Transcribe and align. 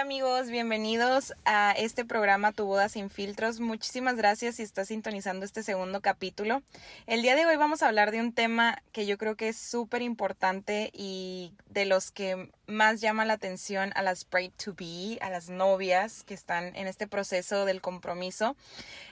Amigos, 0.00 0.48
bienvenidos 0.48 1.34
a 1.44 1.72
este 1.72 2.06
programa 2.06 2.52
Tu 2.52 2.64
Boda 2.64 2.88
sin 2.88 3.10
filtros. 3.10 3.60
Muchísimas 3.60 4.16
gracias 4.16 4.56
si 4.56 4.62
estás 4.62 4.88
sintonizando 4.88 5.44
este 5.44 5.62
segundo 5.62 6.00
capítulo. 6.00 6.62
El 7.06 7.20
día 7.20 7.36
de 7.36 7.44
hoy 7.44 7.56
vamos 7.56 7.82
a 7.82 7.88
hablar 7.88 8.10
de 8.10 8.20
un 8.20 8.32
tema 8.32 8.82
que 8.92 9.04
yo 9.04 9.18
creo 9.18 9.36
que 9.36 9.50
es 9.50 9.58
súper 9.58 10.00
importante 10.00 10.90
y 10.94 11.52
de 11.68 11.84
los 11.84 12.12
que 12.12 12.50
más 12.66 13.00
llama 13.00 13.24
la 13.24 13.34
atención 13.34 13.92
a 13.94 14.02
las 14.02 14.28
bride 14.28 14.52
to 14.56 14.74
be, 14.74 15.18
a 15.20 15.28
las 15.28 15.50
novias 15.50 16.22
que 16.24 16.34
están 16.34 16.74
en 16.76 16.86
este 16.86 17.06
proceso 17.06 17.66
del 17.66 17.82
compromiso. 17.82 18.56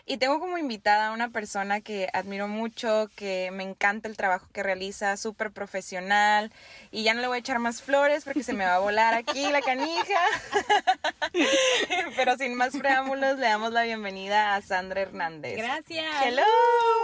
Y 0.07 0.17
tengo 0.17 0.41
como 0.41 0.57
invitada 0.57 1.09
a 1.09 1.13
una 1.13 1.29
persona 1.29 1.83
que 1.83 2.09
admiro 2.15 2.49
mucho, 2.49 3.11
que 3.15 3.51
me 3.53 3.63
encanta 3.63 4.09
el 4.09 4.17
trabajo 4.17 4.49
que 4.55 4.63
realiza, 4.63 5.17
súper 5.19 5.51
profesional. 5.51 6.51
Y 6.91 7.03
ya 7.03 7.13
no 7.13 7.21
le 7.21 7.27
voy 7.27 7.37
a 7.37 7.41
echar 7.41 7.59
más 7.59 7.83
flores 7.83 8.25
porque 8.25 8.43
se 8.43 8.55
me 8.55 8.65
va 8.65 8.77
a 8.77 8.79
volar 8.79 9.13
aquí 9.13 9.51
la 9.51 9.61
canija. 9.61 10.21
Pero 12.17 12.37
sin 12.37 12.55
más 12.55 12.77
preámbulos, 12.77 13.39
le 13.39 13.47
damos 13.47 13.73
la 13.73 13.83
bienvenida 13.83 14.55
a 14.55 14.63
Sandra 14.63 15.03
Hernández. 15.03 15.57
Gracias. 15.57 16.07
Hello. 16.25 16.43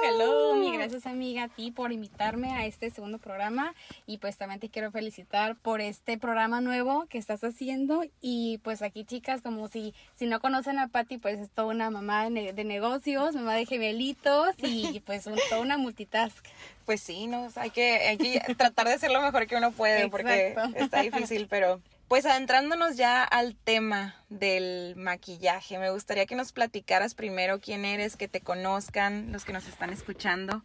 Hello. 0.04 0.54
Mi 0.56 0.76
gracias 0.76 1.06
amiga 1.06 1.44
a 1.44 1.48
ti 1.48 1.70
por 1.70 1.92
invitarme 1.92 2.52
a 2.52 2.66
este 2.66 2.90
segundo 2.90 3.18
programa. 3.18 3.74
Y 4.06 4.18
pues 4.18 4.36
también 4.36 4.60
te 4.60 4.68
quiero 4.68 4.90
felicitar 4.90 5.56
por 5.56 5.80
este 5.80 6.18
programa 6.18 6.60
nuevo 6.60 7.06
que 7.06 7.18
estás 7.18 7.42
haciendo. 7.44 8.04
Y 8.20 8.58
pues 8.58 8.82
aquí 8.82 9.04
chicas, 9.04 9.40
como 9.40 9.68
si, 9.68 9.94
si 10.16 10.26
no 10.26 10.40
conocen 10.40 10.78
a 10.78 10.88
Patti, 10.88 11.18
pues 11.18 11.38
es 11.38 11.50
toda 11.50 11.68
una 11.68 11.90
mamá 11.90 12.28
de, 12.28 12.52
de 12.52 12.64
negocios, 12.64 13.34
mamá 13.34 13.54
de 13.54 13.66
gemelitos 13.66 14.54
y 14.58 15.00
pues 15.06 15.26
un, 15.26 15.38
toda 15.48 15.60
una 15.60 15.78
multitask. 15.78 16.44
Pues 16.84 17.00
sí, 17.00 17.26
no, 17.26 17.48
hay 17.56 17.70
que, 17.70 17.96
hay 18.08 18.18
que 18.18 18.40
tratar 18.54 18.86
de 18.86 18.94
hacer 18.94 19.10
lo 19.10 19.22
mejor 19.22 19.46
que 19.46 19.56
uno 19.56 19.72
puede 19.72 20.08
porque 20.08 20.54
está 20.76 21.00
difícil, 21.00 21.46
pero 21.48 21.80
pues 22.08 22.26
adentrándonos 22.26 22.96
ya 22.96 23.24
al 23.24 23.56
tema 23.56 24.14
del 24.28 24.94
maquillaje, 24.96 25.78
me 25.78 25.90
gustaría 25.90 26.26
que 26.26 26.34
nos 26.34 26.52
platicaras 26.52 27.14
primero 27.14 27.60
quién 27.60 27.84
eres, 27.84 28.16
que 28.16 28.28
te 28.28 28.40
conozcan 28.40 29.32
los 29.32 29.44
que 29.44 29.52
nos 29.52 29.66
están 29.66 29.90
escuchando. 29.90 30.62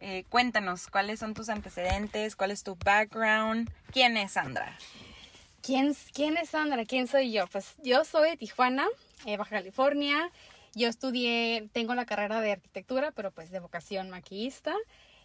Eh, 0.00 0.24
cuéntanos 0.28 0.88
cuáles 0.88 1.20
son 1.20 1.34
tus 1.34 1.48
antecedentes, 1.48 2.36
cuál 2.36 2.50
es 2.50 2.62
tu 2.62 2.76
background, 2.76 3.70
quién 3.92 4.16
es 4.16 4.32
Sandra. 4.32 4.76
¿Quién, 5.62 5.96
¿Quién 6.12 6.36
es 6.36 6.50
Sandra? 6.50 6.84
¿Quién 6.84 7.08
soy 7.08 7.32
yo? 7.32 7.46
Pues 7.48 7.74
yo 7.82 8.04
soy 8.04 8.30
de 8.30 8.36
Tijuana, 8.36 8.86
eh, 9.24 9.36
Baja 9.36 9.56
California. 9.56 10.30
Yo 10.74 10.88
estudié, 10.88 11.68
tengo 11.72 11.94
la 11.94 12.04
carrera 12.04 12.40
de 12.40 12.52
arquitectura, 12.52 13.10
pero 13.10 13.30
pues 13.30 13.50
de 13.50 13.60
vocación 13.60 14.10
maquillista. 14.10 14.74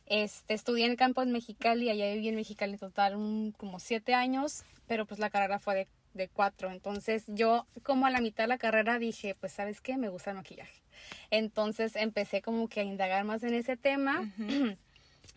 Este, 0.05 0.53
estudié 0.53 0.85
en 0.85 0.91
el 0.91 0.97
campo 0.97 1.21
en 1.21 1.31
Mexicali, 1.31 1.89
allá 1.89 2.11
viví 2.13 2.27
en 2.27 2.35
Mexicali 2.35 2.73
en 2.73 2.79
total 2.79 3.15
un- 3.15 3.53
como 3.57 3.79
siete 3.79 4.13
años, 4.13 4.63
pero 4.87 5.05
pues 5.05 5.19
la 5.19 5.29
carrera 5.29 5.57
fue 5.59 5.75
de, 5.75 5.87
de 6.13 6.27
cuatro. 6.27 6.69
Entonces 6.71 7.23
yo 7.27 7.65
como 7.83 8.05
a 8.05 8.09
la 8.09 8.19
mitad 8.19 8.43
de 8.43 8.49
la 8.49 8.57
carrera 8.57 8.99
dije, 8.99 9.35
pues 9.35 9.53
sabes 9.53 9.79
qué, 9.79 9.97
me 9.97 10.09
gusta 10.09 10.31
el 10.31 10.37
maquillaje. 10.37 10.81
Entonces 11.29 11.95
empecé 11.95 12.41
como 12.41 12.67
que 12.67 12.81
a 12.81 12.83
indagar 12.83 13.23
más 13.23 13.43
en 13.43 13.53
ese 13.53 13.77
tema. 13.77 14.29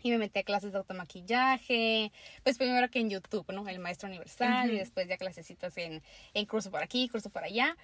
Y 0.03 0.11
me 0.11 0.19
metí 0.19 0.39
a 0.41 0.43
clases 0.43 0.73
de 0.73 0.79
automaquillaje, 0.79 2.13
pues 2.43 2.59
primero 2.59 2.91
que 2.91 2.99
en 3.01 3.09
YouTube, 3.09 3.51
¿no? 3.53 3.67
El 3.69 3.79
Maestro 3.79 4.09
Universal 4.09 4.71
y 4.75 4.79
después 4.79 5.09
ya 5.09 5.17
clasecitas 5.17 5.77
en, 5.79 6.03
en 6.35 6.47
curso 6.47 6.71
por 6.71 6.83
aquí, 6.83 7.09
curso 7.09 7.31
por 7.31 7.43
allá. 7.45 7.75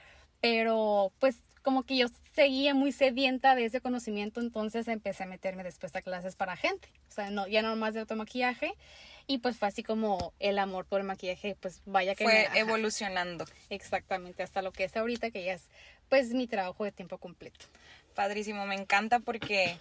Pero 0.42 1.12
pues 1.18 1.36
como 1.62 1.82
que 1.84 1.96
yo 1.96 2.06
seguía 2.34 2.74
muy 2.74 2.92
sedienta 2.92 3.54
de 3.54 3.66
ese 3.66 3.80
conocimiento, 3.80 4.40
entonces 4.40 4.88
empecé 4.88 5.24
a 5.24 5.26
meterme 5.26 5.62
después 5.62 5.94
a 5.94 6.02
clases 6.02 6.36
para 6.36 6.56
gente. 6.56 6.88
O 7.08 7.12
sea, 7.12 7.30
no, 7.30 7.46
ya 7.46 7.62
no 7.62 7.76
más 7.76 7.94
de 7.94 8.00
automaquillaje. 8.00 8.74
Y 9.26 9.38
pues 9.38 9.58
fue 9.58 9.68
así 9.68 9.82
como 9.84 10.32
el 10.40 10.58
amor 10.58 10.86
por 10.86 11.00
el 11.00 11.06
maquillaje, 11.06 11.56
pues 11.60 11.82
vaya 11.86 12.14
que... 12.16 12.24
Fue 12.24 12.48
me- 12.52 12.58
evolucionando. 12.58 13.44
Exactamente, 13.68 14.42
hasta 14.42 14.60
lo 14.62 14.72
que 14.72 14.84
es 14.84 14.96
ahorita, 14.96 15.30
que 15.30 15.44
ya 15.44 15.52
es 15.52 15.62
pues 16.08 16.30
mi 16.34 16.48
trabajo 16.48 16.82
de 16.84 16.90
tiempo 16.90 17.18
completo. 17.18 17.66
Padrísimo, 18.16 18.66
me 18.66 18.74
encanta 18.74 19.20
porque 19.20 19.76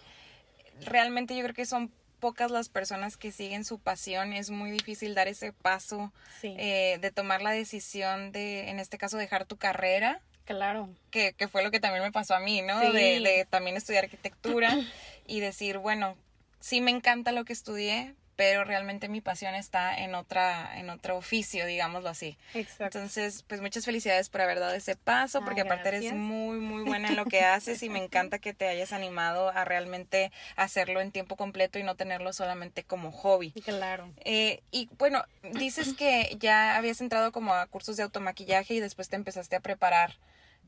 realmente 0.85 1.35
yo 1.35 1.41
creo 1.43 1.55
que 1.55 1.65
son 1.65 1.91
pocas 2.19 2.51
las 2.51 2.69
personas 2.69 3.17
que 3.17 3.31
siguen 3.31 3.63
su 3.65 3.79
pasión. 3.79 4.33
Es 4.33 4.49
muy 4.51 4.69
difícil 4.71 5.15
dar 5.15 5.27
ese 5.27 5.53
paso 5.53 6.11
Sí. 6.41 6.53
eh, 6.59 6.97
de 7.01 7.11
tomar 7.11 7.41
la 7.41 7.51
decisión 7.51 8.31
de, 8.31 8.69
en 8.69 8.79
este 8.79 8.97
caso, 8.97 9.17
dejar 9.17 9.45
tu 9.45 9.57
carrera, 9.57 10.21
Claro. 10.55 10.89
que, 11.11 11.33
que 11.33 11.47
fue 11.47 11.63
lo 11.63 11.71
que 11.71 11.79
también 11.79 12.03
me 12.03 12.11
pasó 12.11 12.35
a 12.35 12.39
mí, 12.39 12.61
¿no? 12.61 12.79
Sí. 12.81 12.91
De, 12.91 13.19
de 13.19 13.47
también 13.49 13.77
estudiar 13.77 14.03
arquitectura 14.05 14.75
y 15.27 15.39
decir, 15.39 15.77
bueno, 15.77 16.15
sí 16.59 16.81
me 16.81 16.91
encanta 16.91 17.31
lo 17.31 17.45
que 17.45 17.53
estudié, 17.53 18.15
pero 18.35 18.63
realmente 18.63 19.09
mi 19.09 19.19
pasión 19.19 19.53
está 19.53 19.97
en 19.97 20.15
otra, 20.15 20.79
en 20.79 20.89
otro 20.89 21.17
oficio, 21.17 21.65
digámoslo 21.65 22.07
así. 22.07 22.37
Exacto. 22.53 22.97
Entonces, 22.99 23.43
pues 23.45 23.59
muchas 23.59 23.83
felicidades 23.83 24.29
por 24.29 24.39
haber 24.39 24.61
dado 24.61 24.73
ese 24.75 24.95
paso, 24.95 25.39
Ah, 25.39 25.41
porque 25.43 25.59
aparte 25.59 25.89
eres 25.89 26.13
muy, 26.13 26.57
muy 26.59 26.83
buena 26.83 27.09
en 27.09 27.17
lo 27.17 27.25
que 27.25 27.41
haces 27.43 27.83
y 27.83 27.89
me 27.89 28.01
encanta 28.01 28.39
que 28.39 28.53
te 28.53 28.69
hayas 28.69 28.93
animado 28.93 29.49
a 29.49 29.65
realmente 29.65 30.31
hacerlo 30.55 31.01
en 31.01 31.11
tiempo 31.11 31.35
completo 31.35 31.79
y 31.79 31.83
no 31.83 31.95
tenerlo 31.95 32.31
solamente 32.31 32.83
como 32.85 33.11
hobby. 33.11 33.51
Claro. 33.51 34.09
Eh, 34.23 34.61
y 34.71 34.87
bueno, 34.97 35.25
dices 35.51 35.93
que 35.93 36.37
ya 36.39 36.77
habías 36.77 37.01
entrado 37.01 37.33
como 37.33 37.53
a 37.53 37.65
cursos 37.67 37.97
de 37.97 38.03
automaquillaje 38.03 38.73
y 38.73 38.79
después 38.79 39.09
te 39.09 39.17
empezaste 39.17 39.57
a 39.57 39.59
preparar 39.59 40.15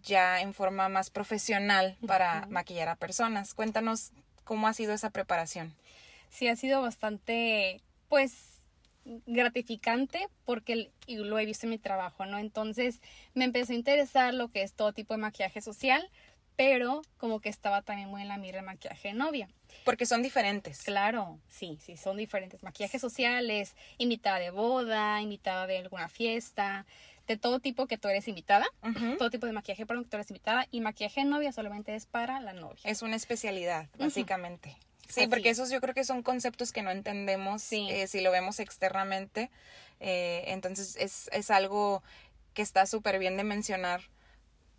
ya 0.03 0.41
en 0.41 0.53
forma 0.53 0.89
más 0.89 1.09
profesional 1.09 1.97
para 2.07 2.45
maquillar 2.47 2.89
a 2.89 2.95
personas. 2.95 3.53
Cuéntanos 3.53 4.11
cómo 4.43 4.67
ha 4.67 4.73
sido 4.73 4.93
esa 4.93 5.09
preparación. 5.09 5.73
sí 6.29 6.47
ha 6.47 6.55
sido 6.55 6.81
bastante, 6.81 7.81
pues, 8.09 8.51
gratificante 9.25 10.27
porque 10.45 10.91
lo 11.07 11.39
he 11.39 11.45
visto 11.45 11.65
en 11.65 11.71
mi 11.71 11.77
trabajo, 11.79 12.25
¿no? 12.25 12.37
Entonces 12.37 13.01
me 13.33 13.45
empezó 13.45 13.73
a 13.73 13.75
interesar 13.75 14.33
lo 14.33 14.49
que 14.49 14.61
es 14.61 14.73
todo 14.73 14.93
tipo 14.93 15.13
de 15.13 15.19
maquillaje 15.19 15.61
social, 15.61 16.07
pero 16.55 17.01
como 17.17 17.39
que 17.39 17.49
estaba 17.49 17.81
también 17.81 18.09
muy 18.09 18.21
en 18.21 18.27
la 18.27 18.37
mira 18.37 18.59
el 18.59 18.65
maquillaje 18.65 19.09
de 19.09 19.13
novia. 19.15 19.49
Porque 19.83 20.05
son 20.05 20.21
diferentes. 20.21 20.83
Claro, 20.83 21.39
sí, 21.47 21.79
sí, 21.81 21.97
son 21.97 22.17
diferentes. 22.17 22.61
Maquillaje 22.61 22.99
sociales, 22.99 23.75
invitada 23.97 24.37
de 24.37 24.51
boda, 24.51 25.21
invitada 25.21 25.65
de 25.65 25.79
alguna 25.79 26.07
fiesta, 26.07 26.85
de 27.31 27.37
todo 27.37 27.59
tipo 27.59 27.87
que 27.87 27.97
tú 27.97 28.07
eres 28.09 28.27
invitada, 28.27 28.67
todo 29.17 29.29
tipo 29.29 29.45
de 29.45 29.53
maquillaje 29.53 29.85
para 29.85 29.99
que 30.01 30.07
tú 30.07 30.17
eres 30.17 30.29
invitada 30.29 30.67
y 30.71 30.81
maquillaje 30.81 31.21
de 31.21 31.25
novia 31.27 31.51
solamente 31.51 31.95
es 31.95 32.05
para 32.05 32.39
la 32.39 32.53
novia. 32.53 32.81
Es 32.83 33.01
una 33.01 33.15
especialidad, 33.15 33.87
básicamente. 33.97 34.77
Sí, 35.07 35.21
Así 35.21 35.27
porque 35.27 35.49
es. 35.49 35.57
esos 35.59 35.69
yo 35.71 35.81
creo 35.81 35.93
que 35.93 36.03
son 36.03 36.23
conceptos 36.23 36.71
que 36.71 36.81
no 36.83 36.91
entendemos 36.91 37.61
Sí. 37.61 37.87
eh, 37.89 38.07
si 38.07 38.21
lo 38.21 38.31
vemos 38.31 38.59
externamente. 38.59 39.49
Eh, 39.99 40.43
entonces 40.47 40.95
es, 40.97 41.29
es 41.33 41.51
algo 41.51 42.01
que 42.53 42.61
está 42.61 42.85
súper 42.85 43.19
bien 43.19 43.37
de 43.37 43.43
mencionar 43.43 44.01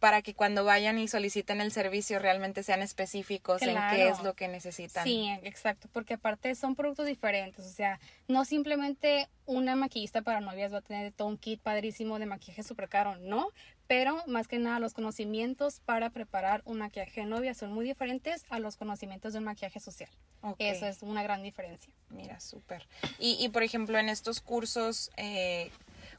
para 0.02 0.20
que 0.20 0.34
cuando 0.34 0.64
vayan 0.64 0.98
y 0.98 1.06
soliciten 1.06 1.60
el 1.60 1.70
servicio 1.70 2.18
realmente 2.18 2.64
sean 2.64 2.82
específicos 2.82 3.62
en 3.62 3.78
qué 3.92 4.08
es 4.08 4.20
lo 4.24 4.34
que 4.34 4.48
necesitan. 4.48 5.04
Sí, 5.04 5.30
exacto, 5.44 5.88
porque 5.92 6.14
aparte 6.14 6.52
son 6.56 6.74
productos 6.74 7.06
diferentes, 7.06 7.64
o 7.64 7.70
sea, 7.70 8.00
no 8.26 8.44
simplemente 8.44 9.28
una 9.46 9.76
maquillista 9.76 10.22
para 10.22 10.40
novias 10.40 10.72
va 10.72 10.78
a 10.78 10.82
tener 10.82 11.12
todo 11.12 11.28
un 11.28 11.38
kit 11.38 11.60
padrísimo 11.60 12.18
de 12.18 12.26
maquillaje 12.26 12.64
súper 12.64 12.88
caro, 12.88 13.14
no, 13.18 13.50
pero 13.86 14.20
más 14.26 14.48
que 14.48 14.58
nada 14.58 14.80
los 14.80 14.92
conocimientos 14.92 15.78
para 15.78 16.10
preparar 16.10 16.62
un 16.64 16.78
maquillaje 16.78 17.20
de 17.20 17.26
novia 17.28 17.54
son 17.54 17.72
muy 17.72 17.84
diferentes 17.84 18.44
a 18.50 18.58
los 18.58 18.76
conocimientos 18.76 19.34
de 19.34 19.38
un 19.38 19.44
maquillaje 19.44 19.78
social. 19.78 20.10
Eso 20.58 20.86
es 20.88 21.02
una 21.02 21.22
gran 21.22 21.44
diferencia. 21.44 21.94
Mira, 22.10 22.40
súper. 22.40 22.88
Y, 23.20 23.36
y 23.38 23.50
por 23.50 23.62
ejemplo, 23.62 23.96
en 24.00 24.08
estos 24.08 24.40
cursos, 24.40 25.12
eh, 25.16 25.70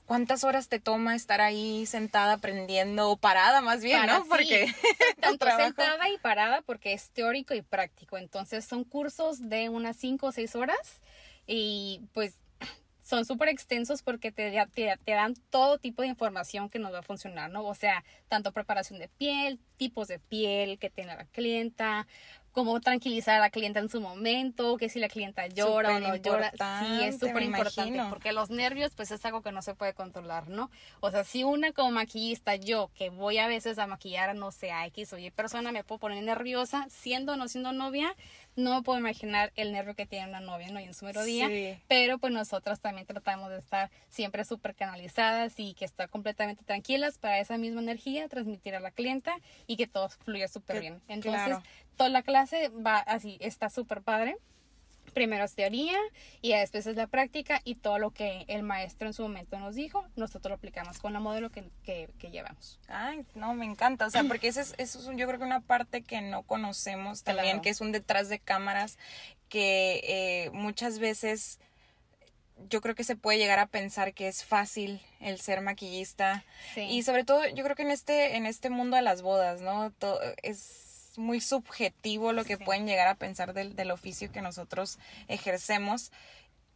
¿cuántas 0.05 0.43
horas 0.43 0.67
te 0.69 0.79
toma 0.79 1.15
estar 1.15 1.41
ahí 1.41 1.85
sentada 1.85 2.33
aprendiendo 2.33 3.09
o 3.09 3.17
parada 3.17 3.61
más 3.61 3.81
bien, 3.81 4.01
Para- 4.01 4.19
no? 4.19 4.25
Porque 4.25 4.67
sí, 4.67 4.73
tanto 5.21 5.45
sentada 5.57 6.09
y 6.09 6.17
parada 6.17 6.61
porque 6.61 6.93
es 6.93 7.09
teórico 7.11 7.53
y 7.53 7.61
práctico. 7.61 8.17
Entonces 8.17 8.65
son 8.65 8.83
cursos 8.83 9.49
de 9.49 9.69
unas 9.69 9.97
5 9.97 10.27
o 10.27 10.31
6 10.31 10.55
horas 10.55 11.01
y 11.47 12.01
pues 12.13 12.37
son 13.03 13.25
súper 13.25 13.49
extensos 13.49 14.01
porque 14.03 14.31
te, 14.31 14.51
te, 14.73 14.97
te 15.03 15.11
dan 15.11 15.35
todo 15.49 15.77
tipo 15.77 16.01
de 16.01 16.07
información 16.09 16.69
que 16.69 16.79
nos 16.79 16.93
va 16.93 16.99
a 16.99 17.03
funcionar, 17.03 17.49
¿no? 17.49 17.63
O 17.65 17.75
sea, 17.75 18.03
tanto 18.29 18.51
preparación 18.51 18.99
de 18.99 19.07
piel, 19.09 19.59
tipos 19.77 20.07
de 20.07 20.19
piel 20.19 20.79
que 20.79 20.89
tiene 20.89 21.15
la 21.15 21.25
clienta, 21.25 22.07
cómo 22.53 22.79
tranquilizar 22.79 23.35
a 23.35 23.39
la 23.39 23.49
clienta 23.49 23.79
en 23.79 23.89
su 23.89 23.99
momento, 23.99 24.77
que 24.77 24.87
si 24.87 24.99
la 24.99 25.09
clienta 25.09 25.47
llora 25.47 25.97
o 25.97 25.99
no 25.99 26.15
llora. 26.15 26.51
Sí, 26.51 27.03
es 27.03 27.19
súper 27.19 27.41
importante 27.43 28.01
porque 28.09 28.31
los 28.31 28.49
nervios 28.49 28.93
pues 28.95 29.11
es 29.11 29.25
algo 29.25 29.41
que 29.41 29.51
no 29.51 29.61
se 29.61 29.73
puede 29.73 29.93
controlar, 29.93 30.47
¿no? 30.47 30.69
O 31.01 31.11
sea, 31.11 31.23
si 31.23 31.43
una 31.43 31.73
como 31.73 31.91
maquillista, 31.91 32.55
yo 32.55 32.91
que 32.95 33.09
voy 33.09 33.39
a 33.39 33.47
veces 33.47 33.79
a 33.79 33.87
maquillar, 33.87 34.33
no 34.35 34.51
sé, 34.51 34.71
a 34.71 34.85
X 34.85 35.11
o 35.13 35.17
Y 35.17 35.31
persona, 35.31 35.71
me 35.71 35.83
puedo 35.83 35.99
poner 35.99 36.23
nerviosa, 36.23 36.85
siendo 36.89 37.33
o 37.33 37.35
no 37.35 37.47
siendo 37.47 37.73
novia, 37.73 38.15
no 38.55 38.75
me 38.75 38.81
puedo 38.83 38.99
imaginar 38.99 39.51
el 39.55 39.71
nervio 39.71 39.95
que 39.95 40.05
tiene 40.05 40.27
una 40.27 40.39
novia, 40.39 40.69
¿no? 40.71 40.79
Y 40.79 40.83
en 40.83 40.93
su 40.93 41.05
mero 41.05 41.23
día, 41.23 41.47
Sí. 41.47 41.77
pero 41.87 42.17
pues 42.17 42.31
nosotras 42.33 42.79
también 42.79 43.07
tratamos 43.07 43.49
de 43.49 43.57
estar 43.57 43.89
siempre 44.09 44.45
súper 44.45 44.75
canalizadas 44.75 45.53
y 45.57 45.73
que 45.73 45.85
estar 45.85 46.09
completamente 46.09 46.63
tranquilas 46.63 47.17
para 47.17 47.39
esa 47.39 47.57
misma 47.57 47.81
energía, 47.81 48.27
transmitir 48.27 48.75
a 48.75 48.79
la 48.79 48.91
clienta 48.91 49.33
y 49.67 49.77
que 49.77 49.87
todo 49.87 50.09
fluya 50.09 50.47
súper 50.47 50.81
bien. 50.81 51.01
Entonces, 51.07 51.43
claro. 51.45 51.63
toda 51.97 52.09
la 52.09 52.21
clase 52.23 52.69
va 52.69 52.97
así, 52.99 53.37
está 53.39 53.69
súper 53.69 54.01
padre 54.01 54.37
primero 55.13 55.43
es 55.45 55.55
teoría 55.55 55.97
y 56.41 56.53
después 56.53 56.85
es 56.87 56.95
la 56.95 57.07
práctica 57.07 57.61
y 57.63 57.75
todo 57.75 57.99
lo 57.99 58.11
que 58.11 58.45
el 58.47 58.63
maestro 58.63 59.07
en 59.07 59.13
su 59.13 59.21
momento 59.23 59.57
nos 59.59 59.75
dijo, 59.75 60.05
nosotros 60.15 60.49
lo 60.49 60.55
aplicamos 60.55 60.99
con 60.99 61.13
la 61.13 61.19
modelo 61.19 61.49
que, 61.51 61.69
que, 61.83 62.09
que 62.19 62.29
llevamos. 62.31 62.79
Ay, 62.87 63.25
no, 63.35 63.53
me 63.53 63.65
encanta, 63.65 64.05
o 64.05 64.09
sea, 64.09 64.23
porque 64.25 64.47
eso 64.47 64.59
es, 64.61 64.73
eso 64.77 64.99
es 64.99 65.17
yo 65.17 65.27
creo 65.27 65.39
que 65.39 65.45
una 65.45 65.61
parte 65.61 66.01
que 66.01 66.21
no 66.21 66.43
conocemos 66.43 67.23
también, 67.23 67.45
Claro. 67.47 67.61
que 67.61 67.69
es 67.69 67.81
un 67.81 67.91
detrás 67.91 68.29
de 68.29 68.39
cámaras, 68.39 68.97
que 69.49 70.01
eh, 70.03 70.49
muchas 70.51 70.99
veces 70.99 71.59
yo 72.69 72.81
creo 72.81 72.95
que 72.95 73.03
se 73.03 73.15
puede 73.15 73.37
llegar 73.39 73.59
a 73.59 73.65
pensar 73.67 74.13
que 74.13 74.27
es 74.27 74.45
fácil 74.45 75.01
el 75.19 75.39
ser 75.39 75.61
maquillista 75.61 76.43
Sí. 76.73 76.81
y 76.81 77.03
sobre 77.03 77.23
todo 77.23 77.45
yo 77.47 77.63
creo 77.63 77.75
que 77.75 77.81
en 77.81 77.91
este 77.91 78.35
en 78.35 78.45
este 78.45 78.69
mundo 78.69 78.95
de 78.95 79.01
las 79.01 79.21
bodas, 79.21 79.61
¿no? 79.61 79.91
Es 80.43 80.92
muy 81.17 81.39
subjetivo 81.41 82.31
lo 82.33 82.43
que 82.45 82.57
Sí. 82.57 82.63
pueden 82.63 82.85
llegar 82.87 83.07
a 83.07 83.15
pensar 83.15 83.53
del, 83.53 83.75
del 83.75 83.91
oficio 83.91 84.31
que 84.31 84.41
nosotros 84.41 84.97
ejercemos 85.27 86.11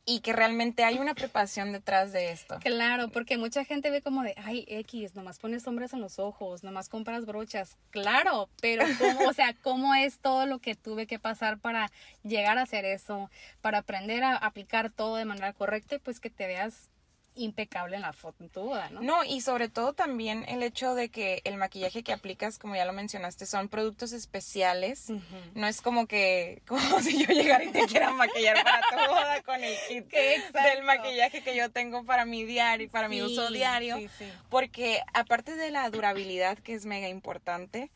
y 0.10 0.22
que 0.22 0.32
realmente 0.32 0.86
hay 0.86 1.00
una 1.00 1.14
preparación 1.16 1.74
detrás 1.74 2.14
de 2.14 2.32
esto. 2.32 2.60
Claro, 2.62 3.10
porque 3.10 3.38
mucha 3.38 3.66
gente 3.66 3.90
ve 3.90 4.02
como 4.02 4.24
de, 4.24 4.34
ay, 4.38 4.64
X, 4.70 5.16
nomás 5.16 5.38
pones 5.38 5.64
sombras 5.64 5.92
en 5.92 6.00
los 6.00 6.18
ojos, 6.18 6.64
nomás 6.64 6.88
compras 6.88 7.26
brochas. 7.26 7.76
Claro, 7.90 8.48
pero 8.62 8.86
¿cómo, 8.98 9.28
o 9.28 9.34
sea, 9.34 9.54
cómo 9.62 9.94
es 9.96 10.20
todo 10.20 10.46
lo 10.46 10.60
que 10.60 10.76
tuve 10.76 11.08
que 11.08 11.20
pasar 11.20 11.60
para 11.60 11.92
llegar 12.24 12.58
a 12.58 12.62
hacer 12.62 12.86
eso, 12.86 13.30
para 13.60 13.80
aprender 13.80 14.24
a 14.24 14.38
aplicar 14.38 14.92
todo 14.92 15.18
de 15.18 15.26
manera 15.26 15.52
correcta 15.52 15.96
y 15.96 16.00
pues 16.00 16.22
que 16.22 16.30
te 16.30 16.48
veas 16.48 16.90
impecable 17.38 17.96
en 17.96 18.02
la 18.02 18.14
foto, 18.14 18.44
en 18.44 18.50
tu 18.50 18.62
boda, 18.62 18.90
¿no? 18.90 19.02
No, 19.02 19.24
y 19.24 19.42
sobre 19.42 19.70
todo 19.70 19.94
también 19.94 20.46
el 20.48 20.64
hecho 20.64 20.96
de 20.96 21.10
que 21.10 21.42
el 21.46 21.58
maquillaje 21.58 22.04
que 22.04 22.14
aplicas, 22.14 22.58
como 22.58 22.76
ya 22.76 22.86
lo 22.86 22.94
mencionaste, 22.94 23.46
son 23.46 23.70
productos 23.70 24.12
especiales. 24.12 25.12
No 25.56 25.68
es 25.68 25.82
como 25.82 26.08
que, 26.08 26.62
como 26.68 27.00
si 27.02 27.26
yo 27.26 27.34
llegara 27.34 27.64
y 27.64 27.72
te 27.72 27.86
quiera 27.86 28.12
maquillar 28.12 28.64
para 28.64 28.82
tu 28.82 29.12
boda 29.12 29.42
con 29.44 29.64
el 29.64 29.76
kit 29.88 30.08
del 30.12 30.84
maquillaje 30.84 31.42
que 31.42 31.56
yo 31.56 31.72
tengo 31.72 32.04
para 32.04 32.26
mi 32.26 32.44
diario, 32.44 32.90
para 32.90 33.08
mi 33.08 33.22
uso 33.22 33.50
diario. 33.50 33.98
Sí, 33.98 34.10
sí. 34.18 34.32
Porque 34.50 35.02
aparte 35.14 35.56
de 35.56 35.72
la 35.72 35.90
durabilidad, 35.90 36.58
que 36.58 36.74
es 36.74 36.86
mega 36.86 37.10
importante, 37.10 37.90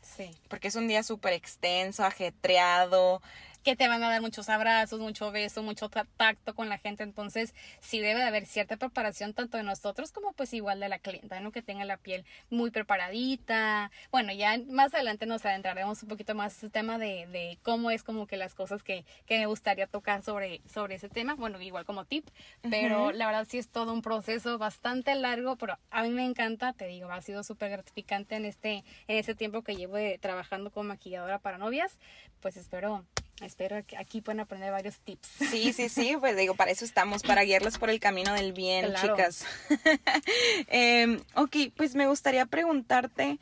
porque 0.48 0.68
es 0.68 0.76
un 0.76 0.88
día 0.88 1.02
súper 1.02 1.32
extenso, 1.32 2.04
ajetreado, 2.04 3.22
que 3.62 3.76
te 3.76 3.88
van 3.88 4.02
a 4.02 4.10
dar 4.10 4.20
muchos 4.20 4.48
abrazos, 4.48 5.00
mucho 5.00 5.30
beso, 5.30 5.62
mucho 5.62 5.88
ta- 5.88 6.06
tacto 6.16 6.54
con 6.54 6.68
la 6.68 6.78
gente. 6.78 7.02
Entonces, 7.02 7.54
sí 7.80 8.00
debe 8.00 8.20
de 8.20 8.26
haber 8.26 8.46
cierta 8.46 8.76
preparación 8.76 9.34
tanto 9.34 9.56
de 9.56 9.62
nosotros 9.62 10.12
como 10.12 10.32
pues 10.32 10.52
igual 10.54 10.80
de 10.80 10.88
la 10.88 10.98
clienta, 10.98 11.40
¿no? 11.40 11.52
Que 11.52 11.62
tenga 11.62 11.84
la 11.84 11.96
piel 11.96 12.24
muy 12.50 12.70
preparadita. 12.70 13.90
Bueno, 14.10 14.32
ya 14.32 14.58
más 14.68 14.94
adelante 14.94 15.26
nos 15.26 15.44
adentraremos 15.44 16.02
un 16.02 16.08
poquito 16.08 16.34
más 16.34 16.52
en 16.54 16.58
ese 16.58 16.70
tema 16.70 16.98
de, 16.98 17.26
de 17.28 17.58
cómo 17.62 17.90
es 17.90 18.02
como 18.02 18.26
que 18.26 18.36
las 18.36 18.54
cosas 18.54 18.82
que, 18.82 19.04
que 19.26 19.38
me 19.38 19.46
gustaría 19.46 19.86
tocar 19.86 20.22
sobre, 20.22 20.60
sobre 20.72 20.96
ese 20.96 21.08
tema. 21.08 21.34
Bueno, 21.34 21.60
igual 21.60 21.84
como 21.84 22.04
tip, 22.04 22.28
pero 22.70 23.08
Ujú. 23.08 23.12
la 23.16 23.26
verdad 23.26 23.46
sí 23.48 23.58
es 23.58 23.68
todo 23.68 23.92
un 23.92 24.02
proceso 24.02 24.58
bastante 24.58 25.14
largo, 25.14 25.56
pero 25.56 25.78
a 25.90 26.02
mí 26.02 26.10
me 26.10 26.24
encanta, 26.24 26.72
te 26.72 26.86
digo, 26.86 27.10
ha 27.10 27.22
sido 27.22 27.42
súper 27.44 27.70
gratificante 27.70 28.36
en 28.36 28.44
este, 28.44 28.84
en 29.06 29.18
este 29.18 29.34
tiempo 29.34 29.62
que 29.62 29.76
llevo 29.76 29.96
de- 29.96 30.18
trabajando 30.18 30.70
como 30.70 30.88
maquilladora 30.88 31.38
para 31.38 31.58
novias. 31.58 31.98
Pues 32.40 32.56
espero 32.56 33.04
Espero 33.42 33.84
que 33.86 33.96
aquí 33.96 34.20
puedan 34.20 34.40
aprender 34.40 34.70
varios 34.70 34.98
tips. 35.00 35.28
Sí, 35.50 35.72
sí, 35.72 35.88
sí, 35.88 36.16
pues 36.20 36.36
digo, 36.36 36.54
para 36.54 36.70
eso 36.70 36.84
estamos, 36.84 37.22
para 37.22 37.42
guiarlas 37.44 37.78
por 37.78 37.90
el 37.90 38.00
camino 38.00 38.32
del 38.34 38.52
bien, 38.52 38.86
Claro. 38.90 39.16
chicas. 39.16 39.44
Em, 40.68 41.20
ok, 41.34 41.56
pues 41.76 41.94
me 41.94 42.06
gustaría 42.06 42.46
preguntarte, 42.46 43.38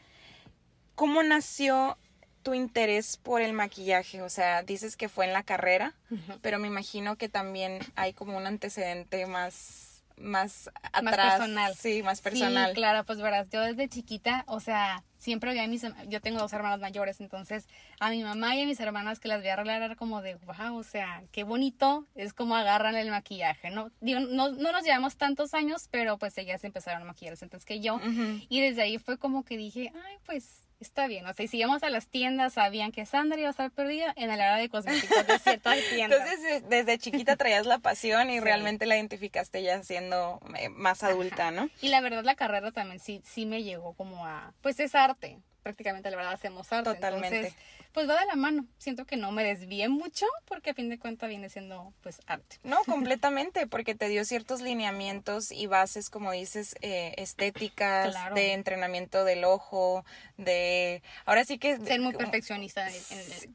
¿cómo 0.95 1.23
nació 1.23 1.97
tu 2.43 2.55
interés 2.55 3.17
por 3.19 3.43
el 3.43 3.53
maquillaje? 3.53 4.23
O 4.23 4.29
sea, 4.31 4.63
dices 4.63 4.97
que 4.97 5.09
fue 5.09 5.27
en 5.27 5.33
la 5.33 5.43
carrera, 5.43 5.95
pero 6.41 6.59
me 6.59 6.69
imagino 6.69 7.17
que 7.17 7.29
también 7.29 7.79
hay 7.97 8.13
como 8.13 8.37
un 8.37 8.47
antecedente 8.47 9.27
más, 9.27 9.90
más 10.21 10.71
atrás. 10.93 11.33
personal. 11.33 11.75
Sí, 11.75 12.03
más 12.03 12.21
personal. 12.21 12.69
Sí, 12.69 12.75
claro, 12.75 13.05
pues 13.05 13.21
verás, 13.21 13.49
yo 13.51 13.61
desde 13.63 13.89
chiquita, 13.89 14.45
o 14.47 14.61
sea, 14.61 15.03
siempre 15.17 15.51
veía 15.51 15.65
a 15.65 15.67
mis, 15.67 15.85
yo 16.09 16.21
tengo 16.21 16.39
dos 16.39 16.53
hermanas 16.53 16.81
mayores, 16.81 17.21
entonces 17.21 17.67
a 17.99 18.11
mi 18.11 18.23
mamá 18.23 18.57
y 18.57 18.63
a 18.63 18.67
mis 18.67 18.81
hermanas 18.81 19.21
que 19.21 19.29
las 19.29 19.41
veía 19.41 19.55
arreglar 19.55 19.83
era 19.83 19.97
como 19.97 20.23
de, 20.23 20.37
wow, 20.37 20.77
o 20.77 20.83
sea, 20.83 21.23
qué 21.33 21.45
bonito, 21.45 22.07
es 22.15 22.33
como 22.33 22.57
agarran 22.57 22.97
el 22.97 23.11
maquillaje, 23.11 23.71
¿no? 23.71 23.91
Digo, 24.01 24.21
no, 24.21 24.51
no 24.51 24.73
nos 24.73 24.85
llevamos 24.85 25.17
tantos 25.17 25.55
años, 25.55 25.89
pero 25.91 26.19
pues 26.19 26.37
ellas 26.39 26.65
empezaron 26.65 27.03
a 27.03 27.05
maquillarse 27.07 27.45
antes 27.45 27.65
que 27.65 27.81
yo, 27.81 28.01
y 28.49 28.61
desde 28.61 28.83
ahí 28.83 28.99
fue 28.99 29.19
como 29.19 29.45
que 29.45 29.57
dije, 29.57 29.93
ay, 29.95 30.17
pues 30.25 30.67
está 30.81 31.07
bien, 31.07 31.27
o 31.27 31.35
sea, 31.35 31.45
y 31.45 31.49
si 31.49 31.59
íbamos 31.59 31.83
a 31.83 31.91
las 31.91 32.07
tiendas, 32.09 32.55
sabían 32.55 32.91
que 32.93 33.05
Sandra 33.07 33.39
iba 33.39 33.49
a 33.49 33.51
estar 33.51 33.71
perdida 33.71 34.13
en 34.17 34.31
el 34.31 34.41
área 34.41 34.57
de 34.57 34.69
cosméticos 34.69 35.27
de 35.27 35.39
ciertas 35.39 35.77
tiendas. 35.91 36.21
Entonces, 36.21 36.45
eh, 36.63 36.65
desde 36.69 36.99
chiquita 36.99 37.37
traías 37.37 37.67
la 37.67 37.79
pasión 37.79 38.31
y 38.31 38.35
Sí. 38.35 38.41
realmente 38.41 38.87
la 38.87 38.97
identificaste 38.97 39.63
ya 39.63 39.83
siendo 39.83 40.41
eh, 40.57 40.69
más 40.71 41.03
adulta, 41.03 41.51
¿no? 41.51 41.69
Y 41.83 41.89
la 41.89 42.01
verdad 42.01 42.25
la 42.25 42.35
carrera 42.35 42.73
también 42.73 42.99
sí, 43.01 43.21
sí 43.25 43.47
me 43.47 43.63
llegó 43.63 43.93
como 43.95 44.27
a, 44.27 44.53
pues 44.63 44.81
es 44.81 44.95
arte, 44.95 45.39
prácticamente 45.63 46.11
la 46.11 46.17
verdad 46.17 46.33
hacemos 46.33 46.73
arte. 46.73 46.95
Totalmente. 46.95 47.37
Entonces, 47.37 47.59
pues 47.93 48.09
va 48.09 48.19
de 48.21 48.27
la 48.27 48.37
mano. 48.37 48.67
Siento 48.79 49.05
que 49.05 49.17
no 49.17 49.33
me 49.33 49.43
desvié 49.45 49.89
mucho 49.89 50.27
porque 50.47 50.71
a 50.71 50.75
fin 50.75 50.89
de 50.89 50.99
cuentas 50.99 51.29
viene 51.29 51.49
siendo 51.49 51.93
pues 52.03 52.21
arte. 52.27 52.57
No, 52.63 52.79
completamente, 52.85 53.67
porque 53.67 53.95
te 53.95 54.09
dio 54.09 54.25
ciertos 54.25 54.61
lineamientos 54.61 55.51
y 55.53 55.67
bases, 55.67 56.11
como 56.11 56.33
dices, 56.33 56.77
eh, 56.83 57.15
estéticas, 57.19 58.11
Claro. 58.11 58.35
de 58.35 58.53
entrenamiento 58.53 59.25
del 59.25 59.45
ojo, 59.45 60.05
de... 60.37 61.03
Ahora 61.25 61.45
sí 61.45 61.59
que... 61.59 61.79
Ser 61.79 62.01
muy 62.01 62.13
perfeccionista 62.15 62.89
en, 62.89 62.95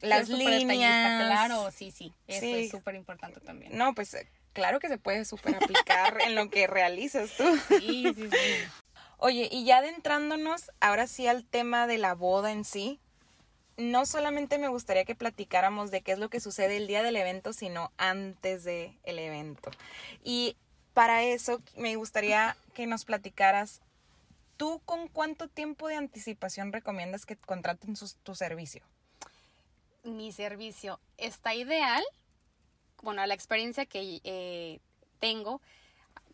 Las 0.02 0.28
líneas. 0.28 1.26
Claro, 1.26 1.70
sí, 1.70 1.90
sí. 1.90 2.12
Eso 2.26 2.40
Sí. 2.40 2.54
es 2.64 2.70
súper 2.70 2.94
importante 2.94 3.40
también. 3.40 3.76
No, 3.76 3.94
pues 3.94 4.16
claro 4.52 4.78
que 4.80 4.88
se 4.88 4.98
puede 4.98 5.24
súper 5.24 5.56
aplicar 5.56 6.18
en 6.22 6.34
lo 6.34 6.50
que 6.50 6.66
realizas 6.66 7.30
tú. 7.36 7.44
Sí, 7.80 8.04
sí, 8.14 8.28
sí. 8.30 8.38
Oye, 9.18 9.48
y 9.50 9.64
ya 9.64 9.78
adentrándonos 9.78 10.70
ahora 10.80 11.06
sí 11.06 11.26
al 11.26 11.44
tema 11.46 11.86
de 11.86 11.96
la 11.96 12.14
boda 12.14 12.52
en 12.52 12.64
sí, 12.64 13.00
no 13.76 14.06
solamente 14.06 14.58
me 14.58 14.68
gustaría 14.68 15.04
que 15.04 15.14
platicáramos 15.14 15.90
de 15.90 16.00
qué 16.00 16.12
es 16.12 16.18
lo 16.18 16.30
que 16.30 16.40
sucede 16.40 16.76
el 16.78 16.86
día 16.86 17.02
del 17.02 17.16
evento, 17.16 17.52
sino 17.52 17.92
antes 17.98 18.64
del 18.64 18.94
evento. 19.04 19.70
Y 20.24 20.56
para 20.94 21.22
eso 21.24 21.60
me 21.76 21.94
gustaría 21.96 22.56
que 22.74 22.86
nos 22.86 23.04
platicaras, 23.04 23.80
¿tú 24.56 24.80
con 24.86 25.08
cuánto 25.08 25.48
tiempo 25.48 25.88
de 25.88 25.96
anticipación 25.96 26.72
recomiendas 26.72 27.26
que 27.26 27.36
contraten 27.36 27.96
sus- 27.96 28.16
tu 28.16 28.34
servicio? 28.34 28.82
mi 30.04 30.30
servicio 30.30 31.00
está 31.18 31.52
ideal, 31.56 32.04
bueno, 33.02 33.26
la 33.26 33.34
experiencia 33.34 33.86
que 33.86 34.20
eh, 34.22 34.78
tengo 35.18 35.60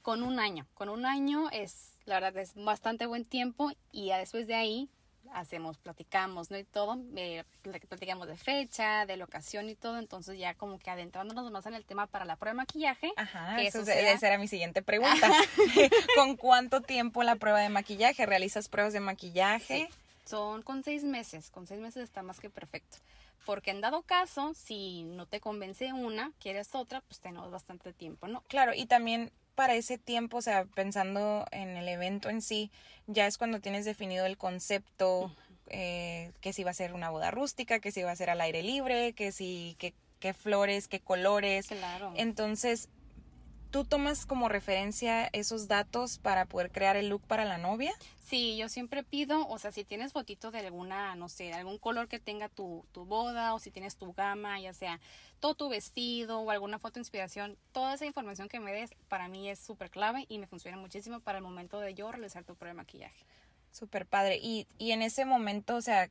con 0.03 0.23
un 0.23 0.39
año. 0.39 0.67
Con 0.75 0.91
un 0.91 1.07
año 1.07 1.49
es, 1.51 1.93
la 2.05 2.21
verdad, 2.21 2.43
es 2.43 2.53
bastante 2.55 3.07
buen 3.07 3.25
tiempo 3.25 3.73
y 3.91 4.11
después 4.11 4.47
de 4.47 4.57
ahí 4.57 4.91
hacemos, 5.35 5.79
platicamos, 5.79 6.51
¿no? 6.51 6.59
Y 6.59 6.65
todo, 6.65 6.99
eh, 7.17 7.45
pl- 7.63 7.81
platicamos 7.81 8.29
de 8.29 8.37
fecha, 8.37 9.07
de 9.07 9.17
locación 9.17 9.69
y 9.69 9.75
todo, 9.75 9.99
entonces 9.99 10.39
ya 10.39 10.55
como 10.55 10.79
que 10.79 10.91
adentrándonos 10.91 11.51
más 11.51 11.67
en 11.67 11.75
el 11.75 11.85
tema 11.85 12.07
para 12.07 12.25
la 12.25 12.37
prueba 12.37 12.53
de 12.53 12.57
maquillaje. 12.59 13.13
Ajá, 13.17 13.57
Que 13.57 13.67
eso 13.69 13.85
sea- 13.85 14.13
esa 14.13 14.27
era 14.29 14.39
mi 14.39 14.49
siguiente 14.49 14.83
pregunta. 14.83 15.31
¿Con 16.17 16.37
cuánto 16.37 16.81
tiempo 16.81 17.23
la 17.23 17.37
prueba 17.37 17.61
de 17.61 17.69
maquillaje? 17.69 18.27
¿Realizas 18.27 18.69
pruebas 18.69 18.93
de 18.93 19.01
maquillaje? 19.01 19.89
Sí, 19.89 19.95
son 20.25 20.63
con 20.63 20.85
seis 20.85 21.05
meses, 21.05 21.51
con 21.51 21.67
seis 21.67 21.81
meses 21.81 22.03
está 22.05 22.23
más 22.23 22.41
que 22.41 22.51
perfecto. 22.51 22.99
Porque 23.45 23.73
en 23.73 23.81
dado 23.81 24.03
caso, 24.03 24.53
si 24.55 25.03
no 25.03 25.27
te 25.27 25.41
convence 25.41 25.93
una, 25.93 26.31
quieres 26.39 26.75
otra, 26.77 27.01
pues 27.01 27.19
tenemos 27.19 27.51
bastante 27.51 27.93
tiempo, 27.93 28.29
¿no? 28.29 28.43
Claro, 28.43 28.73
y 28.73 28.87
también 28.87 29.33
para 29.55 29.75
ese 29.75 29.99
tiempo, 29.99 30.39
o 30.39 30.43
sea, 30.43 30.65
pensando 30.65 31.47
en 31.51 31.77
el 31.77 31.89
evento 31.89 32.29
en 32.29 32.43
sí, 32.43 32.71
ya 33.07 33.27
es 33.27 33.39
cuando 33.39 33.61
tienes 33.61 33.85
definido 33.85 34.27
el 34.27 34.39
concepto, 34.39 35.35
eh, 35.67 36.33
que 36.41 36.53
si 36.53 36.65
va 36.65 36.71
a 36.71 36.75
ser 36.75 36.93
una 36.95 37.11
boda 37.11 37.31
rústica, 37.31 37.81
que 37.81 37.93
si 37.93 38.03
va 38.03 38.11
a 38.11 38.17
ser 38.17 38.31
al 38.31 38.41
aire 38.41 38.63
libre, 38.63 39.13
que 39.13 39.33
si, 39.33 39.77
que, 39.79 39.95
qué 40.21 40.35
flores, 40.35 40.89
qué 40.89 41.01
colores. 41.01 41.69
Claro. 41.69 42.13
Entonces, 42.17 42.89
¿tú 43.73 43.85
tomas 43.85 44.27
como 44.27 44.51
referencia 44.51 45.31
esos 45.33 45.67
datos 45.67 46.19
para 46.19 46.45
poder 46.45 46.71
crear 46.71 46.95
el 46.97 47.09
look 47.09 47.23
para 47.23 47.47
la 47.47 47.57
novia? 47.57 47.93
Sí, 48.23 48.57
yo 48.59 48.69
siempre 48.69 49.03
pido, 49.03 49.49
o 49.49 49.59
sea, 49.59 49.73
si 49.73 49.83
tienes 49.83 50.13
fotito 50.13 50.51
de 50.51 50.59
alguna, 50.59 51.17
no 51.17 51.31
sé, 51.31 51.45
de 51.45 51.55
algún 51.55 51.79
color 51.79 52.07
que 52.07 52.21
tenga 52.21 52.51
tu, 52.51 52.85
tu 52.93 53.07
boda 53.07 53.55
o 53.55 53.59
si 53.59 53.71
tienes 53.71 53.97
tu 53.97 54.13
gama, 54.13 54.61
ya 54.61 54.75
sea 54.75 55.01
todo 55.41 55.55
tu 55.55 55.71
vestido 55.71 56.41
o 56.41 56.51
alguna 56.51 56.79
foto 56.79 56.95
de 56.95 57.01
inspiración, 57.01 57.57
toda 57.73 57.95
esa 57.95 58.05
información 58.05 58.49
que 58.49 58.61
me 58.61 58.73
des 58.73 58.91
para 59.09 59.29
mí 59.29 59.49
es 59.49 59.59
súper 59.59 59.91
clave 59.91 60.27
y 60.29 60.39
me 60.39 60.47
funciona 60.47 60.77
muchísimo 60.77 61.21
para 61.21 61.39
el 61.39 61.45
momento 61.45 61.81
de 61.81 61.95
yo 61.95 62.13
realizar 62.13 62.45
tu 62.45 62.55
prueba 62.55 62.75
de 62.75 62.77
maquillaje. 62.77 63.25
Súper 63.71 64.05
padre. 64.05 64.39
Y, 64.41 64.67
y 64.77 64.93
en 64.93 65.01
ese 65.01 65.25
momento, 65.25 65.77
o 65.77 65.81
sea, 65.81 66.11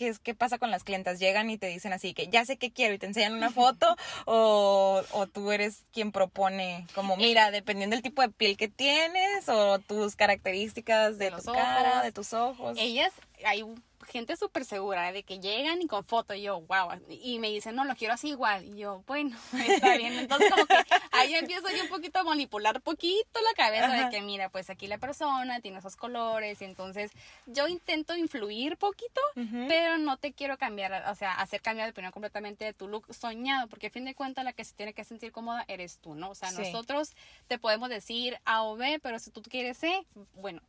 ¿qué, 0.00 0.08
es, 0.08 0.18
¿qué 0.18 0.34
pasa 0.34 0.56
con 0.58 0.70
las 0.70 0.82
clientas? 0.82 1.18
Llegan 1.18 1.50
y 1.50 1.58
te 1.58 1.66
dicen 1.66 1.92
así 1.92 2.14
que 2.14 2.28
ya 2.28 2.46
sé 2.46 2.56
qué 2.56 2.72
quiero 2.72 2.94
y 2.94 2.98
te 2.98 3.04
enseñan 3.04 3.34
una 3.34 3.50
foto 3.50 3.86
o, 4.24 5.02
o 5.12 5.26
tú 5.26 5.52
eres 5.52 5.84
quien 5.92 6.10
propone 6.10 6.86
como, 6.94 7.18
mira, 7.18 7.50
dependiendo 7.50 7.96
del 7.96 8.02
tipo 8.02 8.22
de 8.22 8.30
piel 8.30 8.56
que 8.56 8.68
tienes 8.68 9.46
o 9.50 9.78
tus 9.78 10.16
características 10.16 11.18
de, 11.18 11.26
De 11.26 11.30
tu 11.32 11.36
los 11.36 11.44
cara, 11.54 11.90
ojos. 11.90 12.02
de 12.04 12.12
tus 12.12 12.32
ojos. 12.32 12.78
Ellas, 12.80 13.12
hay 13.44 13.62
gente 14.10 14.36
súper 14.36 14.64
segura 14.64 15.12
de 15.12 15.22
que 15.22 15.40
llegan 15.40 15.80
y 15.80 15.86
con 15.86 16.04
foto 16.04 16.34
y 16.34 16.42
yo, 16.42 16.60
wow, 16.62 16.90
y 17.08 17.38
me 17.38 17.48
dicen, 17.48 17.74
no, 17.74 17.84
lo 17.84 17.94
quiero 17.94 18.14
así 18.14 18.28
igual. 18.28 18.64
Y 18.64 18.78
yo, 18.78 19.02
bueno, 19.06 19.36
está 19.68 19.96
bien. 19.96 20.14
Entonces 20.14 20.50
como 20.50 20.66
que 20.66 20.74
ahí 21.12 21.34
empiezo 21.34 21.68
yo 21.70 21.84
un 21.84 21.88
poquito 21.88 22.18
a 22.18 22.24
manipular 22.24 22.80
poquito 22.80 23.40
la 23.40 23.54
cabeza 23.56 24.04
de 24.04 24.10
que 24.10 24.22
mira, 24.22 24.48
pues 24.48 24.70
aquí 24.70 24.86
la 24.86 24.98
persona 24.98 25.60
tiene 25.60 25.78
esos 25.78 25.96
colores 25.96 26.60
y 26.60 26.64
entonces 26.64 27.12
yo 27.46 27.68
intento 27.68 28.16
influir 28.16 28.76
poquito, 28.76 29.20
pero 29.68 29.98
no 29.98 30.16
te 30.16 30.32
quiero 30.32 30.58
cambiar, 30.58 31.04
o 31.08 31.14
sea, 31.14 31.34
hacer 31.34 31.62
cambiar 31.62 31.86
de 31.86 31.92
opinión 31.92 32.12
completamente 32.12 32.64
de 32.64 32.72
tu 32.72 32.88
look 32.88 33.06
soñado, 33.14 33.68
porque 33.68 33.88
a 33.88 33.90
fin 33.90 34.04
de 34.04 34.14
cuentas 34.14 34.44
la 34.44 34.52
que 34.52 34.64
se 34.64 34.74
tiene 34.74 34.92
que 34.92 35.04
sentir 35.04 35.32
cómoda 35.32 35.64
eres 35.68 35.98
tú, 35.98 36.14
¿no? 36.14 36.30
O 36.30 36.34
sea, 36.34 36.50
nosotros 36.50 37.14
te 37.46 37.58
podemos 37.58 37.88
decir 37.88 38.38
A 38.44 38.64
o 38.64 38.76
B, 38.76 38.98
pero 39.02 39.18
si 39.18 39.30
tú 39.30 39.42
quieres 39.42 39.78
C, 39.78 40.04
bueno, 40.34 40.60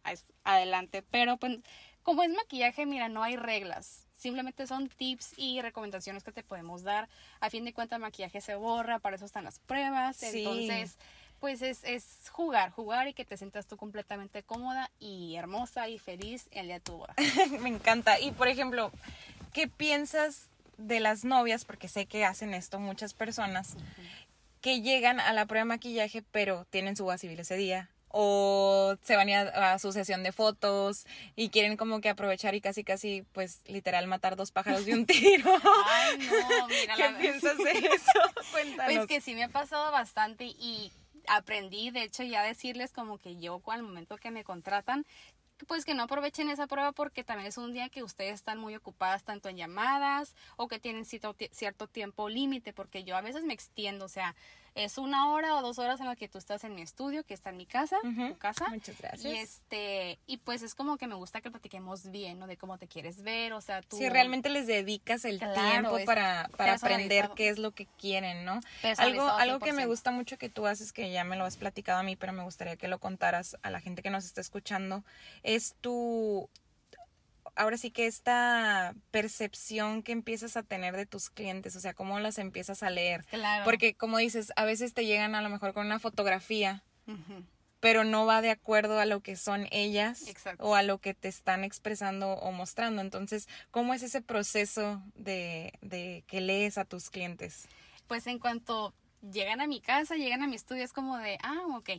adelante, 0.43 1.03
pero 1.09 1.37
pues 1.37 1.59
como 2.03 2.23
es 2.23 2.29
maquillaje, 2.31 2.85
mira, 2.85 3.09
no 3.09 3.23
hay 3.23 3.35
reglas. 3.35 4.05
Simplemente 4.17 4.67
son 4.67 4.89
tips 4.89 5.33
y 5.37 5.61
recomendaciones 5.61 6.23
que 6.23 6.31
te 6.31 6.43
podemos 6.43 6.83
dar. 6.83 7.09
A 7.39 7.49
fin 7.49 7.65
de 7.65 7.73
cuentas, 7.73 7.97
el 7.97 8.01
maquillaje 8.01 8.41
se 8.41 8.55
borra, 8.55 8.99
para 8.99 9.15
eso 9.15 9.25
están 9.25 9.43
las 9.43 9.59
pruebas. 9.59 10.21
Entonces, 10.21 10.97
pues 11.39 11.61
es, 11.63 11.83
es, 11.83 12.29
jugar, 12.29 12.69
jugar 12.69 13.07
y 13.07 13.13
que 13.13 13.25
te 13.25 13.35
sientas 13.35 13.65
tú 13.65 13.77
completamente 13.77 14.43
cómoda 14.43 14.91
y 14.99 15.35
hermosa 15.35 15.89
y 15.89 15.97
feliz 15.97 16.47
el 16.51 16.67
día 16.67 16.75
de 16.75 16.81
tu 16.81 16.97
boda. 16.97 17.15
Me 17.61 17.69
encanta. 17.69 18.19
Y 18.19 18.31
por 18.31 18.47
ejemplo, 18.47 18.91
¿qué 19.53 19.67
piensas 19.67 20.49
de 20.77 20.99
las 20.99 21.23
novias? 21.25 21.65
Porque 21.65 21.87
sé 21.87 22.05
que 22.05 22.25
hacen 22.25 22.53
esto 22.53 22.79
muchas 22.79 23.15
personas. 23.15 23.75
Que 24.61 24.81
llegan 24.81 25.19
a 25.19 25.33
la 25.33 25.47
prueba 25.47 25.65
de 25.65 25.69
maquillaje, 25.69 26.21
pero 26.31 26.65
tienen 26.69 26.95
su 26.95 27.05
boda 27.05 27.17
civil 27.17 27.39
ese 27.39 27.55
día 27.55 27.89
o 28.13 28.95
se 29.01 29.15
van 29.15 29.29
a, 29.29 29.73
a, 29.73 29.79
su 29.79 29.91
sesión 29.91 30.23
de 30.23 30.31
fotos 30.31 31.05
y 31.35 31.49
quieren 31.49 31.77
como 31.77 32.01
que 32.01 32.09
aprovechar 32.09 32.55
y 32.55 32.61
casi 32.61 32.83
casi 32.83 33.23
pues 33.31 33.61
literal 33.65 34.07
matar 34.07 34.35
dos 34.35 34.51
pájaros 34.51 34.85
de 34.85 34.93
un 34.93 35.05
tiro. 35.07 35.51
Ay, 35.85 36.17
no, 36.17 36.67
mira. 36.67 36.95
¿Qué 36.95 37.09
piensas 37.19 37.57
de 37.57 37.71
eso? 37.71 38.51
Cuéntanos. 38.51 38.93
Pues 38.93 39.07
que 39.07 39.21
sí 39.21 39.35
me 39.35 39.43
ha 39.43 39.49
pasado 39.49 39.91
bastante 39.91 40.45
y 40.45 40.91
aprendí 41.27 41.91
de 41.91 42.03
hecho 42.03 42.23
ya 42.23 42.43
decirles 42.43 42.91
como 42.91 43.17
que 43.17 43.37
yo 43.37 43.61
al 43.67 43.83
momento 43.83 44.17
que 44.17 44.31
me 44.31 44.43
contratan 44.43 45.05
pues 45.67 45.85
que 45.85 45.93
no 45.93 46.03
aprovechen 46.03 46.49
esa 46.49 46.67
prueba 46.67 46.91
porque 46.91 47.23
también 47.23 47.47
es 47.47 47.57
un 47.57 47.73
día 47.73 47.89
que 47.89 48.03
ustedes 48.03 48.33
están 48.33 48.57
muy 48.57 48.75
ocupadas 48.75 49.23
tanto 49.23 49.49
en 49.49 49.57
llamadas 49.57 50.35
o 50.57 50.67
que 50.67 50.79
tienen 50.79 51.05
cierto, 51.05 51.35
cierto 51.51 51.87
tiempo 51.87 52.29
límite 52.29 52.73
porque 52.73 53.03
yo 53.03 53.15
a 53.15 53.21
veces 53.21 53.43
me 53.43 53.53
extiendo, 53.53 54.05
o 54.05 54.09
sea, 54.09 54.35
es 54.75 54.97
una 54.97 55.31
hora 55.31 55.55
o 55.55 55.61
dos 55.61 55.79
horas 55.79 55.99
en 55.99 56.07
la 56.07 56.15
que 56.15 56.27
tú 56.27 56.37
estás 56.37 56.63
en 56.63 56.75
mi 56.75 56.81
estudio, 56.81 57.23
que 57.23 57.33
está 57.33 57.49
en 57.49 57.57
mi 57.57 57.65
casa, 57.65 57.97
tu 58.01 58.37
casa. 58.37 58.69
Muchas 58.69 58.97
gracias. 58.99 59.25
Y 59.25 59.37
este, 59.37 60.19
y 60.27 60.37
pues 60.37 60.61
es 60.61 60.75
como 60.75 60.97
que 60.97 61.07
me 61.07 61.15
gusta 61.15 61.41
que 61.41 61.51
platiquemos 61.51 62.09
bien, 62.09 62.39
¿no? 62.39 62.47
De 62.47 62.57
cómo 62.57 62.77
te 62.77 62.87
quieres 62.87 63.21
ver, 63.23 63.53
o 63.53 63.61
sea, 63.61 63.81
tú. 63.81 63.97
Si 63.97 64.07
realmente 64.07 64.49
les 64.49 64.67
dedicas 64.67 65.25
el 65.25 65.39
tiempo 65.39 65.97
para, 66.05 66.49
para 66.55 66.73
aprender 66.73 67.31
qué 67.35 67.49
es 67.49 67.59
lo 67.59 67.71
que 67.71 67.85
quieren, 67.99 68.45
¿no? 68.45 68.61
Algo, 68.97 69.27
algo 69.27 69.59
que 69.59 69.73
me 69.73 69.85
gusta 69.85 70.11
mucho 70.11 70.37
que 70.37 70.49
tú 70.49 70.65
haces, 70.67 70.93
que 70.93 71.11
ya 71.11 71.23
me 71.23 71.35
lo 71.35 71.45
has 71.45 71.57
platicado 71.57 71.99
a 71.99 72.03
mí, 72.03 72.15
pero 72.15 72.31
me 72.33 72.43
gustaría 72.43 72.77
que 72.77 72.87
lo 72.87 72.99
contaras 72.99 73.57
a 73.63 73.69
la 73.69 73.81
gente 73.81 74.01
que 74.01 74.09
nos 74.09 74.25
está 74.25 74.41
escuchando, 74.41 75.03
es 75.43 75.75
tu 75.81 76.49
ahora 77.55 77.77
sí 77.77 77.91
que 77.91 78.07
esta 78.07 78.95
percepción 79.11 80.03
que 80.03 80.11
empiezas 80.11 80.57
a 80.57 80.63
tener 80.63 80.95
de 80.95 81.05
tus 81.05 81.29
clientes, 81.29 81.75
o 81.75 81.79
sea, 81.79 81.93
cómo 81.93 82.19
las 82.19 82.37
empiezas 82.37 82.83
a 82.83 82.89
leer. 82.89 83.25
Claro. 83.25 83.65
Porque 83.65 83.93
como 83.95 84.17
dices, 84.17 84.51
a 84.55 84.65
veces 84.65 84.93
te 84.93 85.05
llegan 85.05 85.35
a 85.35 85.41
lo 85.41 85.49
mejor 85.49 85.73
con 85.73 85.85
una 85.85 85.99
fotografía, 85.99 86.83
pero 87.79 88.03
no 88.03 88.25
va 88.25 88.41
de 88.41 88.51
acuerdo 88.51 88.99
a 88.99 89.05
lo 89.05 89.21
que 89.21 89.35
son 89.35 89.67
ellas 89.71 90.23
o 90.59 90.75
a 90.75 90.83
lo 90.83 90.99
que 90.99 91.13
te 91.13 91.27
están 91.27 91.63
expresando 91.63 92.33
o 92.33 92.51
mostrando. 92.51 93.01
Entonces, 93.01 93.47
¿cómo 93.71 93.93
es 93.93 94.03
ese 94.03 94.21
proceso 94.21 95.01
de, 95.15 95.73
de 95.81 96.23
que 96.27 96.41
lees 96.41 96.77
a 96.77 96.85
tus 96.85 97.09
clientes? 97.09 97.67
Pues 98.07 98.27
en 98.27 98.39
cuanto 98.39 98.93
llegan 99.21 99.61
a 99.61 99.67
mi 99.67 99.81
casa, 99.81 100.15
llegan 100.15 100.41
a 100.41 100.47
mi 100.47 100.55
estudio, 100.55 100.83
es 100.83 100.93
como 100.93 101.17
de, 101.17 101.37
ah, 101.43 101.63
ok, 101.75 101.89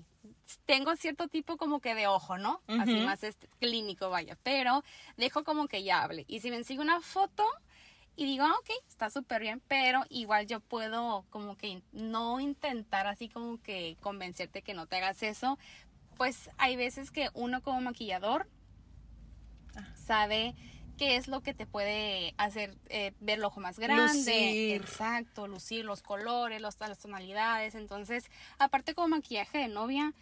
tengo 0.67 0.97
cierto 0.97 1.29
tipo 1.29 1.57
como 1.57 1.81
que 1.81 1.95
de 1.95 2.07
ojo, 2.07 2.39
¿no? 2.39 2.61
Así 2.67 2.97
más 3.01 3.23
este, 3.23 3.49
clínico, 3.61 4.11
vaya, 4.11 4.37
pero 4.43 4.83
dejo 5.17 5.45
como 5.45 5.69
que 5.69 5.85
ya 5.85 6.03
hable. 6.03 6.25
Y 6.29 6.41
si 6.41 6.51
me 6.51 6.65
sigue 6.65 6.81
una 6.81 7.01
foto 7.01 7.45
y 8.17 8.27
digo, 8.27 8.45
ah, 8.45 8.55
ok, 8.61 8.71
está 8.89 9.09
súper 9.11 9.43
bien, 9.43 9.63
pero 9.69 10.03
igual 10.11 10.47
yo 10.47 10.61
puedo 10.61 11.25
como 11.31 11.57
que 11.57 11.83
no 11.93 12.41
intentar 12.41 13.07
así 13.07 13.29
como 13.29 13.61
que 13.63 13.97
convencerte 14.01 14.63
que 14.63 14.75
no 14.75 14.87
te 14.87 14.97
hagas 14.97 15.23
eso, 15.23 15.59
pues 16.17 16.51
hay 16.59 16.77
veces 16.77 17.11
que 17.11 17.31
uno 17.35 17.63
como 17.63 17.81
maquillador 17.81 18.49
sabe 19.95 20.55
qué 20.99 21.17
es 21.17 21.29
lo 21.29 21.41
que 21.41 21.55
te 21.55 21.67
puede 21.67 22.35
hacer 22.37 22.77
eh, 22.89 23.13
ver 23.21 23.39
el 23.39 23.45
ojo 23.45 23.61
más 23.61 23.79
grande. 23.79 24.15
Lucir. 24.15 24.81
Exacto, 24.81 25.47
lucir 25.47 25.85
los 25.85 26.03
colores, 26.03 26.61
las 26.61 26.77
tonalidades. 26.99 27.75
Entonces, 27.75 28.31
aparte 28.59 28.95
como 28.95 29.09
maquillaje 29.09 29.59
de 29.59 29.69
novia, 29.69 30.15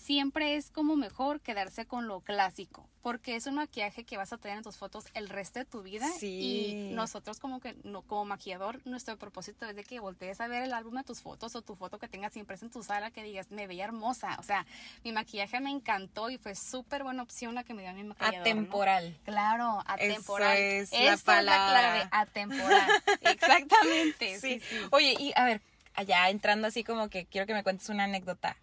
siempre 0.00 0.56
es 0.56 0.70
como 0.70 0.96
mejor 0.96 1.40
quedarse 1.40 1.84
con 1.84 2.08
lo 2.08 2.20
clásico, 2.20 2.88
porque 3.02 3.36
es 3.36 3.46
un 3.46 3.56
maquillaje 3.56 4.04
que 4.04 4.16
vas 4.16 4.32
a 4.32 4.38
tener 4.38 4.56
en 4.56 4.64
tus 4.64 4.78
fotos 4.78 5.04
el 5.12 5.28
resto 5.28 5.58
de 5.58 5.66
tu 5.66 5.82
vida 5.82 6.06
y 6.22 6.90
nosotros 6.94 7.38
como 7.38 7.60
que 7.60 7.76
no, 7.84 8.02
como 8.02 8.24
maquillador 8.24 8.80
nuestro 8.86 9.18
propósito 9.18 9.66
es 9.66 9.76
de 9.76 9.84
que 9.84 10.00
voltees 10.00 10.40
a 10.40 10.48
ver 10.48 10.62
el 10.62 10.72
álbum 10.72 10.94
de 10.94 11.04
tus 11.04 11.20
fotos 11.20 11.54
o 11.54 11.62
tu 11.62 11.76
foto 11.76 11.98
que 11.98 12.08
tengas 12.08 12.32
siempre 12.32 12.56
en 12.60 12.70
tu 12.70 12.82
sala 12.82 13.10
que 13.10 13.22
digas 13.22 13.50
me 13.50 13.66
veía 13.66 13.84
hermosa, 13.84 14.36
o 14.38 14.42
sea, 14.42 14.66
mi 15.04 15.12
maquillaje 15.12 15.60
me 15.60 15.70
encantó 15.70 16.30
y 16.30 16.38
fue 16.38 16.54
súper 16.54 17.02
buena 17.02 17.22
opción 17.22 17.54
la 17.54 17.62
que 17.64 17.74
me 17.74 17.82
dio 17.82 17.92
mi 17.92 18.04
maquillador. 18.04 18.40
Atemporal. 18.40 19.18
Claro, 19.24 19.82
atemporal. 19.86 20.56
Eso 20.56 20.96
es 20.96 21.04
la 21.04 21.16
palabra. 21.18 21.98
Es 21.98 22.04
la 22.04 22.08
clave, 22.08 22.08
atemporal. 22.22 22.90
Exactamente. 23.22 24.40
sí. 24.40 24.60
Oye, 24.90 25.14
y 25.18 25.32
a 25.36 25.44
ver, 25.44 25.60
allá 25.94 26.30
entrando 26.30 26.68
así 26.68 26.84
como 26.84 27.10
que 27.10 27.26
quiero 27.26 27.46
que 27.46 27.54
me 27.54 27.62
cuentes 27.62 27.88
una 27.90 28.04
anécdota. 28.04 28.56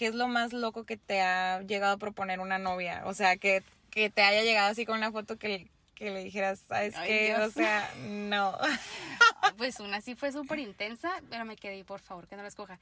¿Qué 0.00 0.06
es 0.06 0.14
lo 0.14 0.28
más 0.28 0.54
loco 0.54 0.84
que 0.84 0.96
te 0.96 1.20
ha 1.20 1.60
llegado 1.60 1.92
a 1.92 1.98
proponer 1.98 2.40
una 2.40 2.58
novia? 2.58 3.02
O 3.04 3.12
sea, 3.12 3.36
que, 3.36 3.62
que 3.90 4.08
te 4.08 4.22
haya 4.22 4.42
llegado 4.42 4.70
así 4.70 4.86
con 4.86 4.96
una 4.96 5.12
foto 5.12 5.36
que, 5.36 5.66
que 5.94 6.10
le 6.10 6.24
dijeras, 6.24 6.64
¿sabes 6.66 6.94
qué? 7.04 7.36
O 7.36 7.50
sea, 7.50 7.86
no. 8.08 8.56
pues 9.58 9.78
una 9.78 10.00
sí 10.00 10.14
fue 10.14 10.32
súper 10.32 10.58
intensa, 10.58 11.12
pero 11.28 11.44
me 11.44 11.54
quedé, 11.54 11.84
por 11.84 12.00
favor, 12.00 12.26
que 12.26 12.34
no 12.34 12.40
la 12.40 12.48
escoja 12.48 12.78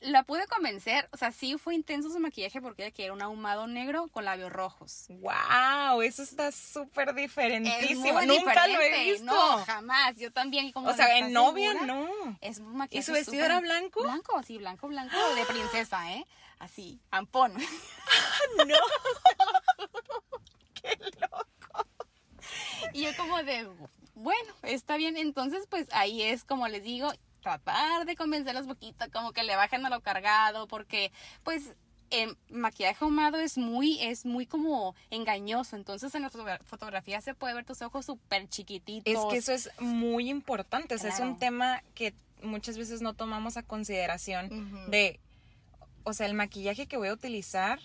la 0.00 0.22
pude 0.22 0.46
convencer, 0.46 1.08
o 1.12 1.16
sea, 1.16 1.32
sí 1.32 1.58
fue 1.58 1.74
intenso 1.74 2.10
su 2.10 2.20
maquillaje 2.20 2.60
porque 2.60 2.84
ella 2.84 2.94
quería 2.94 3.12
un 3.12 3.22
ahumado 3.22 3.66
negro 3.66 4.08
con 4.08 4.24
labios 4.24 4.52
rojos. 4.52 5.06
¡Wow! 5.08 6.02
Eso 6.02 6.22
está 6.22 6.52
súper 6.52 7.14
diferentísimo. 7.14 8.20
Nunca 8.22 8.68
lo 8.68 8.80
he 8.80 9.10
visto. 9.10 9.24
No, 9.24 9.64
jamás. 9.64 10.16
Yo 10.16 10.32
también. 10.32 10.70
Como 10.72 10.88
o 10.88 10.94
sea, 10.94 11.18
en 11.18 11.32
novia 11.32 11.74
no. 11.74 12.08
Es 12.40 12.58
un 12.58 12.76
maquillaje. 12.76 13.02
¿Y 13.02 13.02
su 13.02 13.12
vestido 13.12 13.44
era 13.44 13.60
blanco? 13.60 14.02
Blanco, 14.02 14.42
sí, 14.44 14.58
blanco, 14.58 14.88
blanco, 14.88 15.16
de 15.34 15.44
princesa, 15.46 16.12
¿eh? 16.12 16.24
Así, 16.58 17.00
ampón. 17.10 17.54
¡No! 18.66 18.74
¡Qué 20.74 20.98
loco! 21.20 21.46
Y 22.92 23.02
yo 23.02 23.16
como 23.16 23.42
de, 23.42 23.68
bueno, 24.14 24.54
está 24.62 24.96
bien. 24.96 25.16
Entonces, 25.16 25.66
pues 25.68 25.88
ahí 25.90 26.22
es 26.22 26.44
como 26.44 26.68
les 26.68 26.84
digo, 26.84 27.12
tratar 27.48 28.04
de 28.04 28.16
convencerlos 28.16 28.66
poquito, 28.66 29.06
como 29.12 29.32
que 29.32 29.42
le 29.42 29.56
bajen 29.56 29.84
a 29.86 29.90
lo 29.90 30.00
cargado, 30.00 30.66
porque 30.68 31.12
pues 31.44 31.72
el 32.10 32.36
maquillaje 32.50 33.04
ahumado 33.04 33.38
es 33.38 33.58
muy, 33.58 34.00
es 34.00 34.24
muy 34.26 34.46
como 34.46 34.94
engañoso. 35.10 35.76
Entonces 35.76 36.14
en 36.14 36.22
la 36.22 36.30
fotografía 36.64 37.20
se 37.20 37.34
puede 37.34 37.54
ver 37.54 37.64
tus 37.64 37.82
ojos 37.82 38.06
súper 38.06 38.48
chiquititos. 38.48 39.12
Es 39.12 39.20
que 39.30 39.36
eso 39.38 39.52
es 39.52 39.70
muy 39.80 40.28
importante. 40.28 40.94
O 40.94 40.98
sea, 40.98 41.10
es 41.10 41.20
un 41.20 41.38
tema 41.38 41.82
que 41.94 42.14
muchas 42.42 42.78
veces 42.78 43.00
no 43.02 43.14
tomamos 43.14 43.56
a 43.56 43.62
consideración 43.62 44.90
de, 44.90 45.20
o 46.04 46.12
sea, 46.12 46.26
el 46.26 46.34
maquillaje 46.34 46.86
que 46.86 46.96
voy 46.96 47.08
a 47.08 47.12
utilizar 47.12 47.80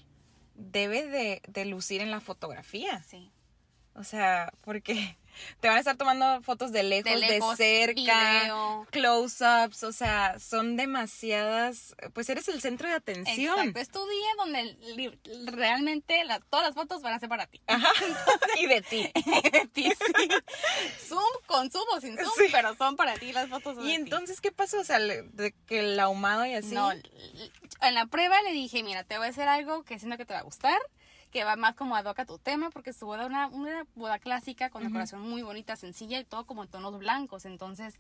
debe 0.56 1.08
de, 1.08 1.42
de 1.48 1.66
lucir 1.66 2.02
en 2.02 2.12
la 2.12 2.20
fotografía. 2.20 3.04
Sí. 3.04 3.32
O 3.96 4.04
sea, 4.04 4.54
porque 4.62 5.18
te 5.60 5.68
van 5.68 5.78
a 5.78 5.80
estar 5.80 5.98
tomando 5.98 6.42
fotos 6.42 6.72
de 6.72 6.84
lejos, 6.84 7.20
de, 7.20 7.42
cerca, 7.56 8.86
close-ups, 8.92 9.84
o 9.84 9.92
sea, 9.92 10.40
son 10.40 10.76
demasiadas, 10.76 11.96
pues 12.14 12.30
eres 12.30 12.48
el 12.48 12.62
centro 12.62 12.88
de 12.88 12.96
atención. 12.96 13.58
Exacto, 13.58 13.80
es 13.80 13.90
tu 13.90 14.08
día 14.08 14.28
donde 14.38 15.18
realmente 15.52 16.24
todas 16.50 16.68
las 16.68 16.76
fotos 16.76 17.02
van 17.02 17.14
a 17.14 17.20
ser 17.20 17.30
para 17.30 17.48
ti. 17.48 17.62
Ajá. 17.68 17.90
y 18.60 18.68
de 18.68 18.82
ti. 18.82 19.12
de 19.52 19.70
ti, 19.72 19.92
sí. 19.92 20.28
Zoom 21.08 21.22
con 21.46 21.72
zoom 21.72 21.86
o 21.96 22.02
sin 22.02 22.18
zoom, 22.18 22.52
pero 22.52 22.76
son 22.76 22.96
para 22.96 23.16
ti 23.16 23.32
las 23.34 23.50
fotos. 23.50 23.78
¿Y 23.84 23.94
entonces 23.94 24.42
qué 24.42 24.52
pasó? 24.52 24.80
O 24.80 24.84
sea, 24.84 25.00
de 25.00 25.54
que 25.68 25.80
el 25.80 26.00
ahumado 26.00 26.46
y 26.46 26.54
así. 26.54 26.74
No, 26.74 26.92
en 26.92 27.94
la 27.94 28.06
prueba 28.06 28.42
le 28.42 28.52
dije, 28.52 28.84
mira, 28.84 29.04
te 29.04 29.18
voy 29.18 29.28
a 29.28 29.30
hacer 29.30 29.48
algo 29.48 29.84
que 29.84 30.00
siento 30.00 30.18
que 30.18 30.26
te 30.26 30.34
va 30.34 30.40
a 30.40 30.44
gustar 30.44 30.80
que 31.34 31.44
va 31.44 31.56
más 31.56 31.74
como 31.74 31.96
ad 31.96 32.06
hoc 32.06 32.20
a 32.20 32.26
tu 32.26 32.38
tema, 32.38 32.70
porque 32.70 32.94
su 32.94 33.08
boda 33.08 33.26
una, 33.26 33.48
una 33.48 33.88
boda 33.96 34.20
clásica 34.20 34.70
con 34.70 34.84
decoración 34.84 35.20
muy 35.22 35.42
bonita, 35.42 35.76
sencilla 35.76 36.20
y 36.20 36.24
todo 36.24 36.46
como 36.46 36.62
en 36.62 36.70
tonos 36.70 37.00
blancos. 37.00 37.46
Entonces, 37.46 37.96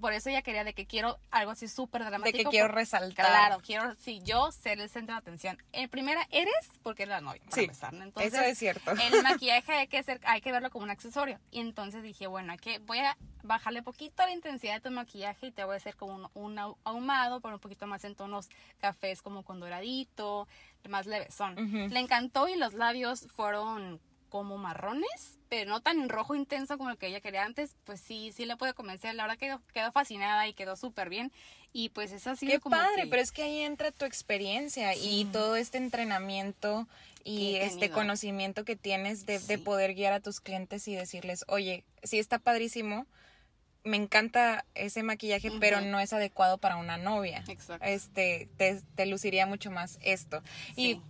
por 0.00 0.12
eso 0.12 0.28
ella 0.30 0.42
quería 0.42 0.64
de 0.64 0.74
que 0.74 0.86
quiero 0.86 1.18
algo 1.30 1.52
así 1.52 1.68
súper 1.68 2.04
dramático. 2.04 2.36
De 2.38 2.44
que 2.44 2.50
quiero 2.50 2.68
resaltar. 2.68 3.26
Claro, 3.26 3.60
quiero, 3.64 3.94
sí, 3.96 4.20
yo 4.24 4.50
ser 4.52 4.80
el 4.80 4.88
centro 4.90 5.14
de 5.14 5.18
atención. 5.20 5.56
En 5.72 5.88
primera, 5.88 6.26
eres 6.30 6.52
porque 6.82 7.04
eres 7.04 7.10
la 7.14 7.20
novia, 7.20 7.40
para 7.44 7.54
Sí, 7.54 7.60
empezar. 7.62 7.94
Entonces, 7.94 8.32
Eso 8.34 8.42
es 8.42 8.58
cierto. 8.58 8.90
el 8.90 9.22
maquillaje 9.22 9.72
hay 9.72 9.86
que 9.88 9.98
hacer, 9.98 10.20
hay 10.24 10.40
que 10.40 10.52
verlo 10.52 10.70
como 10.70 10.84
un 10.84 10.90
accesorio. 10.90 11.38
Y 11.50 11.60
entonces 11.60 12.02
dije, 12.02 12.26
bueno, 12.26 12.52
hay 12.52 12.58
que, 12.58 12.78
voy 12.80 12.98
a 12.98 13.16
bajarle 13.42 13.82
poquito 13.82 14.22
la 14.24 14.32
intensidad 14.32 14.74
de 14.74 14.80
tu 14.80 14.90
maquillaje 14.90 15.48
y 15.48 15.52
te 15.52 15.64
voy 15.64 15.74
a 15.74 15.76
hacer 15.76 15.96
como 15.96 16.14
un, 16.14 16.28
un 16.34 16.56
ahu- 16.56 16.76
ahumado, 16.84 17.40
pero 17.40 17.54
un 17.54 17.60
poquito 17.60 17.86
más 17.86 18.04
en 18.04 18.14
tonos 18.14 18.48
cafés 18.78 19.20
como 19.22 19.42
con 19.44 19.60
doradito, 19.60 20.48
más 20.88 21.06
levesón. 21.06 21.52
Ujú. 21.58 21.88
Le 21.92 22.00
encantó 22.00 22.48
y 22.48 22.56
los 22.56 22.74
labios 22.74 23.26
fueron 23.34 24.00
como 24.34 24.58
marrones, 24.58 25.38
pero 25.48 25.70
no 25.70 25.80
tan 25.80 26.08
rojo 26.08 26.34
intenso 26.34 26.76
como 26.76 26.90
el 26.90 26.98
que 26.98 27.06
ella 27.06 27.20
quería 27.20 27.44
antes, 27.44 27.76
pues 27.84 28.00
sí, 28.00 28.32
sí 28.34 28.46
le 28.46 28.56
puede 28.56 28.74
convencer. 28.74 29.14
La 29.14 29.22
verdad 29.22 29.38
quedó, 29.38 29.62
quedó 29.72 29.92
fascinada 29.92 30.48
y 30.48 30.54
quedó 30.54 30.74
súper 30.74 31.08
bien. 31.08 31.30
Y 31.72 31.90
pues 31.90 32.10
es 32.10 32.26
así 32.26 32.48
Qué 32.48 32.58
como 32.58 32.74
padre, 32.74 33.02
que- 33.02 33.06
pero 33.10 33.22
es 33.22 33.30
que 33.30 33.44
ahí 33.44 33.60
entra 33.60 33.92
tu 33.92 34.04
experiencia 34.04 34.92
y 34.96 35.26
todo 35.26 35.54
este 35.54 35.78
entrenamiento 35.78 36.88
y 37.22 37.54
este 37.60 37.90
conocimiento 37.90 38.64
que 38.64 38.74
tienes 38.74 39.24
de, 39.24 39.38
poder 39.58 39.94
guiar 39.94 40.12
a 40.14 40.18
tus 40.18 40.40
clientes 40.40 40.88
y 40.88 40.96
decirles, 40.96 41.44
oye, 41.46 41.84
sí 42.02 42.18
está 42.18 42.40
padrísimo, 42.40 43.06
me 43.84 43.98
encanta 43.98 44.64
ese 44.74 45.04
maquillaje, 45.04 45.52
pero 45.60 45.80
no 45.80 46.00
es 46.00 46.12
adecuado 46.12 46.58
para 46.58 46.74
una 46.76 46.96
novia. 46.96 47.44
Exacto. 47.46 47.86
Este, 47.86 48.48
te, 48.56 48.82
te 48.96 49.06
luciría 49.06 49.46
mucho 49.46 49.70
más 49.70 50.00
esto. 50.02 50.42
Y 50.74 50.94
Sí. 50.94 51.00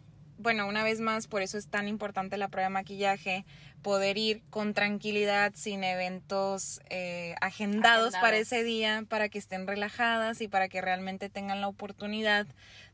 Bueno, 0.44 0.68
una 0.68 0.84
vez 0.84 1.00
más, 1.00 1.26
por 1.26 1.40
eso 1.40 1.56
es 1.56 1.68
tan 1.68 1.88
importante 1.88 2.36
la 2.36 2.48
prueba 2.48 2.68
de 2.68 2.74
maquillaje, 2.74 3.46
poder 3.82 4.18
ir 4.18 4.42
con 4.50 4.74
tranquilidad, 4.74 5.52
sin 5.56 5.82
eventos 5.82 6.80
eh, 6.90 7.34
agendados, 7.40 8.12
para 8.12 8.28
Agendados. 8.28 8.52
ese 8.52 8.62
día, 8.62 9.04
para 9.08 9.30
que 9.30 9.38
estén 9.38 9.66
relajadas 9.66 10.42
y 10.42 10.48
para 10.48 10.68
que 10.68 10.82
realmente 10.82 11.30
tengan 11.30 11.62
la 11.62 11.68
oportunidad 11.68 12.46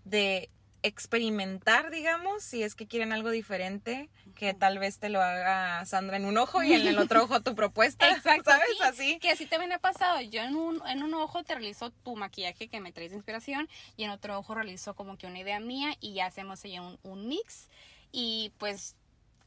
de 0.05 0.49
experimentar, 0.83 1.91
digamos, 1.91 2.43
si 2.43 2.63
es 2.63 2.75
que 2.75 2.87
quieren 2.87 3.13
algo 3.13 3.31
diferente, 3.31 4.09
que 4.35 4.55
tal 4.55 4.79
vez 4.79 4.99
te 4.99 5.09
lo 5.09 5.21
haga 5.21 5.85
Sandra 5.85 6.17
en 6.17 6.25
un 6.25 6.39
ojo 6.39 6.63
y 6.63 6.73
en 6.73 6.87
el 6.87 6.99
otro 6.99 7.25
ojo 7.25 7.41
tu 7.41 7.55
propuesta. 7.55 8.09
Exacto, 8.17 8.51
¿Sabes? 8.51 8.67
sí, 8.77 8.83
Así. 8.83 9.19
Que 9.19 9.31
así 9.31 9.47
también 9.47 9.73
ha 9.73 9.79
pasado. 9.79 10.21
Yo 10.21 10.43
en 10.43 10.57
un, 10.57 10.83
en 10.87 11.03
un 11.03 11.15
ojo 11.15 11.43
te 11.43 11.55
realizo 11.55 11.91
tu 11.91 12.17
maquillaje 12.17 12.69
que 12.69 12.81
me 12.81 12.93
traes 12.93 13.11
de 13.11 13.17
inspiración 13.17 13.69
y 13.97 14.05
en 14.05 14.11
otro 14.11 14.39
ojo 14.39 14.55
realizo 14.55 14.95
como 14.95 15.17
que 15.19 15.27
una 15.27 15.39
idea 15.39 15.61
mía 15.61 15.95
y 16.01 16.15
ya 16.15 16.27
hacemos 16.27 16.65
ahí 16.65 16.79
un, 16.79 16.99
un 17.03 17.29
mix. 17.29 17.69
Y 18.13 18.53
pues, 18.59 18.97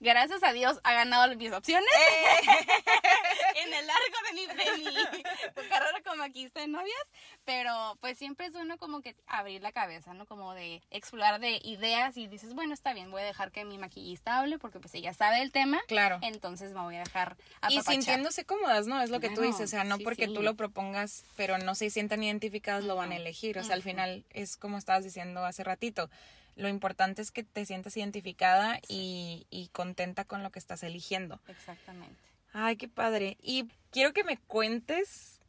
gracias 0.04 0.44
a 0.44 0.54
Dios, 0.54 0.80
ha 0.84 0.94
ganado 0.94 1.36
mis 1.36 1.52
opciones 1.52 1.90
en 3.56 3.74
el 3.74 3.88
largo 3.88 4.18
de 4.28 4.34
mi, 4.34 4.46
de 4.48 4.78
mi 5.16 5.24
carrera 5.70 6.02
como 6.04 6.18
maquillista 6.18 6.62
de 6.62 6.68
novias. 6.68 7.12
Pero 7.46 7.98
pues 8.02 8.18
siempre 8.18 8.46
es 8.48 8.54
bueno 8.54 8.78
como 8.78 9.02
que 9.02 9.16
abrir 9.28 9.62
la 9.62 9.72
cabeza, 9.72 10.14
¿no? 10.14 10.26
Como 10.26 10.54
de 10.54 10.82
explorar 10.92 11.40
de 11.40 11.60
ideas 11.64 12.16
y 12.18 12.28
dices, 12.28 12.54
bueno, 12.54 12.74
está 12.74 12.94
bien, 12.94 13.12
voy 13.12 13.22
a 13.22 13.26
dejar 13.26 13.52
que 13.52 13.66
mi 13.66 13.78
maquillista 13.78 14.40
hable 14.40 14.60
porque 14.60 14.80
pues 14.80 14.94
ella 14.94 15.14
sabe 15.14 15.42
el 15.42 15.52
tema. 15.52 15.82
Claro. 15.88 16.20
Entonces 16.22 16.74
me 16.74 16.82
voy 16.82 16.96
a 16.96 17.00
dejar 17.00 17.36
Y 17.70 17.78
apapachar. 17.78 17.94
sintiéndose 17.94 18.46
cómodas, 18.46 18.88
¿no? 18.88 19.02
Es 19.02 19.10
lo 19.10 19.20
que 19.20 19.30
tú 19.30 19.42
dices, 19.42 19.62
o 19.62 19.68
sea, 19.68 19.84
no 19.84 19.98
sí, 19.98 20.04
porque 20.04 20.28
sí. 20.28 20.34
tú 20.34 20.42
lo 20.42 20.56
propongas, 20.56 21.24
pero 21.36 21.58
no 21.58 21.76
se 21.76 21.90
sientan 21.90 22.24
identificadas, 22.24 22.84
lo 22.84 22.96
van 22.96 23.12
a 23.12 23.16
elegir. 23.16 23.58
O 23.58 23.64
sea, 23.64 23.76
al 23.76 23.84
final 23.84 24.26
es 24.32 24.58
como 24.58 24.78
estabas 24.78 25.04
diciendo 25.04 25.46
hace 25.46 25.64
ratito. 25.64 26.10
Lo 26.56 26.68
importante 26.68 27.22
es 27.22 27.32
que 27.32 27.44
te 27.44 27.66
sientas 27.66 27.98
identificada 27.98 28.80
y, 28.88 29.48
y 29.50 29.70
contenta 29.70 30.24
con 30.26 30.44
lo 30.44 30.52
que 30.52 30.60
estás 30.60 30.84
eligiendo. 30.84 31.40
Exactamente. 31.48 32.16
Ay, 32.54 32.76
qué 32.76 32.88
padre. 32.88 33.38
Y 33.42 33.68
quiero 33.92 34.14
que 34.14 34.24
me 34.24 34.38
cuentes, 34.38 35.40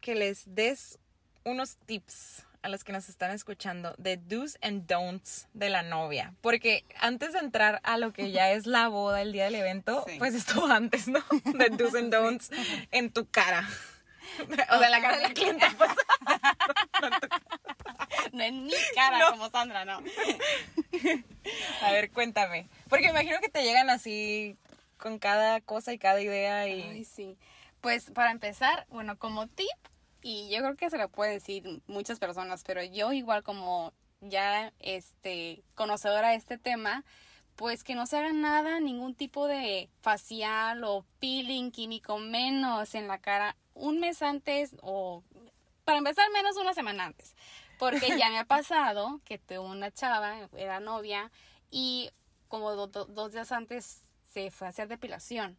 que 0.00 0.14
les 0.14 0.42
des 0.54 0.98
unos 1.44 1.76
tips 1.86 2.44
a 2.62 2.68
los 2.68 2.82
que 2.84 2.92
nos 2.92 3.08
están 3.08 3.30
escuchando 3.30 3.94
de 3.98 4.16
do's 4.16 4.58
and 4.62 4.86
don'ts 4.88 5.46
de 5.52 5.68
la 5.70 5.82
novia. 5.82 6.34
Porque 6.40 6.84
antes 7.00 7.32
de 7.32 7.38
entrar 7.40 7.80
a 7.84 7.96
lo 7.98 8.12
que 8.12 8.30
ya 8.32 8.50
es 8.52 8.66
la 8.66 8.88
boda, 8.88 9.22
el 9.22 9.32
día 9.32 9.44
del 9.44 9.54
evento, 9.56 10.04
Sí. 10.08 10.16
pues 10.18 10.34
estuvo 10.34 10.66
antes, 10.66 11.06
¿no? 11.08 11.20
De 11.58 11.68
do's 11.70 11.94
and 11.94 12.12
don'ts 12.12 12.50
en 12.92 13.10
tu 13.10 13.26
cara. 13.28 13.68
O 14.40 14.54
sea, 14.78 14.86
en 14.86 14.90
la 14.90 15.00
cara 15.00 15.16
de 15.18 15.22
la 15.22 15.32
clienta, 15.32 15.72
pues. 15.78 15.90
No 18.36 18.42
en 18.44 18.64
mi 18.64 18.72
cara 18.94 19.18
No. 19.20 19.30
como 19.30 19.50
Sandra, 19.50 19.84
no. 19.84 20.02
A 21.82 21.92
ver, 21.92 22.10
cuéntame. 22.10 22.68
Porque 22.88 23.06
me 23.06 23.10
imagino 23.10 23.40
que 23.40 23.48
te 23.48 23.62
llegan 23.62 23.88
así 23.90 24.56
con 24.98 25.18
cada 25.18 25.60
cosa 25.60 25.92
y 25.92 25.98
cada 25.98 26.20
idea 26.20 26.68
y... 26.68 26.82
Ay, 26.82 27.04
sí. 27.04 27.38
Pues 27.80 28.10
para 28.10 28.30
empezar, 28.30 28.86
bueno, 28.90 29.18
como 29.18 29.46
tip, 29.46 29.66
y 30.22 30.48
yo 30.50 30.58
creo 30.58 30.76
que 30.76 30.90
se 30.90 30.98
lo 30.98 31.08
puede 31.08 31.32
decir 31.32 31.80
muchas 31.86 32.18
personas, 32.18 32.62
pero 32.66 32.82
yo 32.82 33.12
igual 33.12 33.42
como 33.42 33.92
ya 34.20 34.72
este 34.80 35.62
conocedora 35.74 36.30
de 36.30 36.36
este 36.36 36.58
tema, 36.58 37.04
pues 37.54 37.84
que 37.84 37.94
no 37.94 38.06
se 38.06 38.18
haga 38.18 38.32
nada, 38.32 38.80
ningún 38.80 39.14
tipo 39.14 39.46
de 39.46 39.88
facial 40.00 40.84
o 40.84 41.04
peeling 41.20 41.70
químico 41.70 42.18
menos 42.18 42.94
en 42.94 43.08
la 43.08 43.18
cara 43.18 43.56
un 43.74 44.00
mes 44.00 44.20
antes 44.20 44.74
o 44.82 45.22
para 45.84 45.98
empezar 45.98 46.28
menos 46.32 46.56
una 46.56 46.74
semana 46.74 47.04
antes. 47.04 47.36
Porque 47.78 48.16
ya 48.18 48.30
me 48.30 48.38
ha 48.38 48.44
pasado 48.46 49.20
que 49.24 49.38
tuve 49.38 49.58
una 49.58 49.90
chava, 49.90 50.48
era 50.56 50.80
novia, 50.80 51.30
y 51.70 52.10
como 52.48 52.72
do- 52.72 52.86
do- 52.86 53.06
dos 53.06 53.32
días 53.32 53.52
antes 53.52 54.02
se 54.32 54.50
fue 54.50 54.66
a 54.66 54.70
hacer 54.70 54.88
depilación. 54.88 55.56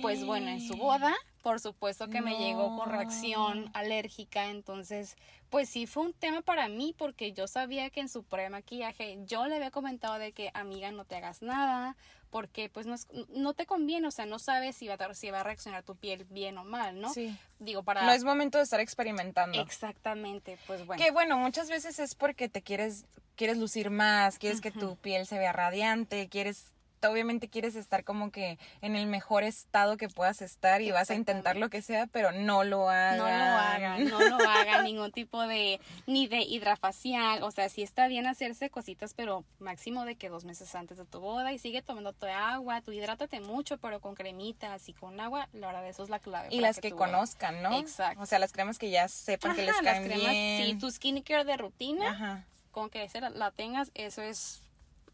Pues 0.00 0.24
bueno, 0.24 0.48
en 0.48 0.60
su 0.66 0.74
boda, 0.76 1.14
por 1.42 1.60
supuesto 1.60 2.08
que 2.08 2.22
me 2.22 2.36
llegó 2.38 2.76
con 2.78 2.88
reacción 2.90 3.70
alérgica, 3.74 4.46
entonces, 4.46 5.16
pues 5.50 5.68
sí 5.68 5.86
fue 5.86 6.04
un 6.04 6.12
tema 6.14 6.40
para 6.42 6.66
mí 6.68 6.94
porque 6.96 7.32
yo 7.32 7.46
sabía 7.46 7.90
que 7.90 8.00
en 8.00 8.08
su 8.08 8.24
pre-maquillaje 8.24 9.18
yo 9.26 9.46
le 9.46 9.56
había 9.56 9.70
comentado 9.70 10.18
de 10.18 10.32
que, 10.32 10.50
amiga, 10.54 10.90
no 10.92 11.04
te 11.04 11.16
hagas 11.16 11.42
nada, 11.42 11.96
porque 12.30 12.68
pues 12.68 12.86
no, 12.86 12.94
es- 12.94 13.06
no 13.28 13.54
te 13.54 13.66
conviene, 13.66 14.06
o 14.08 14.10
sea, 14.10 14.26
no 14.26 14.38
sabes 14.38 14.76
si 14.76 14.88
va, 14.88 14.94
a, 14.94 15.14
si 15.14 15.30
va 15.30 15.40
a 15.40 15.44
reaccionar 15.44 15.82
tu 15.82 15.96
piel 15.96 16.24
bien 16.24 16.58
o 16.58 16.64
mal, 16.64 17.00
¿no? 17.00 17.12
Sí. 17.12 17.36
Digo, 17.58 17.82
para... 17.82 18.04
No 18.04 18.12
es 18.12 18.24
momento 18.24 18.58
de 18.58 18.64
estar 18.64 18.80
experimentando. 18.80 19.60
Exactamente, 19.60 20.58
pues 20.66 20.84
bueno. 20.86 21.02
Que 21.02 21.10
bueno, 21.10 21.38
muchas 21.38 21.68
veces 21.70 21.98
es 21.98 22.14
porque 22.14 22.48
te 22.48 22.62
quieres, 22.62 23.04
quieres 23.34 23.56
lucir 23.58 23.90
más, 23.90 24.38
quieres 24.38 24.60
que 24.60 24.70
tu 24.70 24.96
piel 24.96 25.26
se 25.26 25.38
vea 25.38 25.52
radiante, 25.52 26.28
quieres, 26.28 26.72
obviamente 27.10 27.48
quieres 27.48 27.76
estar 27.76 28.04
como 28.04 28.30
que 28.30 28.58
en 28.80 28.96
el 28.96 29.06
mejor 29.06 29.44
estado 29.44 29.96
que 29.96 30.08
puedas 30.08 30.42
estar 30.42 30.82
y 30.82 30.90
vas 30.90 31.10
a 31.10 31.14
intentar 31.14 31.56
lo 31.56 31.70
que 31.70 31.82
sea, 31.82 32.06
pero 32.06 32.32
no 32.32 32.64
lo 32.64 32.88
hagan. 32.88 33.18
No 33.18 33.24
lo 33.26 33.34
hagan, 33.34 34.04
no 34.08 34.20
lo 34.20 34.48
hagan, 34.48 34.84
ningún 34.84 35.12
tipo 35.12 35.46
de, 35.46 35.80
ni 36.06 36.26
de 36.26 36.42
hidrafacial, 36.42 37.42
o 37.42 37.50
sea, 37.50 37.68
sí 37.68 37.82
está 37.82 38.08
bien 38.08 38.26
hacerse 38.26 38.70
cositas, 38.70 39.14
pero 39.14 39.44
máximo 39.58 40.04
de 40.04 40.16
que 40.16 40.28
dos 40.28 40.44
meses 40.44 40.74
antes 40.74 40.98
de 40.98 41.04
tu 41.04 41.20
boda 41.20 41.52
y 41.52 41.58
sigue 41.58 41.82
tomando 41.82 42.12
tu 42.12 42.26
agua, 42.26 42.80
tú 42.80 42.92
hidrátate 42.92 43.40
mucho, 43.40 43.78
pero 43.78 44.00
con 44.00 44.14
cremitas 44.14 44.88
y 44.88 44.92
con 44.92 45.18
agua, 45.20 45.48
la 45.52 45.68
verdad, 45.68 45.88
eso 45.88 46.02
es 46.02 46.10
la 46.10 46.18
clave. 46.18 46.48
Y 46.50 46.60
las 46.60 46.80
que 46.80 46.90
tu 46.90 46.96
conozcan, 46.96 47.62
¿no? 47.62 47.78
Exacto. 47.78 48.22
O 48.22 48.26
sea, 48.26 48.38
las 48.38 48.52
cremas 48.52 48.78
que 48.78 48.90
ya 48.90 49.08
sepan 49.08 49.54
que 49.54 49.62
les 49.62 49.70
Ajá, 49.70 49.82
las 49.82 49.94
caen 49.94 50.04
cremas, 50.08 50.30
bien. 50.30 50.66
sí, 50.66 50.78
tu 50.78 50.90
skincare 50.90 51.44
de 51.44 51.56
rutina, 51.56 52.10
Ajá. 52.10 52.44
con 52.70 52.90
que 52.90 53.08
la 53.34 53.50
tengas, 53.50 53.90
eso 53.94 54.22
es 54.22 54.62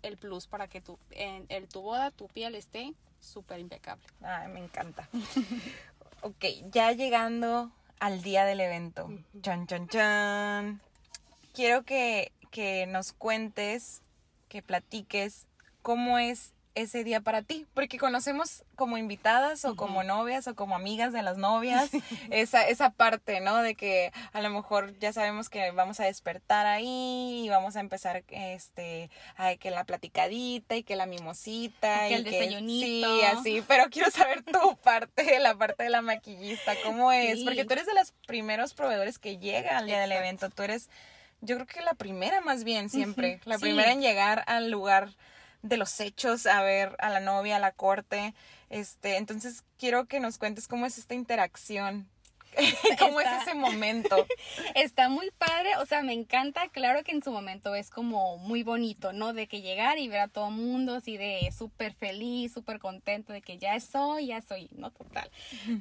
el 0.03 0.17
plus 0.17 0.47
para 0.47 0.69
que 0.69 0.81
tu, 0.81 0.99
en, 1.11 1.47
el- 1.49 1.69
tu 1.69 1.81
boda, 1.83 2.11
tu 2.11 2.29
piel 2.29 2.55
esté 2.55 2.93
súper 3.21 3.61
impecable. 3.61 4.05
Ay, 4.23 4.49
me 4.49 4.61
encanta. 4.61 5.09
ok, 6.23 6.45
ya 6.73 6.93
llegando 6.93 7.71
al 8.01 8.23
día 8.23 8.45
del 8.45 8.61
evento. 8.61 9.09
Chan, 9.43 9.67
chan, 9.67 9.89
chan. 9.89 10.81
Quiero 11.55 11.83
que, 11.85 12.33
que 12.51 12.87
nos 12.87 13.13
cuentes, 13.13 14.03
que 14.49 14.63
platiques 14.63 15.47
cómo 15.83 16.19
es 16.19 16.53
ese 16.75 17.05
día 17.05 17.21
para 17.21 17.43
ti, 17.43 17.67
porque 17.75 17.99
conocemos 17.99 18.65
como 18.77 18.97
invitadas 18.97 19.65
o 19.65 19.77
como 19.77 20.03
novias 20.03 20.47
o 20.49 20.55
como 20.55 20.75
amigas 20.75 21.13
de 21.13 21.23
las 21.23 21.37
novias 21.37 21.91
esa, 22.31 22.67
esa 22.67 22.91
parte, 22.91 23.41
¿no? 23.41 23.59
De 23.63 23.75
que 23.75 24.11
a 24.33 24.41
lo 24.41 24.51
mejor 24.51 24.99
ya 24.99 25.13
sabemos 25.13 25.49
que 25.51 25.71
vamos 25.73 26.01
a 26.01 26.05
despertar 26.05 26.67
ahí 26.67 27.43
y 27.45 27.49
vamos 27.51 27.77
a 27.77 27.81
empezar 27.81 28.25
este, 28.29 29.11
a 29.37 29.55
que 29.57 29.71
la 29.71 29.85
platicadita 29.85 30.77
y 30.77 30.83
que 30.83 30.97
la 30.97 31.07
mimosita 31.07 32.01
Que 32.09 32.11
y 32.11 32.15
el 32.15 32.25
desayunito. 32.25 33.19
sí, 33.19 33.25
así, 33.27 33.65
pero 33.69 33.85
quiero 33.91 34.11
saber 34.11 34.43
tu 34.43 34.77
parte, 34.83 35.39
la 35.41 35.55
parte 35.55 35.83
de 35.85 35.91
la 35.91 36.03
maquillista, 36.03 36.75
cómo 36.85 37.13
es, 37.13 37.39
Sí. 37.41 37.45
porque 37.45 37.65
tú 37.65 37.73
eres 37.75 37.87
de 37.87 37.95
los 37.95 38.13
primeros 38.27 38.75
proveedores 38.75 39.19
que 39.19 39.39
llega 39.39 39.79
al 39.79 39.87
día 39.87 40.01
del 40.01 40.13
evento, 40.13 40.49
tú 40.51 40.63
eres 40.63 40.89
yo 41.45 41.57
creo 41.57 41.67
que 41.67 41.81
la 41.83 41.95
primera 41.95 42.41
más 42.41 42.63
bien 42.63 42.89
siempre, 42.89 43.41
la 43.45 43.57
sí. 43.57 43.63
primera 43.63 43.91
en 43.93 44.01
llegar 44.01 44.45
al 44.47 44.71
lugar 44.71 45.11
de 45.63 45.77
los 45.77 45.99
hechos, 46.01 46.47
a 46.47 46.63
ver 46.63 46.97
a 46.99 47.11
la 47.11 47.21
novia, 47.21 47.57
a 47.57 47.61
la 47.61 47.73
corte. 47.73 48.35
Este, 48.71 49.17
entonces 49.17 49.65
quiero 49.79 50.07
que 50.07 50.21
nos 50.21 50.39
cuentes 50.39 50.69
cómo 50.69 50.87
es 50.87 50.99
esta 50.99 51.15
interacción 51.15 52.09
¿Cómo 52.99 53.21
es 53.21 53.29
ese 53.43 53.55
momento? 53.55 54.27
Está 54.75 55.09
muy 55.09 55.31
padre, 55.31 55.77
o 55.79 55.87
sea, 55.87 56.03
me 56.03 56.13
encanta, 56.13 56.69
claro 56.69 57.03
que 57.03 57.13
en 57.13 57.23
su 57.23 57.31
momento 57.31 57.75
es 57.75 57.91
como 57.91 58.39
muy 58.39 58.63
bonito, 58.63 59.13
¿no? 59.13 59.33
De 59.33 59.47
que 59.47 59.63
llegar 59.63 59.99
y 59.99 60.09
ver 60.09 60.21
a 60.21 60.29
todo 60.29 60.51
mundo 60.51 60.97
así 60.97 61.17
de 61.17 61.51
súper 61.57 61.95
feliz, 61.95 62.53
súper 62.53 62.79
contento 62.79 63.33
de 63.33 63.43
que 63.43 63.59
ya 63.59 63.79
soy, 63.81 64.27
ya 64.29 64.43
soy, 64.43 64.69
¿no? 64.73 64.91
Total. 64.91 65.31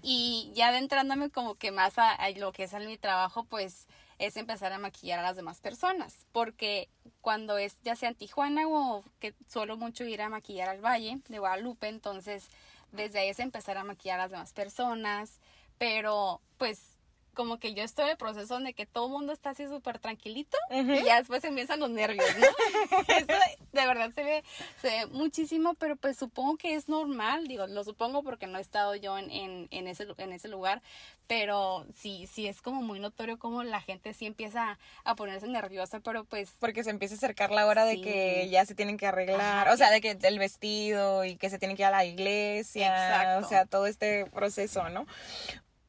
Y 0.01 0.51
ya 0.53 0.69
adentrándome 0.69 1.29
como 1.29 1.55
que 1.55 1.71
más 1.71 1.97
a, 1.97 2.11
a 2.11 2.29
lo 2.31 2.51
que 2.51 2.63
es 2.63 2.73
en 2.73 2.87
mi 2.87 2.97
trabajo, 2.97 3.43
pues 3.43 3.87
es 4.21 4.37
empezar 4.37 4.71
a 4.71 4.77
maquillar 4.77 5.17
a 5.17 5.23
las 5.23 5.35
demás 5.35 5.59
personas, 5.61 6.27
porque 6.31 6.89
cuando 7.21 7.57
es 7.57 7.77
ya 7.81 7.95
sea 7.95 8.09
en 8.09 8.15
Tijuana 8.15 8.67
o 8.67 9.03
que 9.19 9.33
suelo 9.47 9.77
mucho 9.77 10.03
ir 10.03 10.21
a 10.21 10.29
maquillar 10.29 10.69
al 10.69 10.79
Valle 10.79 11.19
de 11.27 11.39
Guadalupe, 11.39 11.87
entonces 11.87 12.47
desde 12.91 13.19
ahí 13.19 13.29
es 13.29 13.39
empezar 13.39 13.77
a 13.79 13.83
maquillar 13.83 14.19
a 14.19 14.23
las 14.23 14.31
demás 14.31 14.53
personas, 14.53 15.39
pero 15.79 16.39
pues 16.59 16.90
como 17.33 17.59
que 17.59 17.73
yo 17.73 17.83
estoy 17.83 18.05
en 18.05 18.11
el 18.11 18.17
proceso 18.17 18.59
de 18.59 18.73
que 18.73 18.85
todo 18.85 19.05
el 19.05 19.11
mundo 19.11 19.33
está 19.33 19.51
así 19.51 19.67
súper 19.67 19.99
tranquilito 19.99 20.57
y 20.71 21.03
ya 21.03 21.17
después 21.17 21.43
empiezan 21.43 21.79
los 21.79 21.89
nervios, 21.89 22.25
¿no? 22.37 22.47
Eso 23.07 23.27
de 23.71 23.85
verdad 23.85 24.11
se 24.13 24.23
ve, 24.23 24.43
se 24.81 24.87
ve 24.87 25.05
muchísimo, 25.07 25.73
pero 25.75 25.95
pues 25.95 26.17
supongo 26.17 26.57
que 26.57 26.75
es 26.75 26.89
normal, 26.89 27.47
digo, 27.47 27.67
lo 27.67 27.83
supongo 27.83 28.23
porque 28.23 28.47
no 28.47 28.57
he 28.57 28.61
estado 28.61 28.95
yo 28.95 29.17
en, 29.17 29.31
en, 29.31 29.67
en 29.71 29.87
ese, 29.87 30.07
en 30.17 30.33
ese 30.33 30.47
lugar, 30.47 30.81
pero 31.27 31.85
sí, 31.95 32.27
sí 32.27 32.47
es 32.47 32.61
como 32.61 32.81
muy 32.81 32.99
notorio 32.99 33.39
como 33.39 33.63
la 33.63 33.81
gente 33.81 34.13
sí 34.13 34.25
empieza 34.25 34.77
a 35.05 35.15
ponerse 35.15 35.47
nerviosa, 35.47 36.01
pero 36.01 36.25
pues 36.25 36.51
Porque 36.59 36.83
se 36.83 36.89
empieza 36.89 37.15
a 37.15 37.17
acercar 37.17 37.51
la 37.51 37.65
hora 37.65 37.85
de 37.85 38.01
que 38.01 38.49
ya 38.49 38.65
se 38.65 38.75
tienen 38.75 38.97
que 38.97 39.07
arreglar, 39.07 39.67
Ajá, 39.67 39.73
o 39.73 39.77
sea, 39.77 39.91
de 39.91 40.01
que 40.01 40.17
el 40.21 40.39
vestido 40.39 41.23
y 41.23 41.37
que 41.37 41.49
se 41.49 41.57
tienen 41.59 41.77
que 41.77 41.83
ir 41.83 41.87
a 41.87 41.91
la 41.91 42.05
iglesia, 42.05 42.87
Exacto. 42.87 43.45
o 43.45 43.49
sea, 43.49 43.65
todo 43.65 43.85
este 43.85 44.25
proceso, 44.25 44.89
¿no? 44.89 45.07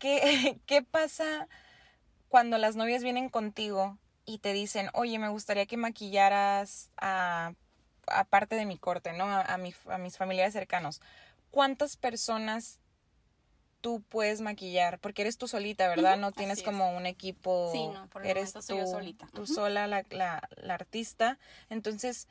¿Qué, 0.03 0.61
¿Qué 0.67 0.83
pasa 0.83 1.47
cuando 2.29 2.59
las 2.59 2.75
novias 2.75 3.05
vienen 3.05 3.29
contigo 3.29 3.99
y 4.25 4.39
te 4.39 4.53
dicen, 4.53 4.91
oye, 4.95 5.19
me 5.21 5.29
gustaría 5.29 5.67
que 5.67 5.77
maquillaras 5.77 6.91
a, 6.97 7.53
a 8.09 8.25
parte 8.25 8.57
de 8.57 8.67
mi 8.67 8.79
corte, 8.79 9.13
¿no? 9.13 9.27
A, 9.27 9.43
a, 9.43 9.59
mi- 9.59 9.75
a 9.89 9.99
mis 9.99 10.17
familiares 10.17 10.53
cercanos. 10.55 11.01
¿Cuántas 11.53 11.97
personas 11.97 12.81
tú 13.81 14.03
puedes 14.09 14.41
maquillar? 14.41 14.99
Porque 14.99 15.23
eres 15.23 15.39
tú 15.39 15.47
solita, 15.47 15.89
¿verdad? 15.89 16.17
No 16.17 16.33
tienes 16.33 16.55
así 16.55 16.63
es. 16.63 16.67
como 16.67 16.97
un 16.97 17.07
equipo. 17.07 17.71
Sí, 17.73 17.87
no, 17.89 18.09
por 18.09 18.23
el 18.23 18.29
eres 18.29 18.55
momento 18.57 18.63
soy 18.63 18.79
yo 18.79 18.85
tú, 18.85 18.91
solita. 18.91 19.29
tú 19.35 19.47
sola, 19.47 19.87
la, 19.87 20.05
la, 20.11 20.49
la 20.57 20.75
artista. 20.75 21.39
Entonces, 21.71 22.27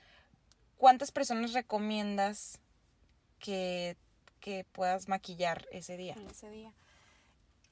¿cuántas 0.78 1.12
personas 1.14 1.54
recomiendas 1.54 2.60
que, 3.40 3.96
que 4.42 4.66
puedas 4.74 5.08
maquillar 5.08 5.66
ese 5.72 5.96
día? 5.96 6.16
ese 6.30 6.50
día. 6.50 6.74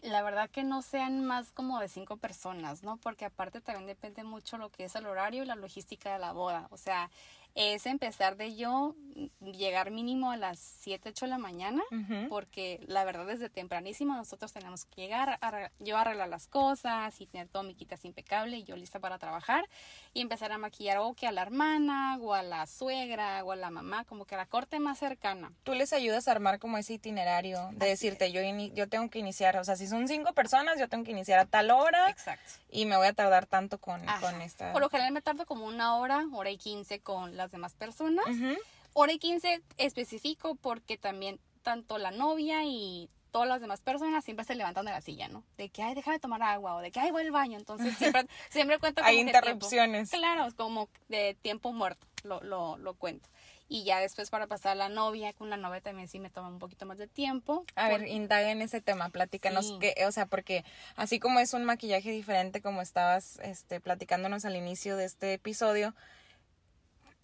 La 0.01 0.21
verdad 0.21 0.49
que 0.49 0.63
no 0.63 0.81
sean 0.81 1.25
más 1.25 1.51
como 1.51 1.79
de 1.79 1.89
cinco 1.89 2.15
personas, 2.15 2.83
¿no? 2.83 2.95
Porque 2.97 3.25
aparte 3.25 3.59
también 3.59 3.85
depende 3.85 4.23
mucho 4.23 4.57
lo 4.57 4.69
que 4.69 4.85
es 4.85 4.95
el 4.95 5.05
horario 5.05 5.43
y 5.43 5.45
la 5.45 5.55
logística 5.55 6.13
de 6.13 6.19
la 6.19 6.31
boda. 6.31 6.67
O 6.71 6.77
sea, 6.77 7.09
es 7.55 7.85
empezar 7.85 8.37
de 8.37 8.55
yo, 8.55 8.95
mm, 9.15 9.51
llegar 9.51 9.91
mínimo 9.91 10.31
a 10.31 10.37
las 10.37 10.59
7, 10.59 11.09
8 11.09 11.25
de 11.25 11.29
la 11.29 11.37
mañana, 11.37 11.83
porque 12.29 12.79
la 12.87 13.03
verdad 13.03 13.25
desde 13.25 13.49
tempranísimo 13.49 14.15
nosotros 14.15 14.53
tenemos 14.53 14.85
que 14.85 15.01
llegar, 15.01 15.37
a, 15.41 15.71
yo 15.79 15.97
arreglar 15.97 16.29
las 16.29 16.47
cosas 16.47 17.19
y 17.19 17.25
tener 17.27 17.47
todo 17.47 17.63
mi 17.63 17.75
quitas 17.75 18.05
impecable 18.05 18.57
y 18.57 18.63
yo 18.63 18.75
lista 18.75 18.99
para 18.99 19.17
trabajar 19.17 19.67
y 20.13 20.21
empezar 20.21 20.51
a 20.51 20.57
maquillar 20.57 20.99
o 20.99 21.13
que 21.13 21.27
a 21.27 21.31
la 21.31 21.41
hermana 21.41 22.17
o 22.21 22.33
a 22.33 22.43
la 22.43 22.65
suegra 22.65 23.43
o 23.43 23.51
a 23.51 23.55
la 23.55 23.69
mamá, 23.69 24.05
como 24.05 24.25
que 24.25 24.35
a 24.35 24.37
la 24.37 24.45
corte 24.45 24.79
más 24.79 24.99
cercana. 24.99 25.51
Tú 25.63 25.73
les 25.73 25.91
ayudas 25.93 26.27
a 26.27 26.31
armar 26.31 26.59
como 26.59 26.77
ese 26.77 26.93
itinerario 26.93 27.69
de 27.73 27.91
Así 27.91 28.07
decirte, 28.07 28.31
yo, 28.31 28.41
yo 28.73 28.87
tengo 28.87 29.09
que 29.09 29.19
iniciar, 29.19 29.57
o 29.57 29.63
sea, 29.63 29.75
si 29.75 29.87
son 29.87 30.07
cinco 30.07 30.33
personas, 30.33 30.79
yo 30.79 30.87
tengo 30.87 31.03
que 31.03 31.11
iniciar 31.11 31.39
a 31.39 31.45
tal 31.45 31.71
hora 31.71 32.09
Exacto. 32.09 32.53
y 32.71 32.85
me 32.85 32.95
voy 32.97 33.07
a 33.07 33.13
tardar 33.13 33.45
tanto 33.45 33.79
con, 33.79 34.07
Ajá. 34.07 34.19
con 34.19 34.41
esta... 34.41 34.71
Por 34.71 34.81
lo 34.81 34.89
general 34.89 35.11
me 35.11 35.21
tardo 35.21 35.45
como 35.45 35.65
una 35.65 35.97
hora, 35.97 36.25
hora 36.33 36.49
y 36.49 36.57
quince 36.57 36.99
con 36.99 37.35
las 37.39 37.51
demás 37.51 37.73
personas. 37.73 38.25
Ujú. 38.27 38.55
Hora 38.93 39.11
y 39.13 39.17
quince 39.19 39.61
específico 39.77 40.55
porque 40.55 40.97
también 40.97 41.39
tanto 41.63 41.97
la 41.97 42.11
novia 42.11 42.63
y 42.63 43.09
todas 43.31 43.47
las 43.47 43.61
demás 43.61 43.81
personas 43.81 44.23
siempre 44.25 44.45
se 44.45 44.55
levantan 44.55 44.85
de 44.85 44.91
la 44.91 45.01
silla, 45.01 45.27
¿no? 45.27 45.43
De 45.57 45.69
que, 45.69 45.83
ay, 45.83 45.93
déjame 45.93 46.19
tomar 46.19 46.41
agua 46.41 46.75
o 46.75 46.79
de 46.79 46.91
que, 46.91 46.99
ay, 46.99 47.11
voy 47.11 47.23
al 47.23 47.31
baño. 47.31 47.57
Entonces 47.59 47.95
siempre, 47.97 48.25
siempre 48.49 48.79
cuento 48.79 49.01
como 49.01 49.09
Hay 49.09 49.17
que 49.17 49.31
tiempo. 49.31 49.37
interrupciones. 49.47 50.09
Claro, 50.11 50.45
es 50.45 50.53
como 50.55 50.89
de 51.09 51.35
tiempo 51.41 51.71
muerto, 51.71 52.07
lo, 52.23 52.41
lo, 52.41 52.77
lo 52.77 52.93
cuento. 52.95 53.29
Y 53.71 53.83
ya 53.83 53.99
después 53.99 54.31
para 54.31 54.47
pasar 54.47 54.71
a 54.71 54.75
la 54.75 54.89
novia, 54.89 55.31
con 55.33 55.51
la 55.51 55.57
novia 55.57 55.79
también 55.79 56.07
sí 56.07 56.19
me 56.19 56.31
toma 56.31 56.47
un 56.47 56.57
poquito 56.57 56.87
más 56.87 56.97
de 56.97 57.05
tiempo. 57.07 57.65
A 57.75 57.87
ver, 57.89 58.07
indaga 58.07 58.49
en 58.49 58.63
ese 58.63 58.81
tema, 58.81 59.09
platícanos 59.09 59.67
Sí. 59.67 59.77
que, 59.79 59.93
o 60.07 60.11
sea, 60.11 60.25
porque 60.25 60.65
así 60.95 61.19
como 61.19 61.39
es 61.39 61.53
un 61.53 61.65
maquillaje 61.65 62.09
diferente 62.09 62.63
como 62.63 62.81
estabas 62.81 63.37
este 63.43 63.79
platicándonos 63.79 64.43
al 64.45 64.55
inicio 64.55 64.97
de 64.97 65.05
este 65.05 65.33
episodio, 65.33 65.93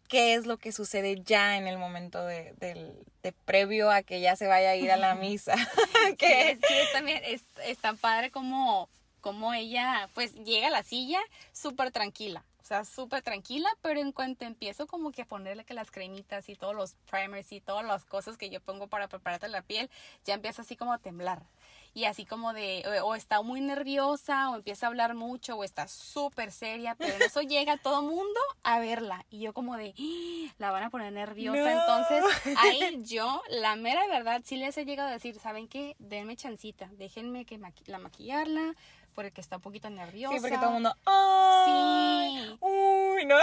¿qué 0.08 0.36
es 0.36 0.46
lo 0.46 0.58
que 0.58 0.72
sucede 0.72 1.22
ya 1.24 1.58
en 1.58 1.68
el 1.68 1.78
momento 1.78 2.26
de, 2.26 2.54
del 2.54 2.94
de 3.24 3.32
previo 3.32 3.90
a 3.90 4.04
que 4.04 4.22
ya 4.22 4.36
se 4.36 4.48
vaya 4.48 4.72
a 4.72 4.76
ir 4.76 4.92
a 4.92 4.98
la 4.98 5.16
misa? 5.16 5.56
Que 6.18 6.52
es, 6.52 6.60
sí, 6.68 6.74
es 6.74 6.92
también 6.92 7.22
es, 7.26 7.44
es 7.66 7.78
tan 7.80 7.98
padre 7.98 8.32
como, 8.32 8.90
como 9.22 9.54
ella 9.54 10.10
pues 10.14 10.34
llega 10.34 10.68
a 10.68 10.72
la 10.72 10.84
silla 10.84 11.20
súper 11.52 11.92
tranquila. 11.92 12.44
O 12.66 12.68
sea, 12.68 12.84
súper 12.84 13.22
tranquila, 13.22 13.70
pero 13.84 14.00
en 14.00 14.12
cuanto 14.12 14.44
empiezo 14.44 14.88
como 14.88 15.12
que 15.12 15.22
a 15.22 15.26
ponerle 15.26 15.66
que 15.66 15.76
las 15.76 15.92
cremitas 15.92 16.50
y 16.50 16.56
todos 16.56 16.74
los 16.74 16.96
primers 17.12 17.52
y 17.52 17.62
todas 17.62 17.86
las 17.86 18.06
cosas 18.06 18.38
que 18.38 18.50
yo 18.50 18.60
pongo 18.60 18.88
para 18.88 19.08
prepararte 19.08 19.48
la 19.50 19.62
piel, 19.62 19.88
ya 20.24 20.34
empieza 20.34 20.64
así 20.64 20.76
como 20.76 20.92
a 20.92 20.98
temblar. 20.98 21.44
Y 21.96 22.04
así 22.06 22.26
como 22.26 22.52
de, 22.54 22.84
o, 23.02 23.08
o 23.08 23.16
está 23.16 23.42
muy 23.42 23.62
nerviosa, 23.62 24.50
o 24.52 24.56
empieza 24.58 24.86
a 24.86 24.90
hablar 24.90 25.16
mucho, 25.16 25.56
o 25.56 25.64
está 25.64 25.88
súper 25.88 26.52
seria, 26.52 26.94
pero 26.96 27.16
en 27.16 27.22
eso 27.24 27.42
llega 27.42 27.78
todo 27.78 28.02
mundo 28.02 28.40
a 28.64 28.80
verla. 28.80 29.26
Y 29.30 29.40
yo 29.40 29.54
como 29.54 29.78
de, 29.78 29.94
"Ah, 29.98 30.54
la 30.58 30.72
van 30.72 30.84
a 30.84 30.90
poner 30.90 31.14
nerviosa. 31.14 31.62
No. 31.62 31.68
Entonces, 31.80 32.56
ahí 32.58 33.00
yo, 33.04 33.42
la 33.50 33.76
mera 33.78 34.06
verdad, 34.08 34.42
sí 34.44 34.58
les 34.58 34.78
he 34.78 34.84
llegado 34.86 35.08
a 35.10 35.14
decir, 35.14 35.40
¿saben 35.40 35.68
qué? 35.70 35.96
Denme 35.98 36.36
chancita, 36.36 36.90
déjenme 36.92 37.46
que 37.46 37.58
maqui- 37.58 37.88
la 37.88 37.98
maquillarla, 37.98 38.76
porque 39.16 39.42
está 39.42 39.56
un 39.56 39.62
poquito 39.64 39.90
nerviosa. 39.90 40.36
sí, 40.36 40.42
porque 40.42 40.58
todo 40.58 40.68
el 40.68 40.74
mundo, 40.74 40.96
¡ay! 41.06 42.46
Sí. 42.50 42.58
Uy, 42.62 43.26
no, 43.26 43.38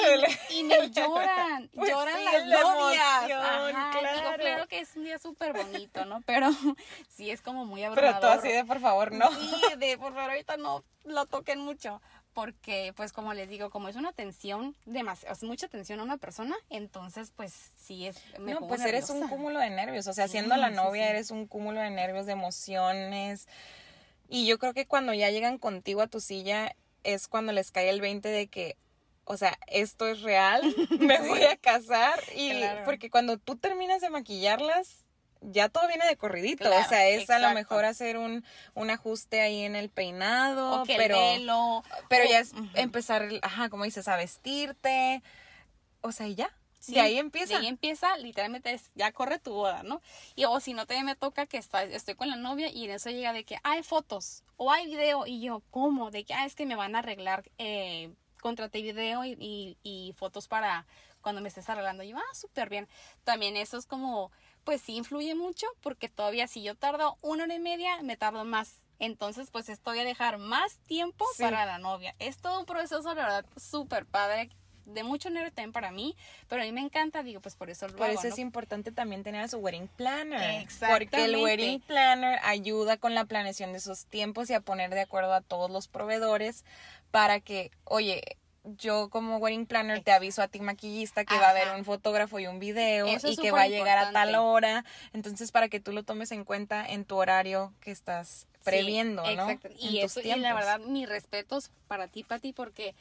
Y, 0.50 0.58
y 0.60 0.64
me 0.64 0.88
lloran, 0.90 1.68
Pues 1.74 1.90
lloran 1.90 2.18
sí, 2.18 2.24
las 2.24 2.46
la 2.46 2.60
novias. 2.62 3.18
emoción, 3.18 3.40
Ajá, 3.42 3.90
Digo, 3.98 4.00
claro. 4.20 4.36
claro 4.38 4.68
que 4.68 4.78
es 4.80 4.94
un 4.96 5.04
día 5.04 5.18
súper 5.18 5.52
bonito, 5.54 6.04
¿no? 6.04 6.20
Pero 6.26 6.48
sí 7.08 7.30
es 7.30 7.40
como 7.42 7.64
muy 7.64 7.80
pero 7.80 8.08
abrumador. 8.08 8.20
tú 8.20 8.26
así 8.38 8.48
de 8.52 8.64
por 8.64 8.80
favor, 8.80 9.12
no. 9.12 9.30
Sí, 9.32 9.60
de 9.78 9.98
por 9.98 10.14
favor 10.14 10.30
ahorita 10.30 10.56
no 10.56 10.84
lo 11.04 11.26
toquen 11.26 11.58
mucho. 11.60 12.00
Porque, 12.34 12.94
pues, 12.96 13.12
como 13.12 13.34
les 13.34 13.46
digo, 13.50 13.68
como 13.68 13.88
es 13.90 13.96
una 13.96 14.08
atención, 14.08 14.74
demasiado, 14.86 15.34
es 15.34 15.42
mucha 15.42 15.66
atención 15.66 16.00
a 16.00 16.02
una 16.02 16.16
persona, 16.16 16.56
entonces, 16.70 17.30
pues, 17.36 17.52
sí 17.76 18.06
es. 18.06 18.16
me 18.38 18.52
no, 18.52 18.60
pongo 18.60 18.68
pues 18.68 18.80
eres 18.86 19.10
un 19.10 19.28
cúmulo 19.28 19.58
de 19.58 19.68
nervios. 19.68 20.06
O 20.06 20.14
sea, 20.14 20.28
Sí, 20.28 20.32
siendo 20.32 20.56
la 20.56 20.70
sí, 20.70 20.74
novia, 20.76 21.02
sí. 21.04 21.10
eres 21.10 21.30
un 21.30 21.46
cúmulo 21.46 21.80
de 21.80 21.90
nervios, 21.90 22.24
de 22.24 22.32
emociones. 22.32 23.48
Y 24.34 24.46
yo 24.46 24.58
creo 24.58 24.72
que 24.72 24.86
cuando 24.86 25.12
ya 25.12 25.28
llegan 25.30 25.58
contigo 25.58 26.00
a 26.00 26.06
tu 26.06 26.18
silla, 26.20 26.74
es 27.04 27.28
cuando 27.28 27.52
les 27.52 27.70
cae 27.70 27.90
el 27.90 28.00
20 28.00 28.28
de 28.30 28.46
que, 28.46 28.76
o 29.24 29.36
sea, 29.36 29.58
esto 29.66 30.06
es 30.08 30.22
real, 30.22 30.62
me 31.00 31.18
voy 31.28 31.42
a 31.44 31.56
casar. 31.56 32.18
Y 32.34 32.50
Claro. 32.50 32.82
porque 32.86 33.10
cuando 33.10 33.36
tú 33.36 33.56
terminas 33.56 34.00
de 34.00 34.08
maquillarlas, 34.08 35.04
ya 35.42 35.68
todo 35.68 35.86
viene 35.88 36.06
de 36.06 36.16
corridito. 36.16 36.70
o 36.70 36.84
sea, 36.88 37.08
es 37.08 37.28
a 37.28 37.40
lo 37.40 37.50
mejor 37.52 37.84
hacer 37.84 38.16
un, 38.16 38.42
un 38.74 38.90
ajuste 38.90 39.40
ahí 39.42 39.64
en 39.64 39.76
el 39.76 39.90
peinado, 39.90 40.80
O 40.80 40.84
que 40.84 40.96
pero, 40.96 41.16
el 41.34 41.40
velo. 41.40 41.82
pero 42.08 42.24
o- 42.24 42.28
ya 42.30 42.38
es 42.38 42.52
empezar, 42.74 43.28
ajá, 43.42 43.68
como 43.68 43.84
dices, 43.84 44.08
a 44.08 44.16
vestirte. 44.16 45.22
O 46.00 46.10
sea, 46.12 46.26
y 46.28 46.36
ya. 46.36 46.50
Sí, 46.82 46.94
de 46.94 47.00
ahí 47.00 47.18
empieza. 47.18 47.54
De 47.54 47.60
ahí 47.60 47.66
empieza, 47.68 48.16
literalmente 48.18 48.72
es, 48.72 48.90
ya 48.94 49.12
corre 49.12 49.38
tu 49.38 49.52
boda, 49.52 49.82
¿no? 49.84 50.02
Y 50.34 50.44
o 50.46 50.58
si 50.58 50.74
no 50.74 50.84
también 50.86 51.06
me 51.06 51.14
toca 51.14 51.46
que 51.46 51.56
está, 51.56 51.84
estoy 51.84 52.16
con 52.16 52.28
la 52.28 52.34
novia 52.36 52.68
y 52.70 52.84
en 52.86 52.90
eso 52.90 53.08
llega 53.10 53.32
de 53.32 53.44
que 53.44 53.58
hay 53.62 53.82
fotos 53.84 54.42
o 54.56 54.72
hay 54.72 54.86
video 54.86 55.24
y 55.26 55.40
yo, 55.40 55.62
¿cómo? 55.70 56.10
De 56.10 56.24
que, 56.24 56.34
ah, 56.34 56.44
es 56.44 56.56
que 56.56 56.66
me 56.66 56.74
van 56.74 56.96
a 56.96 56.98
arreglar, 56.98 57.48
eh, 57.58 58.12
contraté 58.40 58.82
video 58.82 59.24
y, 59.24 59.36
y, 59.38 59.76
y 59.84 60.12
fotos 60.14 60.48
para 60.48 60.86
cuando 61.20 61.40
me 61.40 61.48
estés 61.48 61.68
arreglando. 61.68 62.02
Y 62.02 62.08
yo, 62.08 62.16
ah, 62.18 62.34
súper 62.34 62.68
bien. 62.68 62.88
También 63.22 63.56
eso 63.56 63.78
es 63.78 63.86
como, 63.86 64.32
pues 64.64 64.80
sí 64.80 64.96
influye 64.96 65.36
mucho 65.36 65.68
porque 65.82 66.08
todavía 66.08 66.48
si 66.48 66.64
yo 66.64 66.74
tardo 66.74 67.16
una 67.20 67.44
hora 67.44 67.54
y 67.54 67.60
media, 67.60 68.02
me 68.02 68.16
tardo 68.16 68.44
más. 68.44 68.74
Entonces, 68.98 69.50
pues 69.50 69.68
estoy 69.68 70.00
a 70.00 70.04
dejar 70.04 70.38
más 70.38 70.78
tiempo 70.86 71.24
Sí. 71.36 71.42
para 71.44 71.64
la 71.64 71.78
novia. 71.78 72.14
Es 72.18 72.38
todo 72.38 72.58
un 72.60 72.66
proceso, 72.66 73.02
la 73.02 73.14
verdad, 73.14 73.46
súper 73.56 74.04
padre. 74.06 74.50
De 74.84 75.04
mucho 75.04 75.30
nervio 75.30 75.50
también 75.52 75.72
para 75.72 75.90
mí, 75.90 76.16
pero 76.48 76.62
a 76.62 76.64
mí 76.64 76.72
me 76.72 76.80
encanta, 76.80 77.22
digo, 77.22 77.40
pues 77.40 77.54
por 77.56 77.70
eso 77.70 77.86
lo 77.88 77.96
Por 77.96 78.06
hago, 78.08 78.18
eso 78.18 78.28
¿no? 78.28 78.34
es 78.34 78.38
importante 78.38 78.92
también 78.92 79.22
tener 79.22 79.42
a 79.42 79.48
su 79.48 79.58
wedding 79.58 79.88
planner. 79.88 80.60
Exactamente. 80.62 81.06
Porque 81.06 81.24
el 81.24 81.36
wedding 81.36 81.80
planner 81.80 82.38
ayuda 82.42 82.96
con 82.96 83.14
la 83.14 83.24
planeación 83.24 83.72
de 83.72 83.78
esos 83.78 84.06
tiempos 84.06 84.50
y 84.50 84.54
a 84.54 84.60
poner 84.60 84.90
de 84.90 85.00
acuerdo 85.00 85.32
a 85.34 85.40
todos 85.40 85.70
los 85.70 85.88
proveedores 85.88 86.64
para 87.10 87.40
que, 87.40 87.70
oye, 87.84 88.22
yo 88.64 89.08
como 89.10 89.38
wedding 89.38 89.66
planner 89.66 90.02
te 90.02 90.12
aviso 90.12 90.40
a 90.42 90.48
ti 90.48 90.60
maquillista 90.60 91.24
que 91.24 91.36
va 91.36 91.48
a 91.48 91.50
haber 91.50 91.70
un 91.76 91.84
fotógrafo 91.84 92.38
y 92.38 92.46
un 92.46 92.58
video 92.60 93.06
Eso 93.06 93.28
y 93.28 93.36
que 93.36 93.50
va 93.50 93.62
a 93.62 93.68
llegar 93.68 93.98
a 93.98 94.12
tal 94.12 94.34
hora. 94.36 94.84
Entonces, 95.12 95.50
para 95.50 95.68
que 95.68 95.80
tú 95.80 95.92
lo 95.92 96.04
tomes 96.04 96.30
en 96.32 96.44
cuenta 96.44 96.86
en 96.86 97.04
tu 97.04 97.16
horario 97.16 97.72
que 97.80 97.90
estás 97.90 98.46
previendo, 98.62 99.24
Sí, 99.26 99.34
¿no? 99.34 99.50
Exacto. 99.50 99.68
En 99.68 99.74
Y 99.80 100.00
tus 100.02 100.16
eso, 100.16 100.20
y 100.20 100.38
la 100.38 100.54
verdad, 100.54 100.78
mis 100.78 101.08
respetos 101.08 101.72
para 101.88 102.06
ti, 102.06 102.22
Pati, 102.22 102.52
porque 102.52 102.94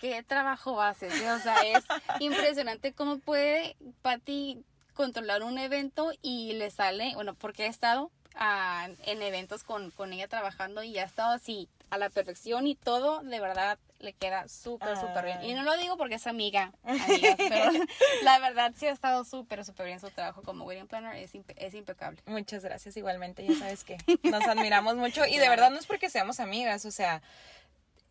qué 0.00 0.22
trabajo 0.22 0.80
haces, 0.80 1.12
¿eh? 1.20 1.30
O 1.32 1.38
sea, 1.38 1.56
es 1.62 1.84
impresionante 2.20 2.92
cómo 2.92 3.18
puede 3.18 3.76
Pati 4.02 4.62
controlar 4.94 5.42
un 5.42 5.58
evento 5.58 6.12
y 6.22 6.52
le 6.54 6.70
sale, 6.70 7.14
bueno, 7.14 7.34
porque 7.34 7.64
he 7.64 7.68
estado 7.68 8.10
ah, 8.34 8.88
en 9.04 9.22
eventos 9.22 9.64
con, 9.64 9.90
con 9.92 10.12
ella 10.12 10.28
trabajando 10.28 10.82
y 10.82 10.98
ha 10.98 11.04
estado 11.04 11.32
así 11.32 11.68
a 11.90 11.98
la 11.98 12.08
perfección 12.10 12.66
y 12.68 12.76
todo 12.76 13.20
de 13.22 13.40
verdad 13.40 13.78
le 13.98 14.12
queda 14.12 14.46
súper, 14.48 14.96
súper 14.96 15.24
bien. 15.24 15.42
Y 15.44 15.54
no 15.54 15.62
lo 15.62 15.76
digo 15.76 15.96
porque 15.96 16.14
es 16.14 16.26
amiga, 16.26 16.72
amiga, 16.84 17.34
pero 17.36 17.70
la 18.22 18.38
verdad 18.38 18.72
sí 18.76 18.86
ha 18.86 18.92
estado 18.92 19.24
súper, 19.24 19.64
súper 19.64 19.86
bien 19.86 20.00
su 20.00 20.08
trabajo 20.10 20.42
como 20.42 20.64
wedding 20.64 20.86
planner, 20.86 21.16
es, 21.16 21.34
impe- 21.34 21.54
es 21.56 21.74
impecable. 21.74 22.22
Muchas 22.26 22.62
gracias, 22.64 22.96
igualmente, 22.96 23.44
ya 23.44 23.58
sabes 23.58 23.84
que 23.84 23.96
nos 24.22 24.44
admiramos 24.44 24.96
mucho 24.96 25.26
y 25.26 25.36
de 25.38 25.48
verdad 25.48 25.70
no 25.70 25.78
es 25.78 25.86
porque 25.86 26.08
seamos 26.10 26.40
amigas, 26.40 26.84
o 26.86 26.90
sea, 26.90 27.20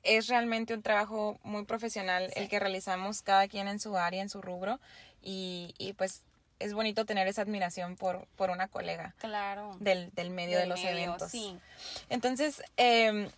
es 0.03 0.27
realmente 0.27 0.73
un 0.73 0.81
trabajo 0.81 1.39
muy 1.43 1.65
profesional 1.65 2.27
Sí. 2.33 2.39
el 2.39 2.49
que 2.49 2.59
realizamos 2.59 3.21
cada 3.21 3.47
quien 3.47 3.67
en 3.67 3.79
su 3.79 3.97
área, 3.97 4.21
en 4.21 4.29
su 4.29 4.41
rubro 4.41 4.79
y, 5.21 5.73
y 5.77 5.93
pues 5.93 6.23
es 6.59 6.73
bonito 6.73 7.05
tener 7.05 7.27
esa 7.27 7.41
admiración 7.41 7.95
por, 7.95 8.27
por 8.35 8.49
una 8.49 8.67
colega 8.67 9.13
Claro. 9.19 9.77
del, 9.79 10.11
del 10.13 10.29
medio 10.29 10.57
de 10.59 10.65
los 10.67 10.81
medio, 10.83 10.97
eventos. 11.05 11.31
Sí. 11.31 11.57
Entonces, 12.09 12.61
eh, 12.75 13.29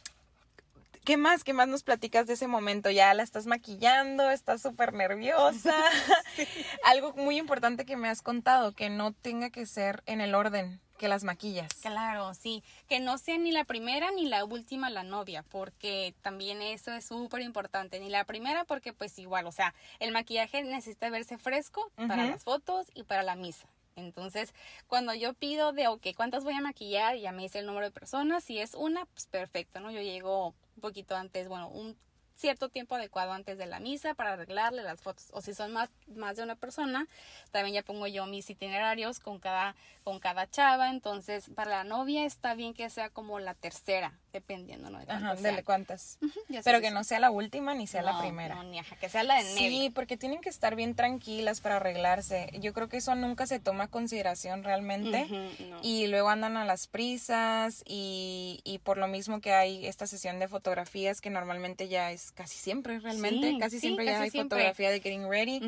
¿qué 1.06 1.17
más? 1.17 1.43
¿Qué 1.43 1.54
más 1.54 1.67
nos 1.67 1.84
platicas 1.84 2.26
de 2.28 2.34
ese 2.34 2.47
momento? 2.47 2.89
Ya 2.89 3.13
la 3.13 3.21
estás 3.24 3.45
maquillando, 3.45 4.30
estás 4.32 4.62
súper 4.62 4.93
nerviosa. 4.93 5.76
Algo 6.84 7.13
muy 7.13 7.38
importante 7.38 7.86
que 7.86 7.95
me 7.97 8.08
has 8.10 8.21
contado, 8.21 8.71
que 8.74 8.89
no 8.89 9.13
tenga 9.13 9.50
que 9.50 9.65
ser 9.65 10.02
en 10.06 10.21
el 10.21 10.34
orden 10.36 10.80
que 11.02 11.08
las 11.08 11.24
maquillas. 11.24 11.74
Claro, 11.82 12.36
sí. 12.36 12.64
Que 12.88 13.00
no 13.00 13.18
sea 13.18 13.36
ni 13.40 13.52
la 13.52 13.66
primera 13.66 14.12
ni 14.12 14.28
la 14.28 14.46
última 14.46 14.92
la 14.92 15.02
novia, 15.02 15.44
porque 15.50 16.14
también 16.22 16.62
eso 16.62 16.94
es 16.94 17.06
súper 17.06 17.42
importante. 17.42 18.00
Ni 18.00 18.10
la 18.10 18.24
primera 18.24 18.66
porque 18.66 18.94
pues 18.94 19.18
igual, 19.18 19.48
o 19.48 19.52
sea, 19.52 19.74
el 20.00 20.12
maquillaje 20.12 20.62
necesita 20.64 21.10
verse 21.10 21.40
fresco 21.40 21.92
para 21.96 22.28
las 22.28 22.44
fotos 22.44 22.86
y 22.94 23.02
para 23.02 23.24
la 23.24 23.36
misa. 23.36 23.68
Entonces, 23.96 24.54
cuando 24.86 25.16
yo 25.16 25.34
pido 25.34 25.74
de, 25.74 25.88
ok, 25.88 26.10
¿cuántas 26.16 26.44
voy 26.44 26.54
a 26.54 26.62
maquillar? 26.62 27.18
Ya 27.18 27.32
me 27.32 27.42
dice 27.42 27.60
el 27.60 27.66
número 27.66 27.88
de 27.88 27.92
personas. 27.92 28.44
Si 28.44 28.60
es 28.60 28.76
una, 28.76 29.06
pues 29.06 29.26
perfecto, 29.26 29.80
¿no? 29.80 29.90
Yo 29.90 30.02
llego 30.02 30.50
un 30.76 30.82
poquito 30.82 31.16
antes, 31.16 31.48
bueno, 31.48 31.68
un 31.70 31.98
cierto 32.36 32.70
tiempo 32.70 32.96
adecuado 32.96 33.34
antes 33.34 33.58
de 33.58 33.65
la 33.65 33.80
misa 33.80 34.13
para 34.13 34.34
arreglarle 34.34 34.84
las 34.84 35.02
fotos. 35.02 35.28
O 35.34 35.41
si 35.41 35.54
son 35.54 35.72
más, 35.74 35.89
más 36.08 36.38
de 36.38 36.44
una 36.44 36.56
persona, 36.56 37.08
también 37.52 37.76
ya 37.76 37.84
pongo 37.84 38.08
yo 38.08 38.26
mis 38.26 38.50
itinerarios 38.50 39.20
con 39.20 39.39
cada, 39.39 39.76
con 40.04 40.20
cada 40.20 40.50
chava. 40.50 40.89
Entonces, 40.89 41.50
para 41.56 41.70
la 41.72 41.84
novia 41.84 42.26
está 42.26 42.56
bien 42.56 42.74
que 42.74 42.89
sea 42.89 43.10
como 43.10 43.39
la 43.39 43.54
tercera, 43.54 44.20
dependiendo, 44.34 44.89
¿no? 44.89 45.00
De 45.00 45.12
Ajá, 45.12 45.36
cuántas 45.63 46.17
Pero 46.63 46.82
que 46.82 46.88
sí. 46.89 46.94
no 46.94 47.04
sea 47.04 47.20
la 47.20 47.32
última 47.32 47.74
ni 47.74 47.88
sea 47.88 48.02
la 48.02 48.13
No, 48.13 48.20
primera. 48.20 48.63
No, 48.63 48.72
que 49.00 49.10
sea 49.10 49.24
la 49.24 49.36
de 49.36 49.44
medio. 49.44 49.70
Sí, 49.70 49.89
porque 49.94 50.17
tienen 50.17 50.41
que 50.41 50.50
estar 50.50 50.76
bien 50.76 50.96
tranquilas 50.96 51.62
para 51.62 51.78
arreglarse. 51.78 52.50
Yo 52.60 52.74
creo 52.74 52.89
que 52.89 52.98
eso 52.98 53.15
nunca 53.15 53.48
se 53.48 53.60
toma 53.60 53.88
consideración 53.88 54.63
realmente. 54.63 55.26
Ujú, 55.26 55.65
no. 55.70 55.80
Y 55.82 56.08
luego 56.08 56.30
andan 56.30 56.58
a 56.58 56.65
las 56.65 56.88
prisas 56.88 57.84
y, 57.86 58.62
y 58.63 58.80
por 58.80 58.98
lo 58.98 59.08
mismo 59.08 59.41
que 59.41 59.54
hay 59.54 59.86
esta 59.86 60.08
sesión 60.08 60.39
de 60.39 60.48
fotografías 60.48 61.22
que 61.22 61.30
normalmente 61.30 61.88
ya 61.88 62.12
es 62.12 62.31
casi 62.36 62.58
siempre 62.58 63.00
realmente, 63.00 63.50
Sí, 63.52 63.58
casi 63.60 63.76
sí, 63.78 63.82
siempre 63.88 64.06
ya 64.06 64.22
hay 64.22 64.30
siempre. 64.30 64.58
fotografía 64.58 64.89
de 64.91 65.00
getting 65.02 65.30
ready. 65.30 65.62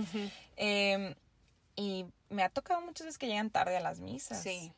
Eh, 0.58 1.16
y 1.76 2.06
me 2.30 2.44
ha 2.44 2.50
tocado 2.50 2.82
muchas 2.82 3.06
veces 3.06 3.18
que 3.18 3.28
llegan 3.28 3.50
tarde 3.50 3.78
a 3.78 3.82
las 3.82 4.00
misas. 4.00 4.42
Sí. 4.42 4.72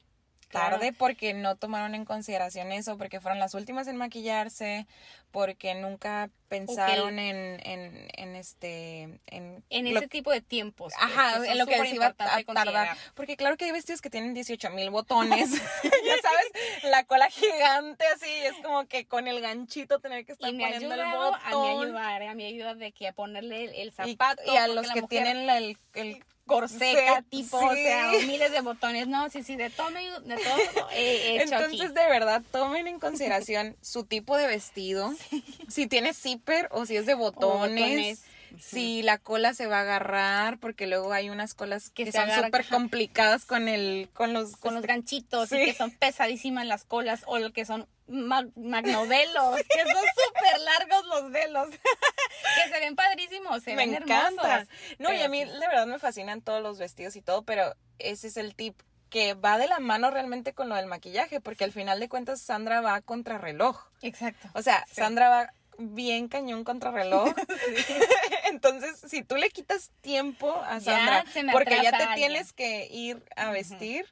claro. 0.48 0.78
Tarde 0.78 0.94
porque 0.94 1.34
no 1.34 1.56
tomaron 1.58 1.96
en 1.96 2.06
consideración 2.06 2.72
eso, 2.72 2.98
porque 2.98 3.20
fueron 3.20 3.40
las 3.40 3.54
últimas 3.54 3.88
en 3.88 3.98
maquillarse, 3.98 4.88
porque 5.36 5.76
nunca 5.76 6.30
pensaron 6.48 7.20
en, 7.20 7.60
en, 7.68 8.08
en 8.14 8.36
este... 8.38 9.02
En, 9.28 9.62
En 9.70 9.94
lo- 9.94 10.00
ese 10.00 10.08
tipo 10.08 10.32
de 10.32 10.40
tiempos. 10.40 10.94
pues, 10.98 11.12
Ajá, 11.12 11.46
en 11.46 11.58
lo 11.58 11.66
que 11.66 11.76
se 11.78 11.94
iba 11.96 12.06
a 12.06 12.14
tardar. 12.14 12.96
Porque 13.16 13.36
claro 13.36 13.58
que 13.58 13.66
hay 13.66 13.74
vestidos 13.74 14.00
que 14.00 14.10
tienen 14.10 14.34
18 14.34 14.70
mil 14.70 14.90
botones. 14.92 15.50
ya 15.84 16.16
sabes, 16.22 16.84
la 16.84 17.04
cola 17.04 17.30
gigante 17.30 18.06
así. 18.16 18.30
Es 18.30 18.54
como 18.64 18.88
que 18.88 19.06
con 19.08 19.28
el 19.28 19.42
ganchito 19.42 20.00
tener 20.00 20.26
que 20.26 20.32
estar 20.32 20.50
Y 20.50 20.54
me 20.54 20.64
poniendo 20.72 20.96
el 20.96 21.02
ayudado 21.02 21.36
a 21.36 21.38
mí 21.50 21.54
botón. 21.54 21.84
ayudar, 21.88 22.22
¿eh? 22.22 22.28
a 22.30 22.34
mí 22.34 22.46
ayuda 22.46 22.76
de 22.76 22.94
que 22.94 23.12
ponerle 23.12 23.82
el, 23.82 23.92
zapato. 23.92 24.42
y 24.46 24.56
a 24.56 24.68
los 24.70 24.90
que 24.90 25.02
mujer 25.02 25.10
tienen 25.10 25.48
la- 25.48 25.58
el, 25.58 25.78
el 25.96 26.24
corseca, 26.46 27.24
tipo, 27.24 27.60
sí. 27.60 27.66
o 27.66 27.74
sea, 27.74 28.12
miles 28.28 28.52
de 28.52 28.62
botones. 28.62 29.08
No, 29.08 29.28
sí, 29.32 29.42
sí, 29.44 29.56
de 29.56 29.72
todo, 29.72 29.90
de 29.90 30.36
todo 30.38 30.90
he 30.92 31.42
hecho 31.42 31.56
aquí. 31.56 31.64
Entonces, 31.66 31.94
de 31.96 32.06
verdad, 32.08 32.44
tomen 32.52 32.88
en 32.88 33.00
consideración 33.00 33.76
su 33.82 34.06
tipo 34.06 34.38
de 34.38 34.46
vestido, 34.46 35.12
si 35.70 35.88
tiene 35.88 36.14
zipper 36.14 36.68
o 36.72 36.86
si 36.86 36.96
es 36.98 37.06
de 37.06 37.14
botones, 37.14 38.20
botones. 38.20 38.64
si 38.64 39.02
la 39.04 39.18
cola 39.18 39.54
se 39.54 39.68
va 39.68 39.80
a 39.80 39.82
agarrar, 39.82 40.60
porque 40.60 40.88
luego 40.88 41.12
hay 41.14 41.30
unas 41.30 41.54
colas 41.54 41.90
que, 41.90 42.12
son 42.12 42.30
súper 42.32 42.66
complicadas 42.68 43.46
con 43.46 43.68
el, 43.68 44.10
con 44.14 44.34
los, 44.34 44.56
con 44.58 44.74
los 44.76 44.84
ganchitos 44.86 45.50
Sí. 45.50 45.58
y 45.58 45.66
que 45.66 45.74
son 45.74 45.92
pesadísimas 45.92 46.66
las 46.66 46.84
colas 46.86 47.24
o 47.28 47.38
lo 47.40 47.52
que 47.54 47.66
son 47.66 47.88
mag- 48.08 48.52
magnovelos, 48.56 49.56
que 49.58 49.82
son 49.84 50.04
súper 50.26 50.60
largos 50.62 51.06
los 51.08 51.32
velos, 51.32 51.70
que 52.64 52.74
se 52.74 52.80
ven 52.80 52.96
padrísimos, 52.96 53.64
se 53.64 53.72
me 53.76 53.86
ven 53.88 53.96
encanta. 53.96 54.60
hermosos. 54.62 54.68
No, 55.00 55.12
y 55.14 55.22
a 55.22 55.28
mí 55.28 55.44
sí. 55.44 55.50
de 55.50 55.60
verdad 55.68 55.88
me 55.88 56.00
fascinan 56.00 56.42
todos 56.42 56.62
los 56.62 56.78
vestidos 56.78 57.16
y 57.16 57.22
todo, 57.22 57.44
pero 57.44 57.76
ese 58.00 58.28
es 58.28 58.38
el 58.38 58.56
tip 58.56 58.80
que 59.16 59.34
va 59.34 59.58
de 59.58 59.70
la 59.70 59.80
mano 59.80 60.12
realmente 60.12 60.52
con 60.52 60.68
lo 60.68 60.76
del 60.76 60.88
maquillaje, 60.88 61.40
porque 61.40 61.64
al 61.64 61.72
final 61.72 62.02
de 62.02 62.10
cuentas 62.10 62.42
Sandra 62.42 62.82
va 62.82 62.96
a 62.96 63.02
contrarreloj. 63.02 63.78
Exacto. 64.02 64.50
O 64.54 64.62
sea, 64.62 64.84
Sí. 64.90 64.96
Sandra 64.96 65.30
va 65.30 65.54
bien 65.78 66.28
cañón 66.28 66.66
contra 66.66 66.92
reloj. 66.92 67.34
Entonces, 68.52 69.00
si 69.10 69.24
tú 69.24 69.38
le 69.38 69.50
quitas 69.52 69.92
tiempo 70.02 70.54
a 70.66 70.82
Sandra, 70.82 71.24
porque 71.54 71.80
ya 71.82 71.92
te 71.92 72.04
alguien. 72.04 72.16
tienes 72.16 72.52
que 72.52 72.90
ir 72.92 73.24
a 73.38 73.52
vestir, 73.52 74.06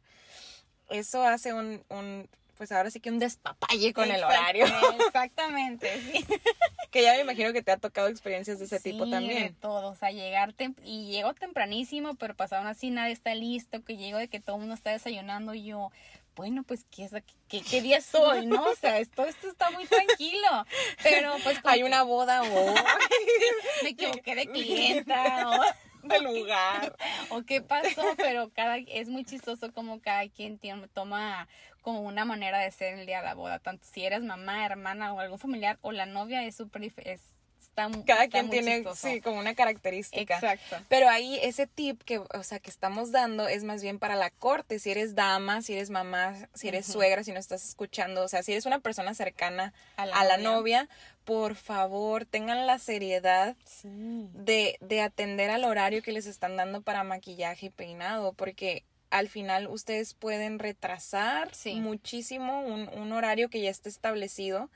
eso 0.87 1.21
hace 1.27 1.51
un, 1.51 1.83
un, 1.89 2.29
pues 2.57 2.71
ahora 2.71 2.91
sí 2.91 2.99
que 2.99 3.09
un 3.09 3.19
despapalle 3.19 3.93
con 3.93 4.09
el 4.09 4.23
horario. 4.23 4.65
Exactamente, 5.07 5.89
sí. 6.01 6.25
que 6.91 7.03
ya 7.03 7.13
me 7.13 7.21
imagino 7.21 7.53
que 7.53 7.61
te 7.61 7.71
ha 7.71 7.77
tocado 7.77 8.07
experiencias 8.07 8.59
de 8.59 8.65
ese 8.65 8.79
tipo 8.79 9.09
también. 9.09 9.43
De 9.43 9.49
todo, 9.59 9.89
o 9.89 9.95
sea, 9.95 10.11
llegar 10.11 10.53
y 10.83 11.11
llego 11.11 11.33
tempranísimo, 11.33 12.15
pero 12.15 12.35
pasaron 12.35 12.67
así, 12.67 12.89
nada 12.89 13.09
está 13.09 13.35
listo, 13.35 13.83
que 13.83 13.97
llego 13.97 14.17
de 14.17 14.27
que 14.27 14.39
todo 14.39 14.57
el 14.57 14.61
mundo 14.61 14.75
está 14.75 14.91
desayunando 14.91 15.53
y 15.53 15.65
yo, 15.65 15.91
bueno, 16.35 16.63
pues, 16.63 16.85
¿qué, 16.89 17.05
es, 17.05 17.11
qué, 17.47 17.61
qué 17.61 17.81
día 17.81 18.01
soy, 18.01 18.45
no? 18.45 18.63
O 18.63 18.75
sea, 18.75 18.99
esto, 18.99 19.25
esto 19.25 19.47
está 19.47 19.69
muy 19.71 19.85
tranquilo, 19.85 20.65
pero 21.03 21.35
pues... 21.43 21.59
Hay 21.63 21.79
que 21.79 21.85
una 21.85 22.03
boda 22.03 22.41
hoy 22.41 22.75
Me 23.83 23.89
equivoqué 23.89 24.35
de 24.35 24.47
clienta 24.47 25.49
o, 25.49 25.63
de 26.07 26.19
lugar. 26.21 26.95
o 27.29 27.43
qué 27.43 27.61
pasó, 27.61 28.03
pero 28.17 28.49
cada 28.49 28.77
es 28.77 29.09
muy 29.09 29.23
chistoso 29.23 29.71
como 29.73 30.01
cada 30.01 30.27
quien 30.29 30.59
toma 30.93 31.47
como 31.83 32.01
una 32.01 32.25
manera 32.25 32.57
de 32.57 32.71
ser 32.71 32.97
el 32.97 33.05
día 33.05 33.19
de 33.19 33.25
la 33.25 33.35
boda, 33.35 33.59
tanto 33.59 33.85
si 33.91 34.03
eres 34.03 34.23
mamá, 34.23 34.65
hermana 34.65 35.13
o 35.13 35.19
algún 35.19 35.37
familiar 35.37 35.77
o 35.81 35.91
la 35.91 36.07
novia 36.07 36.43
es 36.43 36.55
súper 36.55 36.83
es, 36.85 36.93
está, 37.61 37.89
Cada 38.05 38.23
está 38.23 38.27
quien 38.29 38.47
muy 38.47 38.51
tiene, 38.59 38.75
chistoso. 38.77 39.07
sí, 39.07 39.21
como 39.21 39.39
una 39.39 39.53
característica. 39.55 40.35
Exacto. 40.35 40.77
Pero 40.89 41.09
ahí 41.09 41.39
ese 41.43 41.67
tip 41.67 42.01
que, 42.03 42.19
o 42.19 42.43
sea, 42.43 42.59
que 42.59 42.69
estamos 42.69 43.11
dando 43.11 43.47
es 43.47 43.63
más 43.63 43.81
bien 43.81 43.99
para 43.99 44.15
la 44.15 44.29
corte. 44.29 44.79
Si 44.79 44.91
eres 44.91 45.13
dama, 45.15 45.61
si 45.61 45.73
eres 45.73 45.89
mamá, 45.89 46.35
si 46.53 46.67
eres 46.69 46.85
suegra, 46.85 47.23
si 47.23 47.31
no 47.31 47.39
estás 47.39 47.63
escuchando, 47.67 48.23
o 48.23 48.27
sea, 48.27 48.43
si 48.43 48.51
eres 48.53 48.65
una 48.65 48.79
persona 48.79 49.13
cercana 49.13 49.73
A 49.97 50.03
a 50.03 50.05
la 50.05 50.23
la, 50.23 50.37
novia, 50.37 50.87
por 51.25 51.55
favor, 51.55 52.25
tengan 52.25 52.67
la 52.67 52.79
seriedad 52.79 53.55
Sí. 53.65 53.89
de, 54.33 54.77
de 54.81 55.01
atender 55.01 55.49
al 55.49 55.63
horario 55.63 56.01
que 56.03 56.11
les 56.11 56.27
están 56.27 56.55
dando 56.57 56.81
para 56.81 57.03
maquillaje 57.03 57.65
y 57.67 57.69
peinado, 57.71 58.33
porque 58.33 58.83
al 59.13 59.29
final 59.29 59.67
ustedes 59.67 60.13
pueden 60.15 60.59
retrasar 60.59 61.53
Sí. 61.53 61.75
muchísimo 61.75 62.61
un, 62.61 62.89
un 62.89 63.11
horario 63.13 63.49
que 63.49 63.61
ya 63.61 63.69
está 63.69 63.87
establecido, 63.89 64.69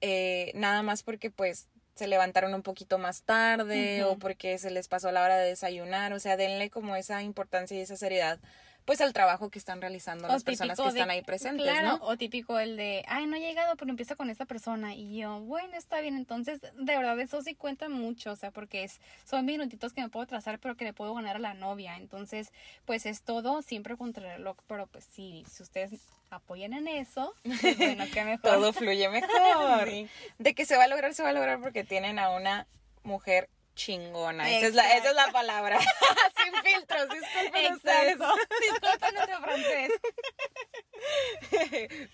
eh, 0.00 0.52
nada 0.54 0.82
más 0.82 1.02
porque 1.02 1.30
pues 1.30 1.68
se 1.94 2.06
levantaron 2.08 2.54
un 2.54 2.62
poquito 2.62 2.98
más 2.98 3.22
tarde 3.22 4.02
o 4.04 4.18
porque 4.18 4.58
se 4.58 4.70
les 4.70 4.88
pasó 4.88 5.12
la 5.12 5.22
hora 5.22 5.36
de 5.38 5.48
desayunar, 5.48 6.12
o 6.12 6.18
sea, 6.20 6.36
denle 6.36 6.70
como 6.70 6.96
esa 6.96 7.22
importancia 7.22 7.76
y 7.76 7.80
esa 7.82 7.96
seriedad 7.96 8.38
pues 8.84 9.00
al 9.00 9.12
trabajo 9.12 9.48
que 9.50 9.58
están 9.58 9.80
realizando 9.80 10.26
O 10.26 10.30
las 10.30 10.44
personas 10.44 10.76
que 10.76 10.82
de- 10.84 10.88
están 10.90 11.10
ahí 11.10 11.22
presentes, 11.22 11.64
claro, 11.66 11.98
¿no? 11.98 12.04
o 12.04 12.16
típico 12.16 12.58
el 12.58 12.76
de, 12.76 13.04
ay, 13.08 13.26
no 13.26 13.36
he 13.36 13.40
llegado, 13.40 13.76
pero 13.76 13.90
empieza 13.90 14.14
con 14.14 14.28
esta 14.30 14.44
persona. 14.44 14.94
Y 14.94 15.16
yo, 15.16 15.40
bueno, 15.40 15.76
está 15.76 16.00
bien. 16.00 16.16
Entonces, 16.16 16.60
de 16.60 16.96
verdad, 16.96 17.18
eso 17.20 17.40
sí 17.42 17.54
cuenta 17.54 17.88
mucho, 17.88 18.32
o 18.32 18.36
sea, 18.36 18.50
porque 18.50 18.84
es, 18.84 19.00
son 19.24 19.46
minutitos 19.46 19.92
que 19.92 20.02
me 20.02 20.08
puedo 20.10 20.26
trazar, 20.26 20.58
pero 20.58 20.76
que 20.76 20.84
le 20.84 20.92
puedo 20.92 21.14
ganar 21.14 21.36
a 21.36 21.38
la 21.38 21.54
novia. 21.54 21.96
Entonces, 21.96 22.52
pues 22.84 23.06
es 23.06 23.22
todo 23.22 23.62
siempre 23.62 23.96
contra 23.96 24.24
el 24.32 24.38
reloj, 24.38 24.56
pero 24.66 24.86
pues 24.86 25.04
sí, 25.10 25.44
si 25.50 25.62
ustedes 25.62 25.92
apoyan 26.30 26.72
en 26.74 26.88
eso, 26.88 27.32
pues 27.60 27.76
bueno, 27.78 28.04
qué 28.12 28.24
mejor. 28.24 28.50
Todo 28.50 28.72
fluye 28.72 29.08
mejor. 29.08 29.88
Sí. 29.88 30.08
De 30.38 30.54
que 30.54 30.66
se 30.66 30.76
va 30.76 30.84
a 30.84 30.88
lograr, 30.88 31.14
se 31.14 31.22
va 31.22 31.30
a 31.30 31.32
lograr 31.32 31.60
porque 31.60 31.84
tienen 31.84 32.18
a 32.18 32.30
una 32.30 32.66
mujer 33.02 33.48
chingona. 33.74 34.50
Esa 34.50 34.66
es, 34.68 34.74
la, 34.74 34.96
esa 34.96 35.10
es 35.10 35.16
la 35.16 35.32
palabra. 35.32 35.78
Sin 36.36 36.54
filtros, 36.62 37.08
disculpen 37.08 37.74
ustedes. 37.74 38.18
Disculpen 38.60 39.14
nuestro 39.14 39.40
francés. 39.40 39.92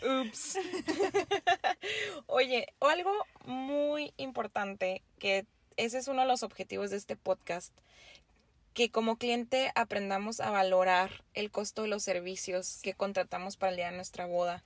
Ups. 0.03 0.59
Oye, 2.27 2.67
algo 2.81 3.13
muy 3.45 4.13
importante 4.17 5.03
que 5.19 5.47
ese 5.77 5.99
es 5.99 6.09
uno 6.09 6.23
de 6.23 6.29
los 6.29 6.43
objetivos 6.43 6.91
de 6.91 6.97
este 6.97 7.17
podcast, 7.17 7.73
que 8.75 8.91
como 8.91 9.17
cliente 9.17 9.73
aprendamos 9.75 10.41
a 10.41 10.51
valorar 10.51 11.25
el 11.35 11.51
costo 11.51 11.83
de 11.83 11.89
los 11.89 12.03
servicios 12.03 12.81
que 12.83 12.95
contratamos 12.95 13.57
para 13.57 13.71
el 13.71 13.77
día 13.77 13.91
de 13.91 13.97
nuestra 13.97 14.27
boda. 14.27 14.63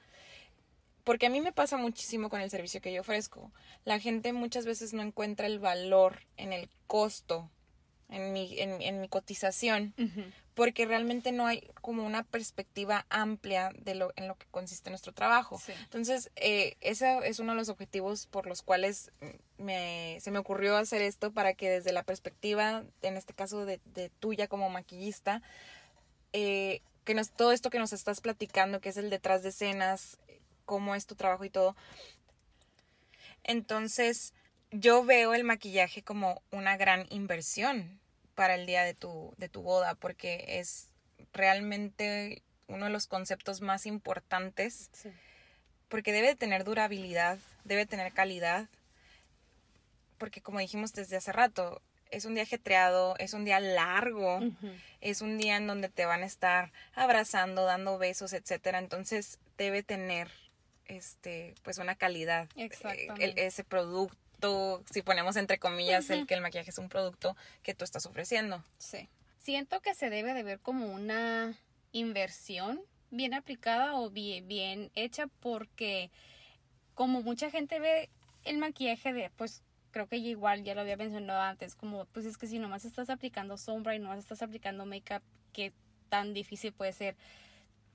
Porque 1.04 1.26
a 1.26 1.30
mí 1.30 1.40
me 1.40 1.52
pasa 1.52 1.76
muchísimo 1.76 2.30
con 2.30 2.40
el 2.40 2.50
servicio 2.50 2.80
que 2.80 2.92
yo 2.92 3.02
ofrezco. 3.02 3.52
La 3.84 4.00
gente 4.00 4.32
muchas 4.32 4.64
veces 4.64 4.94
no 4.94 5.02
encuentra 5.02 5.46
el 5.46 5.58
valor 5.58 6.20
en 6.36 6.52
el 6.52 6.68
costo, 6.86 7.50
en 8.08 8.32
mi, 8.32 8.58
en, 8.58 9.00
mi 9.00 9.08
cotización, 9.08 9.94
porque 10.54 10.86
realmente 10.86 11.32
no 11.32 11.46
hay 11.46 11.68
como 11.80 12.04
una 12.04 12.22
perspectiva 12.22 13.06
amplia 13.10 13.70
de 13.78 13.94
lo 13.94 14.12
en 14.16 14.28
lo 14.28 14.36
que 14.36 14.46
consiste 14.50 14.90
nuestro 14.90 15.12
trabajo. 15.12 15.60
Entonces, 15.82 16.30
eh, 16.36 16.76
ese 16.80 17.18
es 17.24 17.38
uno 17.38 17.52
de 17.52 17.58
los 17.58 17.68
objetivos 17.68 18.26
por 18.26 18.46
los 18.46 18.62
cuales 18.62 19.10
me, 19.58 20.18
se 20.20 20.30
me 20.30 20.38
ocurrió 20.38 20.76
hacer 20.76 21.02
esto 21.02 21.32
para 21.32 21.54
que 21.54 21.68
desde 21.68 21.92
la 21.92 22.02
perspectiva, 22.02 22.84
en 23.02 23.16
este 23.16 23.34
caso 23.34 23.66
de, 23.66 23.80
de 23.94 24.10
tuya 24.20 24.48
como 24.48 24.70
maquillista, 24.70 25.42
eh, 26.32 26.82
que 27.04 27.14
nos, 27.14 27.30
todo 27.30 27.52
esto 27.52 27.70
que 27.70 27.78
nos 27.78 27.92
estás 27.92 28.20
platicando, 28.20 28.80
que 28.80 28.88
es 28.88 28.96
el 28.96 29.10
detrás 29.10 29.42
de 29.42 29.50
escenas, 29.50 30.18
cómo 30.64 30.94
es 30.94 31.06
tu 31.06 31.14
trabajo 31.14 31.44
y 31.44 31.50
todo. 31.50 31.76
Entonces, 33.42 34.32
yo 34.70 35.04
veo 35.04 35.34
el 35.34 35.44
maquillaje 35.44 36.02
como 36.02 36.42
una 36.50 36.76
gran 36.76 37.06
inversión 37.10 38.00
para 38.34 38.54
el 38.54 38.66
día 38.66 38.82
de 38.82 38.94
tu, 38.94 39.34
de 39.36 39.48
tu 39.48 39.62
boda, 39.62 39.94
porque 39.94 40.44
es 40.60 40.88
realmente 41.32 42.42
uno 42.66 42.86
de 42.86 42.90
los 42.90 43.06
conceptos 43.06 43.60
más 43.60 43.86
importantes, 43.86 44.90
porque 45.88 46.12
debe 46.12 46.34
tener 46.34 46.64
durabilidad, 46.64 47.38
debe 47.64 47.86
tener 47.86 48.12
calidad, 48.12 48.68
porque 50.18 50.40
como 50.40 50.58
dijimos 50.58 50.92
desde 50.92 51.16
hace 51.16 51.32
rato, 51.32 51.82
es 52.10 52.24
un 52.24 52.34
día 52.34 52.44
ajetreado, 52.44 53.16
es 53.18 53.34
un 53.34 53.44
día 53.44 53.60
largo, 53.60 54.40
es 55.00 55.20
un 55.20 55.36
día 55.36 55.56
en 55.56 55.66
donde 55.66 55.88
te 55.88 56.06
van 56.06 56.22
a 56.22 56.26
estar 56.26 56.72
abrazando, 56.94 57.64
dando 57.64 57.98
besos, 57.98 58.32
etcétera. 58.32 58.78
Entonces 58.78 59.38
debe 59.58 59.82
tener 59.82 60.30
este 60.86 61.54
pues 61.62 61.78
una 61.78 61.94
calidad 61.94 62.48
eh, 62.56 62.70
ese 63.36 63.64
producto 63.64 64.82
si 64.90 65.02
ponemos 65.02 65.36
entre 65.36 65.58
comillas 65.58 66.10
el 66.10 66.26
que 66.26 66.34
el 66.34 66.40
maquillaje 66.40 66.70
es 66.70 66.78
un 66.78 66.88
producto 66.88 67.36
que 67.62 67.74
tú 67.74 67.84
estás 67.84 68.06
ofreciendo. 68.06 68.62
Sí. 68.78 69.08
Siento 69.38 69.80
que 69.80 69.94
se 69.94 70.10
debe 70.10 70.34
de 70.34 70.42
ver 70.42 70.60
como 70.60 70.86
una 70.92 71.58
inversión 71.92 72.80
bien 73.10 73.34
aplicada 73.34 73.94
o 73.94 74.10
bien, 74.10 74.46
bien 74.48 74.90
hecha 74.94 75.26
porque 75.40 76.10
como 76.94 77.22
mucha 77.22 77.50
gente 77.50 77.78
ve 77.78 78.10
el 78.44 78.58
maquillaje 78.58 79.12
de 79.12 79.30
pues 79.30 79.62
creo 79.90 80.08
que 80.08 80.16
igual 80.16 80.64
ya 80.64 80.74
lo 80.74 80.80
había 80.80 80.96
mencionado 80.96 81.40
antes 81.40 81.74
como 81.74 82.04
pues 82.06 82.26
es 82.26 82.36
que 82.36 82.46
si 82.46 82.58
nomás 82.58 82.84
estás 82.84 83.10
aplicando 83.10 83.56
sombra 83.56 83.94
y 83.94 83.98
nomás 83.98 84.18
estás 84.18 84.42
aplicando 84.42 84.84
make-up 84.84 85.22
qué 85.52 85.72
tan 86.08 86.34
difícil 86.34 86.72
puede 86.72 86.92
ser 86.92 87.16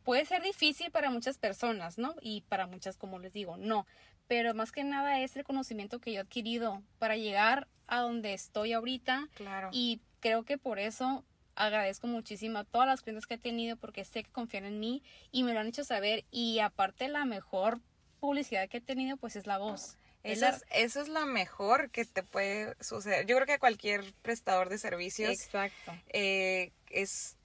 puede 0.10 0.26
ser 0.26 0.42
difícil 0.42 0.90
para 0.90 1.12
muchas 1.12 1.38
personas, 1.38 2.00
¿no? 2.00 2.16
Y 2.20 2.42
para 2.50 2.66
muchas, 2.66 2.98
como 2.98 3.20
les 3.20 3.32
digo, 3.32 3.58
no 3.58 3.86
pero 4.30 4.54
más 4.54 4.72
que 4.72 4.84
nada 4.84 5.22
es 5.22 5.36
el 5.36 5.44
conocimiento 5.44 6.00
que 6.00 6.14
yo 6.14 6.20
he 6.20 6.22
adquirido 6.22 6.84
para 7.00 7.18
llegar 7.18 7.68
a 7.88 8.02
donde 8.02 8.36
estoy 8.36 8.74
ahorita. 8.74 9.28
Claro. 9.34 9.70
Y 9.74 10.02
creo 10.20 10.44
que 10.44 10.60
por 10.60 10.78
eso 10.78 11.26
agradezco 11.56 12.06
muchísimo 12.06 12.60
a 12.60 12.64
todas 12.64 12.88
las 12.88 13.02
clientes 13.02 13.26
que 13.26 13.34
he 13.34 13.40
tenido 13.40 13.76
porque 13.76 14.06
sé 14.06 14.24
que 14.24 14.32
confían 14.32 14.66
en 14.66 14.80
mí 14.80 15.02
y 15.32 15.44
me 15.44 15.56
lo 15.56 15.60
han 15.60 15.68
hecho 15.68 15.84
saber. 15.84 16.26
Y 16.30 16.60
aparte 16.60 17.08
la 17.08 17.26
mejor 17.26 17.80
publicidad 18.20 18.70
que 18.70 18.78
he 18.78 18.82
tenido 18.82 19.18
pues 19.18 19.36
es 19.36 19.48
la 19.48 19.58
voz. 19.58 19.98
Eso 20.22 20.46
es, 20.46 20.64
eso 20.70 21.02
es 21.02 21.08
la 21.08 21.26
mejor 21.26 21.90
que 21.90 22.06
te 22.06 22.22
puede 22.22 22.76
suceder. 22.82 23.26
Yo 23.26 23.36
creo 23.36 23.48
que 23.48 23.54
a 23.54 23.60
cualquier 23.60 24.14
prestador 24.22 24.70
de 24.70 24.78
servicios 24.78 25.32
Exacto. 25.32 25.92
Eh, 26.10 26.72
es 26.92 27.36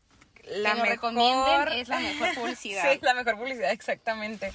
la 0.51 0.75
mejor. 0.75 1.73
es 1.73 1.89
la 1.89 2.01
mejor 2.01 2.35
publicidad. 2.35 2.93
sí, 2.93 2.99
la 3.03 3.15
mejor 3.15 3.37
publicidad, 3.39 3.71
exactamente. 3.71 4.53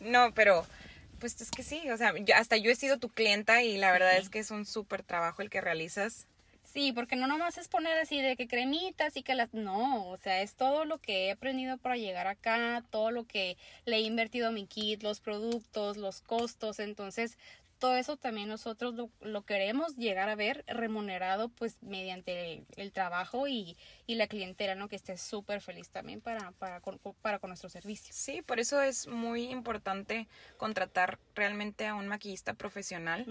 No, 0.00 0.32
pero 0.34 0.66
pues 1.18 1.40
es 1.40 1.50
que 1.50 1.62
sí, 1.62 1.88
o 1.90 1.96
sea, 1.96 2.14
hasta 2.34 2.56
yo 2.56 2.70
he 2.70 2.74
sido 2.74 2.98
tu 2.98 3.10
clienta 3.10 3.62
y 3.62 3.76
la 3.76 3.92
verdad 3.92 4.16
es 4.16 4.30
que 4.30 4.38
es 4.38 4.50
un 4.50 4.64
súper 4.64 5.02
trabajo 5.02 5.42
el 5.42 5.50
que 5.50 5.60
realizas. 5.60 6.26
Sí, 6.72 6.92
porque 6.92 7.16
no 7.16 7.26
nomás 7.26 7.58
es 7.58 7.66
poner 7.66 7.98
así 7.98 8.22
de 8.22 8.36
que 8.36 8.46
cremitas 8.46 9.16
y 9.16 9.22
que 9.24 9.34
las... 9.34 9.52
No, 9.52 10.08
o 10.08 10.16
sea, 10.16 10.40
es 10.40 10.54
todo 10.54 10.84
lo 10.84 10.98
que 10.98 11.26
he 11.26 11.32
aprendido 11.32 11.78
para 11.78 11.96
llegar 11.96 12.28
acá, 12.28 12.84
todo 12.90 13.10
lo 13.10 13.26
que 13.26 13.56
le 13.86 13.96
he 13.96 14.00
invertido 14.00 14.48
a 14.48 14.52
mi 14.52 14.66
kit, 14.66 15.02
los 15.02 15.18
productos, 15.18 15.96
los 15.96 16.20
costos, 16.20 16.78
entonces 16.78 17.38
todo 17.80 17.96
eso 17.96 18.16
también 18.16 18.48
nosotros 18.48 18.94
lo, 19.20 19.42
queremos 19.42 19.96
llegar 19.96 20.28
a 20.28 20.36
ver 20.36 20.64
remunerado 20.68 21.48
pues 21.48 21.82
mediante 21.82 22.64
el, 22.76 22.92
trabajo 22.92 23.48
y, 23.48 23.76
la 24.06 24.28
clientela, 24.28 24.74
¿no? 24.74 24.88
Que 24.88 24.96
esté 24.96 25.16
súper 25.16 25.60
feliz 25.60 25.90
también 25.90 26.20
para, 26.20 26.52
para, 26.52 26.80
con, 26.80 27.00
para 27.22 27.38
con 27.40 27.50
nuestro 27.50 27.70
servicio. 27.70 28.12
Sí, 28.14 28.42
por 28.42 28.60
eso 28.60 28.80
es 28.80 29.08
muy 29.08 29.50
importante 29.50 30.28
contratar 30.58 31.18
realmente 31.34 31.86
a 31.86 31.94
un 31.94 32.06
maquillista 32.06 32.54
profesional. 32.54 33.26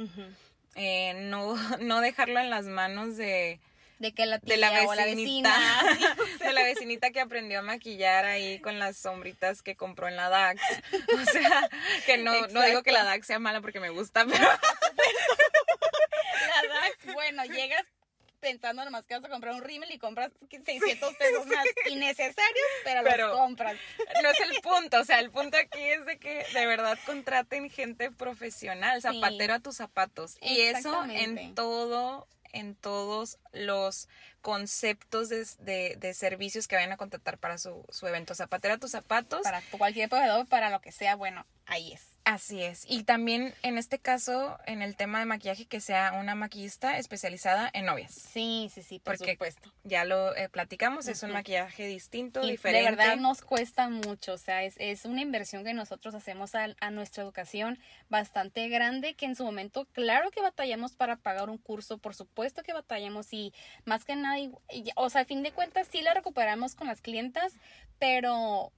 Eh, 0.75 1.13
no, 1.29 1.55
no 1.81 2.01
dejarlo 2.01 2.39
en 2.39 2.49
las 2.49 2.65
manos 2.65 3.15
de 3.15 3.61
de 3.99 4.11
que 4.13 4.25
la 4.25 4.39
tía 4.39 4.55
de 4.55 4.61
la 4.61 4.71
vecinita, 4.71 4.89
o 4.89 4.95
la 4.95 5.05
vecina. 5.05 5.53
de 6.39 6.53
la 6.53 6.63
vecinita 6.63 7.11
que 7.11 7.19
aprendió 7.19 7.59
a 7.59 7.61
maquillar 7.61 8.25
ahí 8.25 8.59
con 8.59 8.79
las 8.79 8.97
sombritas 8.97 9.61
que 9.61 9.75
compró 9.75 10.07
en 10.07 10.15
la 10.15 10.29
DAX. 10.29 10.59
O 11.13 11.25
sea, 11.31 11.69
que 12.05 12.17
no, 12.17 12.47
no 12.47 12.63
digo 12.63 12.81
que 12.81 12.91
la 12.91 13.03
DAX 13.03 13.27
sea 13.27 13.37
mala 13.39 13.59
porque 13.61 13.81
me 13.81 13.89
gusta, 13.89 14.25
pero... 14.25 14.39
la 14.43 14.59
DAX, 16.73 17.13
bueno, 17.13 17.45
llegas 17.45 17.85
pensando 18.39 18.83
nomás 18.85 19.05
que 19.05 19.15
vas 19.15 19.25
a 19.25 19.29
comprar 19.29 19.53
un 19.53 19.61
rímel 19.61 19.91
y 19.91 19.99
compras 19.99 20.31
600 20.49 21.13
pesos 21.15 21.45
más 21.45 21.65
innecesarios, 21.89 22.67
pero, 22.85 23.01
pero, 23.03 23.27
los 23.27 23.37
compras. 23.37 23.75
No 24.23 24.29
es 24.29 24.39
el 24.39 24.61
punto, 24.61 25.01
o 25.01 25.03
sea, 25.03 25.19
el 25.19 25.29
punto 25.29 25.57
aquí 25.57 25.81
es 25.81 26.05
de 26.05 26.17
que 26.19 26.45
de 26.53 26.65
verdad 26.65 26.97
contraten 27.05 27.69
gente 27.69 28.11
profesional, 28.11 29.01
zapatero 29.01 29.55
a 29.55 29.59
tus 29.59 29.75
zapatos. 29.75 30.37
Y 30.39 30.61
eso 30.61 31.03
en 31.03 31.53
todo 31.53 32.29
en 32.53 32.75
todos 32.75 33.39
los 33.51 34.07
conceptos 34.41 35.29
de, 35.29 35.95
de, 35.97 36.13
servicios 36.13 36.67
que 36.67 36.75
vayan 36.75 36.91
a 36.91 36.97
contratar 36.97 37.37
para 37.37 37.57
su, 37.57 37.85
su 37.89 38.07
evento. 38.07 38.35
Zapatera 38.35 38.77
tus 38.77 38.91
zapatos. 38.91 39.41
Para 39.41 39.61
cualquier 39.77 40.09
proveedor, 40.09 40.47
para 40.47 40.69
lo 40.69 40.81
que 40.81 40.91
sea, 40.91 41.15
bueno, 41.15 41.45
ahí 41.65 41.93
es. 41.93 42.09
Así 42.25 42.61
es. 42.61 42.85
Y 42.87 43.05
también 43.05 43.55
en 43.63 43.79
este 43.79 43.97
caso, 43.97 44.59
en 44.67 44.83
el 44.83 44.95
tema 44.95 45.17
de 45.17 45.25
maquillaje, 45.25 45.65
que 45.65 45.81
sea 45.81 46.13
una 46.13 46.35
maquillista 46.35 46.97
especializada 46.99 47.69
en 47.73 47.85
novias. 47.85 48.13
Sí, 48.13 48.69
sí, 48.71 48.83
sí, 48.83 48.99
por 48.99 49.17
Porque 49.17 49.31
supuesto. 49.31 49.73
Ya 49.83 50.05
lo 50.05 50.35
eh, 50.35 50.47
platicamos, 50.47 51.07
es 51.07 51.23
un 51.23 51.31
maquillaje 51.31 51.87
distinto, 51.87 52.41
diferente. 52.41 52.91
De 52.91 52.95
verdad 52.95 53.17
nos 53.17 53.41
cuesta 53.41 53.89
mucho, 53.89 54.33
o 54.33 54.37
sea, 54.37 54.63
es, 54.63 54.75
es 54.77 55.05
una 55.05 55.21
inversión 55.21 55.63
que 55.63 55.73
nosotros 55.73 56.13
hacemos 56.13 56.53
a, 56.53 56.67
a, 56.79 56.91
nuestra 56.91 57.23
educación 57.23 57.79
bastante 58.09 58.69
grande, 58.69 59.15
que 59.15 59.25
en 59.25 59.35
su 59.35 59.43
momento, 59.43 59.87
claro 59.93 60.29
que 60.29 60.41
batallamos 60.41 60.95
para 60.95 61.15
pagar 61.15 61.49
un 61.49 61.57
curso, 61.57 61.97
por 61.97 62.13
supuesto 62.13 62.61
que 62.61 62.73
batallamos 62.73 63.33
y 63.33 63.38
más 63.85 64.05
que 64.05 64.15
nada, 64.15 64.37
o 64.95 65.09
sea, 65.09 65.21
a 65.21 65.25
fin 65.25 65.43
de 65.43 65.51
cuentas 65.51 65.87
sí 65.91 66.01
la 66.01 66.13
recuperamos 66.13 66.75
con 66.75 66.87
las 66.87 67.01
clientas, 67.01 67.55
pero 67.97 68.71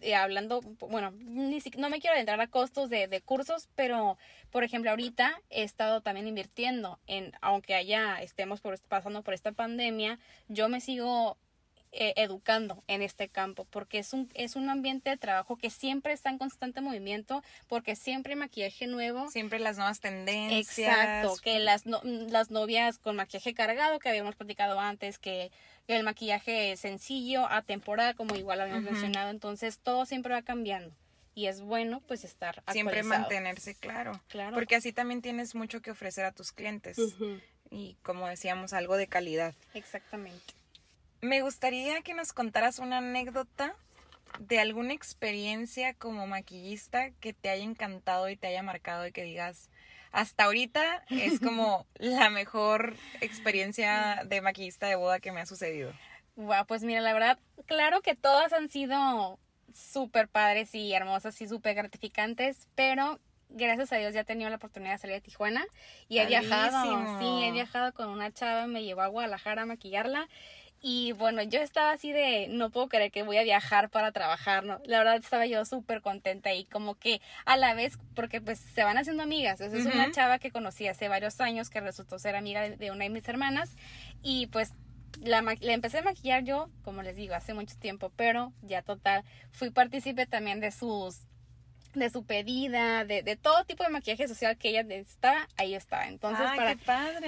eh, 0.00 0.14
hablando, 0.14 0.60
bueno, 0.60 1.12
ni 1.12 1.58
no 1.78 1.88
me 1.88 2.00
quiero 2.00 2.14
adentrar 2.14 2.40
a 2.40 2.48
costos 2.48 2.90
de, 2.90 3.08
de, 3.08 3.22
cursos, 3.22 3.68
pero 3.74 4.18
por 4.50 4.62
ejemplo 4.62 4.90
ahorita 4.90 5.40
he 5.48 5.62
estado 5.62 6.02
también 6.02 6.28
invirtiendo 6.28 6.98
en, 7.06 7.32
aunque 7.40 7.74
allá 7.74 8.20
estemos 8.20 8.60
por, 8.60 8.78
pasando 8.88 9.22
por 9.22 9.32
esta 9.32 9.52
pandemia, 9.52 10.18
yo 10.48 10.68
me 10.68 10.80
sigo 10.80 11.38
eh, 11.92 12.12
educando 12.16 12.82
en 12.88 13.00
este 13.00 13.28
campo, 13.28 13.64
porque 13.70 13.98
es 13.98 14.12
un, 14.12 14.28
es 14.34 14.54
un 14.54 14.68
ambiente 14.68 15.10
de 15.10 15.16
trabajo 15.16 15.56
que 15.56 15.70
siempre 15.70 16.12
está 16.12 16.28
en 16.28 16.36
constante 16.36 16.80
movimiento, 16.80 17.42
porque 17.68 17.96
siempre 17.96 18.34
hay 18.34 18.38
maquillaje 18.38 18.86
nuevo. 18.86 19.30
Siempre 19.30 19.58
las 19.60 19.78
nuevas 19.78 20.00
tendencias. 20.00 20.78
Exacto, 20.78 21.36
que 21.42 21.58
las, 21.58 21.86
no, 21.86 22.00
las 22.04 22.50
novias 22.50 22.98
con 22.98 23.16
maquillaje 23.16 23.54
cargado, 23.54 23.98
que 23.98 24.10
habíamos 24.10 24.36
platicado 24.36 24.78
antes, 24.78 25.18
que 25.18 25.50
el 25.86 26.02
maquillaje 26.02 26.76
sencillo, 26.76 27.46
atemporal, 27.46 28.14
como 28.14 28.36
igual 28.36 28.60
habíamos 28.60 28.82
mencionado, 28.82 29.30
entonces 29.30 29.78
todo 29.78 30.04
siempre 30.04 30.34
va 30.34 30.42
cambiando 30.42 30.94
y 31.34 31.46
es 31.46 31.60
bueno 31.60 32.00
pues 32.00 32.24
estar 32.24 32.62
siempre 32.72 33.02
mantenerse 33.02 33.74
claro 33.74 34.22
claro. 34.28 34.54
porque 34.54 34.74
así 34.74 34.92
también 34.92 35.20
tienes 35.20 35.54
mucho 35.54 35.82
que 35.82 35.90
ofrecer 35.90 36.24
a 36.24 36.32
tus 36.32 36.50
clientes 36.50 36.98
y 37.70 37.94
como 38.02 38.26
decíamos 38.26 38.72
algo 38.72 38.96
de 38.96 39.06
calidad. 39.06 39.54
Exactamente 39.74 40.54
me 41.26 41.42
gustaría 41.42 42.00
que 42.02 42.14
nos 42.14 42.32
contaras 42.32 42.78
una 42.78 42.98
anécdota 42.98 43.74
de 44.38 44.60
alguna 44.60 44.92
experiencia 44.92 45.94
como 45.94 46.26
maquillista 46.26 47.10
que 47.20 47.32
te 47.32 47.50
haya 47.50 47.64
encantado 47.64 48.28
y 48.28 48.36
te 48.36 48.46
haya 48.46 48.62
marcado 48.62 49.06
y 49.06 49.12
que 49.12 49.24
digas, 49.24 49.70
hasta 50.12 50.44
ahorita 50.44 51.04
es 51.10 51.40
como 51.40 51.86
la 51.98 52.30
mejor 52.30 52.96
experiencia 53.20 54.22
de 54.24 54.40
maquillista 54.40 54.86
de 54.86 54.96
boda 54.96 55.20
que 55.20 55.32
me 55.32 55.40
ha 55.40 55.46
sucedido. 55.46 55.92
Wow, 56.36 56.66
pues 56.66 56.82
mira, 56.84 57.00
la 57.00 57.12
verdad, 57.12 57.38
claro 57.66 58.02
que 58.02 58.14
todas 58.14 58.52
han 58.52 58.68
sido 58.68 59.38
súper 59.74 60.28
padres 60.28 60.74
y 60.74 60.92
hermosas 60.92 61.40
y 61.40 61.48
súper 61.48 61.74
gratificantes, 61.74 62.68
pero 62.74 63.18
gracias 63.48 63.92
a 63.92 63.96
Dios 63.96 64.14
ya 64.14 64.20
he 64.20 64.24
tenido 64.24 64.50
la 64.50 64.56
oportunidad 64.56 64.92
de 64.92 64.98
salir 64.98 65.16
de 65.16 65.20
Tijuana 65.22 65.64
y 66.08 66.18
he 66.18 66.26
viajado, 66.26 67.18
sí, 67.18 67.44
he 67.44 67.52
viajado 67.52 67.92
con 67.94 68.08
una 68.08 68.32
chava, 68.32 68.66
me 68.66 68.84
llevó 68.84 69.02
a 69.02 69.06
Guadalajara 69.06 69.62
a 69.62 69.66
maquillarla 69.66 70.28
y 70.88 71.10
bueno, 71.10 71.42
yo 71.42 71.62
estaba 71.62 71.90
así 71.90 72.12
de, 72.12 72.46
no 72.48 72.70
puedo 72.70 72.86
creer 72.86 73.10
que 73.10 73.24
voy 73.24 73.38
a 73.38 73.42
viajar 73.42 73.90
para 73.90 74.12
trabajar, 74.12 74.62
¿no? 74.62 74.78
La 74.84 74.98
verdad 74.98 75.16
estaba 75.16 75.44
yo 75.44 75.64
súper 75.64 76.00
contenta 76.00 76.54
y 76.54 76.64
como 76.64 76.94
que 76.94 77.20
a 77.44 77.56
la 77.56 77.74
vez, 77.74 77.98
porque 78.14 78.40
pues 78.40 78.60
se 78.60 78.84
van 78.84 78.96
haciendo 78.96 79.24
amigas. 79.24 79.60
Esa 79.60 79.76
es 79.76 79.84
una 79.84 80.12
chava 80.12 80.38
que 80.38 80.52
conocí 80.52 80.86
hace 80.86 81.08
varios 81.08 81.40
años 81.40 81.70
que 81.70 81.80
resultó 81.80 82.20
ser 82.20 82.36
amiga 82.36 82.70
de 82.70 82.90
una 82.92 83.02
de 83.02 83.10
mis 83.10 83.26
hermanas 83.26 83.74
y 84.22 84.46
pues 84.46 84.74
la, 85.20 85.42
la, 85.42 85.72
empecé 85.72 85.98
a 85.98 86.02
maquillar 86.02 86.44
yo, 86.44 86.70
como 86.84 87.02
les 87.02 87.16
digo, 87.16 87.34
hace 87.34 87.52
mucho 87.52 87.76
tiempo, 87.76 88.12
pero 88.14 88.52
ya 88.62 88.82
total, 88.82 89.24
fui 89.50 89.70
partícipe 89.70 90.26
también 90.26 90.60
de 90.60 90.70
sus 90.70 91.26
de 91.98 92.10
su 92.10 92.24
pedida, 92.24 93.04
de, 93.04 93.22
de, 93.22 93.36
todo 93.36 93.64
tipo 93.64 93.84
de 93.84 93.90
maquillaje 93.90 94.28
social 94.28 94.56
que 94.56 94.68
ella 94.68 94.82
está, 94.94 95.48
ahí 95.56 95.74
está. 95.74 96.08
Entonces, 96.08 96.46
para, 96.56 96.76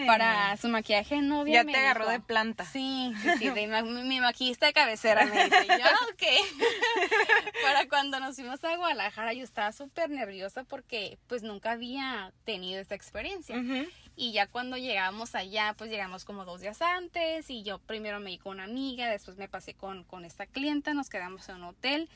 para 0.06 0.56
su 0.56 0.68
maquillaje 0.68 1.16
de 1.16 1.22
novia. 1.22 1.62
Ya 1.62 1.72
te 1.72 1.76
agarró 1.76 2.08
de 2.08 2.20
planta. 2.20 2.64
Sí, 2.64 3.12
sí, 3.38 3.50
de, 3.50 3.66
mi, 3.82 4.20
maquillista 4.20 4.66
de 4.66 4.72
cabecera 4.72 5.26
me 5.26 5.44
dice, 5.44 5.66
ya, 5.66 5.90
ok. 6.12 6.22
para 7.62 7.88
cuando 7.88 8.20
nos 8.20 8.36
fuimos 8.36 8.62
a 8.64 8.76
Guadalajara, 8.76 9.32
yo 9.32 9.44
estaba 9.44 9.72
súper 9.72 10.10
nerviosa 10.10 10.64
porque 10.64 11.18
pues 11.26 11.42
nunca 11.42 11.72
había 11.72 12.32
tenido 12.44 12.80
esta 12.80 12.94
experiencia. 12.94 13.56
Y 14.16 14.32
ya 14.32 14.48
cuando 14.48 14.76
llegamos 14.76 15.34
allá, 15.34 15.74
pues 15.78 15.90
llegamos 15.90 16.24
como 16.24 16.44
dos 16.44 16.60
días 16.60 16.82
antes 16.82 17.48
y 17.50 17.62
yo 17.62 17.78
primero 17.78 18.18
me 18.18 18.30
di 18.30 18.38
con 18.38 18.54
una 18.54 18.64
amiga, 18.64 19.08
después 19.08 19.36
me 19.36 19.48
pasé 19.48 19.74
con, 19.74 20.02
con 20.04 20.24
esta 20.24 20.46
clienta, 20.46 20.92
nos 20.92 21.08
quedamos 21.08 21.48
en 21.48 21.56
un 21.56 21.64
hotel 21.64 22.08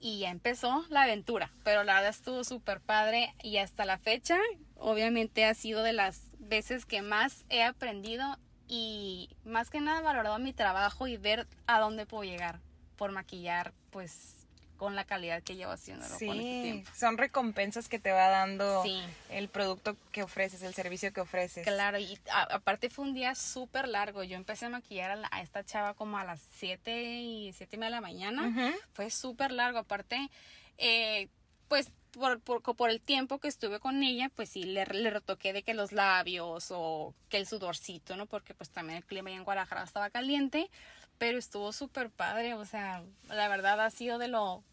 y 0.00 0.20
ya 0.20 0.30
empezó 0.30 0.84
la 0.90 1.02
aventura. 1.02 1.50
Pero 1.64 1.84
la 1.84 1.94
verdad 1.94 2.10
estuvo 2.10 2.44
súper 2.44 2.80
padre 2.80 3.34
y 3.42 3.58
hasta 3.58 3.84
la 3.84 3.98
fecha, 3.98 4.38
obviamente 4.76 5.44
ha 5.44 5.54
sido 5.54 5.82
de 5.82 5.92
las 5.92 6.30
veces 6.38 6.86
que 6.86 7.02
más 7.02 7.44
he 7.48 7.62
aprendido 7.62 8.38
y 8.66 9.30
más 9.44 9.70
que 9.70 9.80
nada 9.80 10.00
valorado 10.00 10.38
mi 10.38 10.52
trabajo 10.52 11.06
y 11.06 11.16
ver 11.16 11.46
a 11.66 11.80
dónde 11.80 12.06
puedo 12.06 12.24
llegar 12.24 12.60
por 12.96 13.12
maquillar, 13.12 13.72
pues 13.90 14.37
con 14.78 14.96
la 14.96 15.04
calidad 15.04 15.42
que 15.42 15.56
llevo 15.56 15.72
haciéndolo 15.72 16.16
sí, 16.16 16.26
con 16.26 16.36
este 16.36 16.62
tiempo. 16.62 16.90
Son 16.96 17.18
recompensas 17.18 17.88
que 17.88 17.98
te 17.98 18.12
va 18.12 18.28
dando 18.28 18.84
el 19.28 19.48
producto 19.48 19.96
que 20.12 20.22
ofreces, 20.22 20.62
el 20.62 20.72
servicio 20.72 21.12
que 21.12 21.20
ofreces. 21.20 21.66
Claro, 21.66 21.98
y 21.98 22.18
aparte 22.30 22.88
fue 22.88 23.04
un 23.04 23.12
día 23.12 23.34
súper 23.34 23.88
largo. 23.88 24.22
Yo 24.22 24.36
empecé 24.36 24.66
a 24.66 24.70
maquillar 24.70 25.18
a, 25.30 25.42
esta 25.42 25.64
chava 25.64 25.94
como 25.94 26.16
a 26.16 26.24
las 26.24 26.40
7 26.56 27.20
y 27.20 27.52
7 27.52 27.76
y 27.76 27.78
media 27.78 27.90
de 27.90 27.96
la 27.96 28.00
mañana. 28.00 28.74
Fue 28.94 29.10
súper 29.10 29.52
largo. 29.52 29.80
Aparte, 29.80 30.30
eh, 30.78 31.28
pues 31.68 31.90
por, 32.12 32.40
por, 32.40 32.62
por, 32.62 32.90
el 32.90 33.00
tiempo 33.00 33.38
que 33.38 33.48
estuve 33.48 33.80
con 33.80 34.02
ella, 34.02 34.30
pues 34.34 34.48
sí, 34.48 34.62
le, 34.62 34.86
le 34.86 35.10
retoqué 35.10 35.52
de 35.52 35.62
que 35.62 35.74
los 35.74 35.92
labios 35.92 36.68
o 36.70 37.14
que 37.28 37.36
el 37.36 37.46
sudorcito, 37.46 38.16
¿no? 38.16 38.26
Porque 38.26 38.54
pues 38.54 38.70
también 38.70 38.98
el 38.98 39.04
clima 39.04 39.30
en 39.30 39.44
Guadalajara 39.44 39.84
estaba 39.84 40.08
caliente 40.08 40.70
pero 41.18 41.38
estuvo 41.38 41.72
súper 41.72 42.10
padre, 42.10 42.54
o 42.54 42.64
sea, 42.64 43.02
la 43.28 43.48
verdad 43.48 43.80
ha 43.80 43.90
sido 43.90 44.18
de 44.18 44.28
lo... 44.28 44.64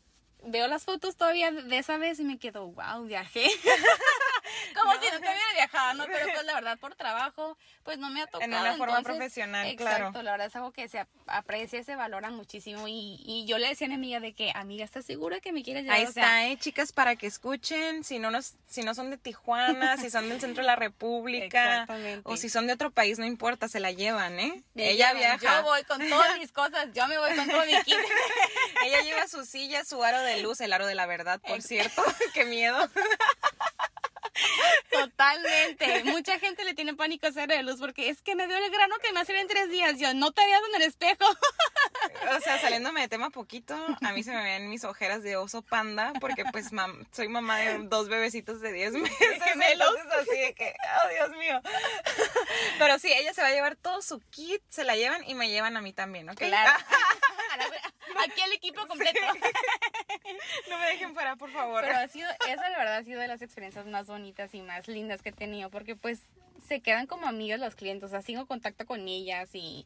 Veo 0.44 0.68
las 0.68 0.84
fotos 0.84 1.16
todavía 1.16 1.52
de 1.52 1.78
esa 1.78 1.98
vez 1.98 2.20
y 2.20 2.24
me 2.24 2.38
quedo, 2.38 2.68
wow, 2.68 3.04
viajé. 3.06 3.46
Como 4.74 4.94
si 4.94 5.06
no 5.12 5.20
te 5.20 5.28
hubiera 5.28 5.54
viajado, 5.54 5.94
¿no? 5.96 6.06
Pero 6.06 6.28
pues 6.34 6.46
la 6.46 6.54
verdad 6.54 6.78
por 6.80 6.96
trabajo, 6.96 7.58
pues 7.84 7.98
no 7.98 8.10
me 8.10 8.22
ha 8.22 8.28
tocado. 8.28 8.44
En 8.44 8.54
una 8.58 8.76
forma 8.78 9.02
profesional, 9.02 9.68
exacto, 9.68 10.12
claro. 10.12 10.24
la 10.24 10.32
verdad 10.32 10.48
es 10.48 10.56
algo 10.56 10.72
que 10.72 10.88
se 10.88 11.06
aprecia, 11.28 11.84
se 11.84 11.96
valora 11.96 12.30
muchísimo 12.30 12.88
y, 12.88 13.22
y 13.26 13.46
yo 13.46 13.58
le 13.58 13.68
decía 13.68 13.88
a 13.88 13.90
mi 13.90 13.96
amiga 13.96 14.20
de 14.20 14.34
que, 14.34 14.52
amiga, 14.56 14.86
¿estás 14.86 15.06
segura 15.06 15.40
que 15.40 15.52
me 15.52 15.64
quieres 15.64 15.84
llevar? 15.84 15.98
Ahí 15.98 16.04
está, 16.04 16.48
¿eh? 16.48 16.58
Chicas, 16.58 16.92
para 16.92 17.16
que 17.16 17.28
escuchen, 17.28 18.04
si 18.04 18.20
no, 18.20 18.32
nos, 18.32 18.56
si 18.68 18.84
no 18.84 18.94
son 18.94 19.10
de 19.10 19.18
Tijuana, 19.18 19.98
si 19.98 20.10
son 20.10 20.30
del 20.30 20.40
centro 20.40 20.64
de 20.64 20.68
la 20.68 20.76
República, 20.76 21.88
o 22.24 22.38
si 22.38 22.50
son 22.50 22.68
de 22.68 22.74
otro 22.74 22.92
país, 22.92 23.20
no 23.20 23.26
importa, 23.26 23.68
se 23.68 23.80
la 23.80 23.92
llevan, 23.92 24.40
¿eh? 24.40 24.64
Ella 24.76 25.14
viaja. 25.14 25.58
Yo 25.60 25.64
voy 25.64 25.84
con 25.84 26.08
todas 26.10 26.38
mis 26.40 26.52
cosas, 26.52 26.88
yo 26.94 27.08
me 27.08 27.18
voy 27.18 27.36
con 27.36 27.48
todo 27.48 27.66
mi 27.66 27.82
kit. 27.84 27.96
Ella 28.86 29.02
lleva 29.02 29.28
su 29.28 29.46
silla, 29.46 29.84
su 29.84 30.04
aro 30.04 30.22
de 30.22 30.42
luz, 30.42 30.62
el 30.62 30.74
aro 30.74 30.86
de 30.86 30.96
la 30.96 31.06
verdad, 31.06 31.40
por 31.42 31.62
cierto, 31.62 32.04
qué 32.34 32.46
miedo. 32.46 32.78
Totalmente. 34.92 36.04
Mucha 36.06 36.40
gente 36.40 36.64
le 36.64 36.74
tiene 36.74 36.94
pánico 36.94 37.26
a 37.26 37.30
hacer 37.30 37.50
de 37.50 37.64
luz 37.64 37.80
porque 37.80 38.10
es 38.10 38.22
que 38.22 38.36
me 38.36 38.48
dio 38.48 38.58
el 38.58 38.70
grano 38.70 38.96
que 39.02 39.12
me 39.12 39.20
hace 39.20 39.38
en 39.40 39.48
tres 39.48 39.70
días. 39.70 40.00
Yo 40.00 40.14
no 40.14 40.32
te 40.32 40.46
veas 40.46 40.62
en 40.70 40.82
el 40.82 40.88
espejo. 40.88 41.26
O 42.36 42.40
sea, 42.42 42.60
saliéndome 42.60 43.02
de 43.02 43.08
tema 43.08 43.30
poquito, 43.30 43.76
a 44.02 44.12
mí 44.12 44.24
se 44.24 44.32
me 44.32 44.44
ven 44.44 44.70
mis 44.70 44.84
ojeras 44.84 45.24
de 45.24 45.38
oso 45.38 45.62
panda 45.62 46.14
porque 46.20 46.44
pues 46.52 46.70
soy 47.12 47.28
mamá 47.28 47.58
de 47.60 47.80
dos 47.88 48.10
bebecitos 48.10 48.62
de 48.62 48.72
10 48.72 48.94
meses. 48.94 49.18
Entonces 49.72 50.06
así 50.20 50.40
de 50.40 50.54
que, 50.54 50.76
oh 51.04 51.10
Dios 51.10 51.30
mío. 51.38 51.62
Pero 52.80 53.00
sí, 53.00 53.12
ella 53.12 53.34
se 53.34 53.42
va 53.42 53.48
a 53.48 53.52
llevar 53.52 53.76
todo 53.76 54.02
su 54.02 54.20
kit, 54.30 54.62
se 54.70 54.84
la 54.84 54.96
llevan 54.96 55.28
y 55.28 55.36
me 55.36 55.50
llevan 55.50 55.78
a 55.78 55.82
mí 55.82 55.94
también, 55.94 56.30
¿ok? 56.30 56.38
Claro. 56.38 56.84
Aquí 58.24 58.42
el 58.46 58.54
equipo 58.54 58.86
completo. 58.88 59.20
No 60.70 60.80
me 60.80 60.86
dejen 60.88 61.14
fuera, 61.14 61.36
por 61.36 61.52
favor. 61.52 61.84
Pero 61.84 61.98
ha 61.98 62.08
sido, 62.08 62.28
esa 62.48 62.70
la 62.70 62.78
verdad 62.78 62.98
ha 62.98 63.04
sido 63.04 63.20
de 63.20 63.28
las 63.28 63.42
experiencias 63.42 63.86
más 63.86 64.08
bonitas 64.08 64.54
y 64.56 64.62
más 64.62 64.88
lindas 64.88 65.22
que 65.22 65.30
he 65.30 65.34
tenido, 65.34 65.70
porque 65.70 65.96
pues 65.96 66.22
se 66.68 66.82
quedan 66.82 67.06
como 67.06 67.28
amigas 67.28 67.60
los 67.60 67.76
clientes, 67.76 68.08
o 68.08 68.10
sea, 68.10 68.22
sigo 68.22 68.48
contacto 68.48 68.86
con 68.86 69.08
ellas 69.08 69.50
y, 69.54 69.86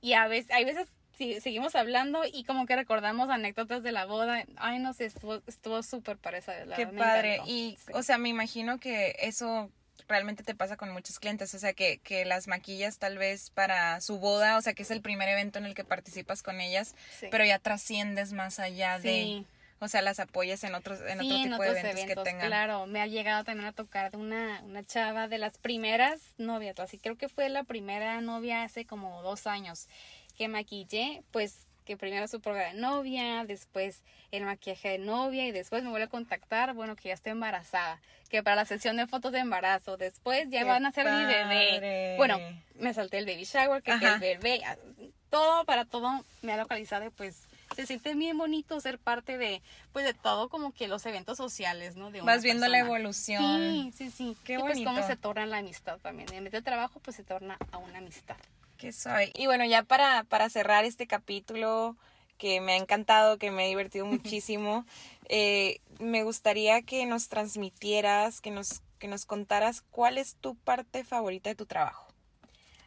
y 0.00 0.12
a 0.12 0.28
veces, 0.28 0.52
hay 0.52 0.64
veces 0.64 0.92
seguimos 1.40 1.74
hablando 1.74 2.22
y 2.24 2.44
como 2.44 2.66
que 2.66 2.76
recordamos 2.76 3.28
anécdotas 3.30 3.82
de 3.82 3.92
la 3.92 4.06
boda. 4.06 4.44
Ay, 4.56 4.78
no 4.78 4.92
sé, 4.92 5.06
estuvo 5.06 5.42
estuvo 5.46 5.82
súper 5.82 6.16
para 6.16 6.38
esa. 6.38 6.54
Qué 6.76 6.86
padre. 6.86 7.40
Y, 7.46 7.76
o 7.92 8.02
sea, 8.02 8.18
me 8.18 8.28
imagino 8.28 8.78
que 8.78 9.16
eso 9.20 9.70
realmente 10.10 10.42
te 10.42 10.54
pasa 10.54 10.76
con 10.76 10.90
muchos 10.90 11.18
clientes, 11.18 11.54
o 11.54 11.58
sea, 11.58 11.72
que, 11.72 11.98
que 11.98 12.24
las 12.26 12.48
maquillas 12.48 12.98
tal 12.98 13.16
vez 13.16 13.50
para 13.50 14.00
su 14.00 14.18
boda, 14.18 14.58
o 14.58 14.62
sea, 14.62 14.74
que 14.74 14.82
es 14.82 14.90
el 14.90 15.00
primer 15.00 15.28
evento 15.28 15.58
en 15.58 15.64
el 15.64 15.74
que 15.74 15.84
participas 15.84 16.42
con 16.42 16.60
ellas, 16.60 16.94
pero 17.30 17.44
ya 17.44 17.58
trasciendes 17.58 18.32
más 18.32 18.58
allá 18.58 18.98
de... 18.98 19.44
O 19.82 19.88
sea, 19.88 20.02
las 20.02 20.20
apoyas 20.20 20.62
en 20.64 20.74
otros, 20.74 21.00
en 21.00 21.20
otro 21.20 21.42
tipo 21.42 21.62
de 21.62 21.80
eventos, 21.80 22.04
que 22.04 22.14
tengan. 22.16 22.48
Claro, 22.48 22.84
me 22.84 23.00
ha 23.00 23.06
llegado 23.06 23.44
también 23.44 23.66
a 23.66 23.72
tocar 23.72 24.10
de 24.10 24.18
una, 24.18 24.60
una 24.60 24.84
chava 24.84 25.26
de 25.26 25.38
las 25.38 25.56
primeras 25.56 26.20
novias, 26.36 26.78
así 26.80 26.98
creo 26.98 27.16
que 27.16 27.30
fue 27.30 27.48
la 27.48 27.64
primera 27.64 28.20
novia 28.20 28.62
hace 28.62 28.84
como 28.84 29.22
dos 29.22 29.46
años 29.46 29.88
que 30.36 30.48
maquillé, 30.48 31.22
pues 31.30 31.66
que 31.84 31.96
primero 31.96 32.28
su 32.28 32.40
prueba 32.40 32.64
de 32.64 32.74
novia, 32.74 33.44
después 33.44 34.02
el 34.30 34.44
maquillaje 34.44 34.90
de 34.90 34.98
novia 34.98 35.46
y 35.46 35.52
después 35.52 35.82
me 35.82 35.90
vuelve 35.90 36.04
a 36.04 36.08
contactar, 36.08 36.74
bueno, 36.74 36.96
que 36.96 37.08
ya 37.08 37.14
estoy 37.14 37.32
embarazada, 37.32 38.00
que 38.28 38.42
para 38.42 38.56
la 38.56 38.64
sesión 38.64 38.96
de 38.96 39.06
fotos 39.06 39.32
de 39.32 39.40
embarazo, 39.40 39.96
después 39.96 40.48
ya 40.50 40.64
van 40.64 40.86
a 40.86 40.92
ser 40.92 41.10
mi 41.10 41.24
bebé. 41.24 42.14
Bueno, 42.16 42.38
me 42.74 42.94
salté 42.94 43.18
el 43.18 43.26
baby 43.26 43.44
shower, 43.44 43.82
que, 43.82 43.92
el 43.92 44.20
bebé, 44.20 44.60
ah, 44.64 44.76
todo 45.30 45.64
para 45.64 45.84
todo 45.84 46.24
me 46.42 46.52
ha 46.52 46.56
localizado 46.56 47.06
y 47.06 47.10
pues 47.10 47.46
se 47.76 47.86
siente 47.86 48.14
bien 48.14 48.36
bonito 48.36 48.80
ser 48.80 48.98
parte 48.98 49.38
de 49.38 49.62
pues 49.92 50.04
de 50.04 50.12
todo 50.12 50.48
como 50.48 50.72
que 50.72 50.88
los 50.88 51.06
eventos 51.06 51.36
sociales, 51.36 51.96
¿no? 51.96 52.10
De 52.10 52.20
Vas 52.20 52.42
viendo 52.42 52.66
la 52.68 52.78
evolución. 52.78 53.42
Sí, 53.42 53.92
sí, 53.96 54.10
sí. 54.10 54.36
Qué 54.44 54.54
y 54.54 54.58
pues 54.58 54.78
cómo 54.84 55.06
se 55.06 55.16
torna 55.16 55.46
la 55.46 55.58
amistad 55.58 55.98
también. 55.98 56.32
En 56.32 56.44
vez 56.44 56.52
de 56.52 56.62
trabajo, 56.62 57.00
pues 57.00 57.16
se 57.16 57.22
torna 57.22 57.56
a 57.70 57.78
una 57.78 57.98
amistad. 57.98 58.36
Qué 58.80 58.92
soy. 58.92 59.30
Y 59.34 59.44
bueno, 59.44 59.66
ya 59.66 59.82
para, 59.82 60.24
para 60.24 60.48
cerrar 60.48 60.86
este 60.86 61.06
capítulo 61.06 61.98
que 62.38 62.62
me 62.62 62.72
ha 62.72 62.76
encantado, 62.76 63.36
que 63.36 63.50
me 63.50 63.64
ha 63.64 63.66
divertido 63.66 64.06
muchísimo, 64.06 64.86
eh, 65.28 65.80
me 65.98 66.22
gustaría 66.22 66.80
que 66.80 67.04
nos 67.04 67.28
transmitieras, 67.28 68.40
que 68.40 68.50
nos, 68.50 68.80
que 68.98 69.06
nos 69.06 69.26
contaras 69.26 69.82
cuál 69.90 70.16
es 70.16 70.36
tu 70.36 70.54
parte 70.54 71.04
favorita 71.04 71.50
de 71.50 71.56
tu 71.56 71.66
trabajo. 71.66 72.08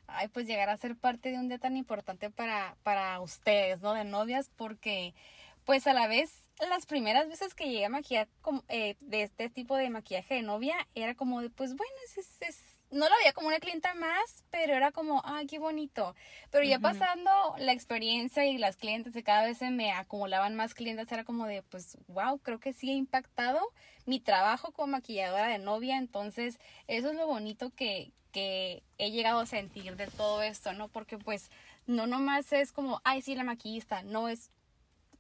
Ay, 0.08 0.30
pues 0.30 0.48
llegar 0.48 0.70
a 0.70 0.78
ser 0.78 0.96
parte 0.96 1.30
de 1.30 1.38
un 1.38 1.48
día 1.48 1.60
tan 1.60 1.78
importante 1.78 2.32
para, 2.32 2.76
para 2.82 3.22
ustedes, 3.22 3.82
¿no? 3.82 3.94
De 3.94 4.04
novias, 4.04 4.50
porque 4.56 5.14
pues 5.64 5.86
a 5.86 5.94
la 5.94 6.08
vez 6.08 6.32
las 6.70 6.88
primeras 6.88 7.28
veces 7.30 7.54
que 7.54 7.66
llegué 7.66 7.86
a 7.86 7.90
maquillar 7.90 8.28
eh, 8.68 8.96
de 9.00 9.22
este 9.22 9.50
tipo 9.50 9.78
de 9.78 9.92
maquillaje 9.92 10.34
de 10.36 10.42
novia 10.42 10.76
era 10.96 11.14
como 11.14 11.42
de, 11.42 11.52
pues 11.52 11.76
bueno, 11.76 11.94
es, 12.18 12.42
es 12.42 12.73
no 12.94 13.10
lo 13.10 13.16
veía 13.18 13.34
como 13.34 13.48
una 13.48 13.60
clienta 13.60 13.94
más, 13.96 14.44
pero 14.50 14.76
era 14.76 14.92
como, 14.92 15.22
ay, 15.26 15.48
qué 15.48 15.60
bonito. 15.60 16.16
Pero 16.52 16.64
ya 16.64 16.80
pasando 16.80 17.32
la 17.58 17.74
experiencia 17.74 18.46
y 18.46 18.58
las 18.58 18.78
clientes 18.78 19.16
y 19.16 19.24
cada 19.24 19.44
vez 19.44 19.58
se 19.58 19.72
me 19.72 19.92
acumulaban 19.92 20.56
más 20.56 20.74
clientes, 20.74 21.12
era 21.12 21.24
como 21.24 21.46
de, 21.46 21.64
pues, 21.64 21.98
wow, 22.08 22.38
creo 22.40 22.60
que 22.60 22.74
sí 22.74 22.90
ha 22.92 22.94
impactado 22.94 23.60
mi 24.06 24.20
trabajo 24.20 24.72
como 24.72 24.94
maquilladora 24.94 25.48
de 25.48 25.58
novia. 25.58 25.98
Entonces, 25.98 26.60
eso 26.88 27.10
es 27.10 27.16
lo 27.16 27.28
bonito 27.28 27.72
que, 27.72 28.12
que 28.32 28.84
he 28.98 29.12
llegado 29.12 29.40
a 29.40 29.46
sentir 29.46 29.96
de 29.96 30.08
todo 30.08 30.42
esto, 30.44 30.74
¿no? 30.74 30.88
Porque 30.88 31.18
pues 31.18 31.50
no 31.86 32.08
nomás 32.08 32.54
es 32.54 32.72
como, 32.72 33.02
ay, 33.04 33.22
sí, 33.22 33.36
la 33.36 33.44
maquillista, 33.44 34.04
no 34.04 34.30
es 34.30 34.52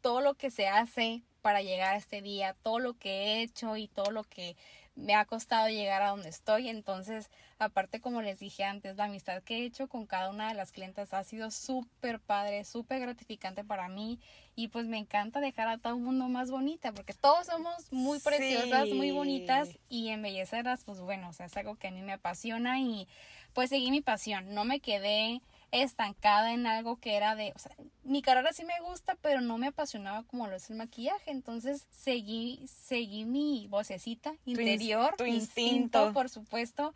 todo 0.01 0.21
lo 0.21 0.35
que 0.35 0.51
se 0.51 0.67
hace 0.67 1.23
para 1.41 1.61
llegar 1.61 1.93
a 1.93 1.97
este 1.97 2.21
día, 2.21 2.55
todo 2.61 2.79
lo 2.79 2.93
que 2.97 3.09
he 3.09 3.41
hecho 3.41 3.75
y 3.77 3.87
todo 3.87 4.11
lo 4.11 4.23
que 4.23 4.55
me 4.95 5.15
ha 5.15 5.25
costado 5.25 5.69
llegar 5.69 6.01
a 6.01 6.09
donde 6.09 6.29
estoy. 6.29 6.69
Entonces, 6.69 7.29
aparte, 7.59 7.99
como 7.99 8.21
les 8.21 8.39
dije 8.39 8.63
antes, 8.63 8.95
la 8.95 9.05
amistad 9.05 9.41
que 9.43 9.57
he 9.57 9.65
hecho 9.65 9.87
con 9.87 10.05
cada 10.05 10.29
una 10.29 10.49
de 10.49 10.53
las 10.53 10.71
clientas 10.71 11.13
ha 11.13 11.23
sido 11.23 11.51
súper 11.51 12.19
padre, 12.19 12.63
súper 12.63 12.99
gratificante 12.99 13.63
para 13.63 13.87
mí. 13.87 14.19
Y 14.55 14.67
pues 14.67 14.85
me 14.85 14.97
encanta 14.97 15.39
dejar 15.39 15.67
a 15.67 15.77
todo 15.77 15.95
el 15.95 16.01
mundo 16.01 16.27
más 16.27 16.51
bonita, 16.51 16.91
porque 16.91 17.13
todos 17.13 17.47
somos 17.47 17.91
muy 17.91 18.19
preciosas, 18.19 18.89
muy 18.89 19.11
bonitas 19.11 19.69
y 19.89 20.09
embellecerlas, 20.09 20.83
pues 20.83 20.99
bueno, 20.99 21.29
o 21.29 21.33
sea, 21.33 21.47
es 21.47 21.57
algo 21.57 21.75
que 21.75 21.87
a 21.87 21.91
mí 21.91 22.01
me 22.01 22.13
apasiona 22.13 22.79
y 22.79 23.07
pues 23.53 23.69
seguí 23.69 23.89
mi 23.89 24.01
pasión. 24.01 24.53
No 24.53 24.63
me 24.63 24.79
quedé 24.79 25.41
estancada 25.73 26.53
en 26.53 26.67
algo 26.67 26.97
que 26.97 27.15
era 27.15 27.35
de, 27.35 27.51
o 27.55 27.59
sea, 27.59 27.75
mi 28.03 28.21
carrera 28.21 28.53
sí 28.53 28.63
me 28.63 28.79
gusta, 28.81 29.17
pero 29.21 29.41
no 29.41 29.57
me 29.57 29.67
apasionaba 29.67 30.23
como 30.23 30.47
lo 30.47 30.55
es 30.55 30.69
el 30.69 30.75
maquillaje, 30.75 31.31
entonces 31.31 31.87
seguí, 31.89 32.63
seguí 32.67 33.25
mi 33.25 33.67
vocecita 33.69 34.35
interior, 34.45 35.15
tu, 35.17 35.25
instinto, 35.25 36.13
por 36.13 36.29
supuesto, 36.29 36.93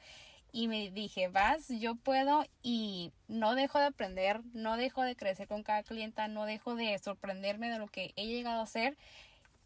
y 0.51 0.67
me 0.67 0.91
dije, 0.91 1.27
vas, 1.27 1.67
yo 1.69 1.95
puedo 1.95 2.45
y 2.61 3.11
no 3.27 3.55
dejo 3.55 3.79
de 3.79 3.85
aprender, 3.85 4.41
no 4.53 4.77
dejo 4.77 5.01
de 5.01 5.15
crecer 5.15 5.47
con 5.47 5.63
cada 5.63 5.81
clienta, 5.81 6.27
no 6.27 6.45
dejo 6.45 6.75
de 6.75 6.97
sorprenderme 6.99 7.69
de 7.69 7.79
lo 7.79 7.87
que 7.87 8.13
he 8.15 8.27
llegado 8.27 8.59
a 8.59 8.63
hacer 8.63 8.95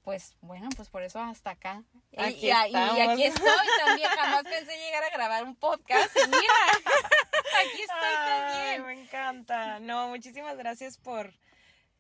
pues 0.04 0.36
bueno, 0.42 0.70
pues 0.76 0.90
por 0.90 1.04
eso 1.04 1.20
hasta 1.20 1.52
acá. 1.52 1.84
Aquí 2.18 2.48
y, 2.48 2.50
y, 2.50 2.52
aquí 2.52 3.24
estoy 3.24 3.50
también. 3.86 4.10
Jamás 4.10 4.44
pensé 4.44 4.78
llegar 4.78 5.04
a 5.04 5.10
grabar 5.10 5.44
un 5.44 5.56
podcast. 5.56 6.16
Mira, 6.16 6.54
aquí 7.60 7.82
estoy 7.82 8.16
también. 8.26 8.86
Me 8.86 9.02
encanta. 9.02 9.80
No, 9.80 10.10
muchísimas 10.10 10.58
gracias 10.58 10.98
por, 10.98 11.34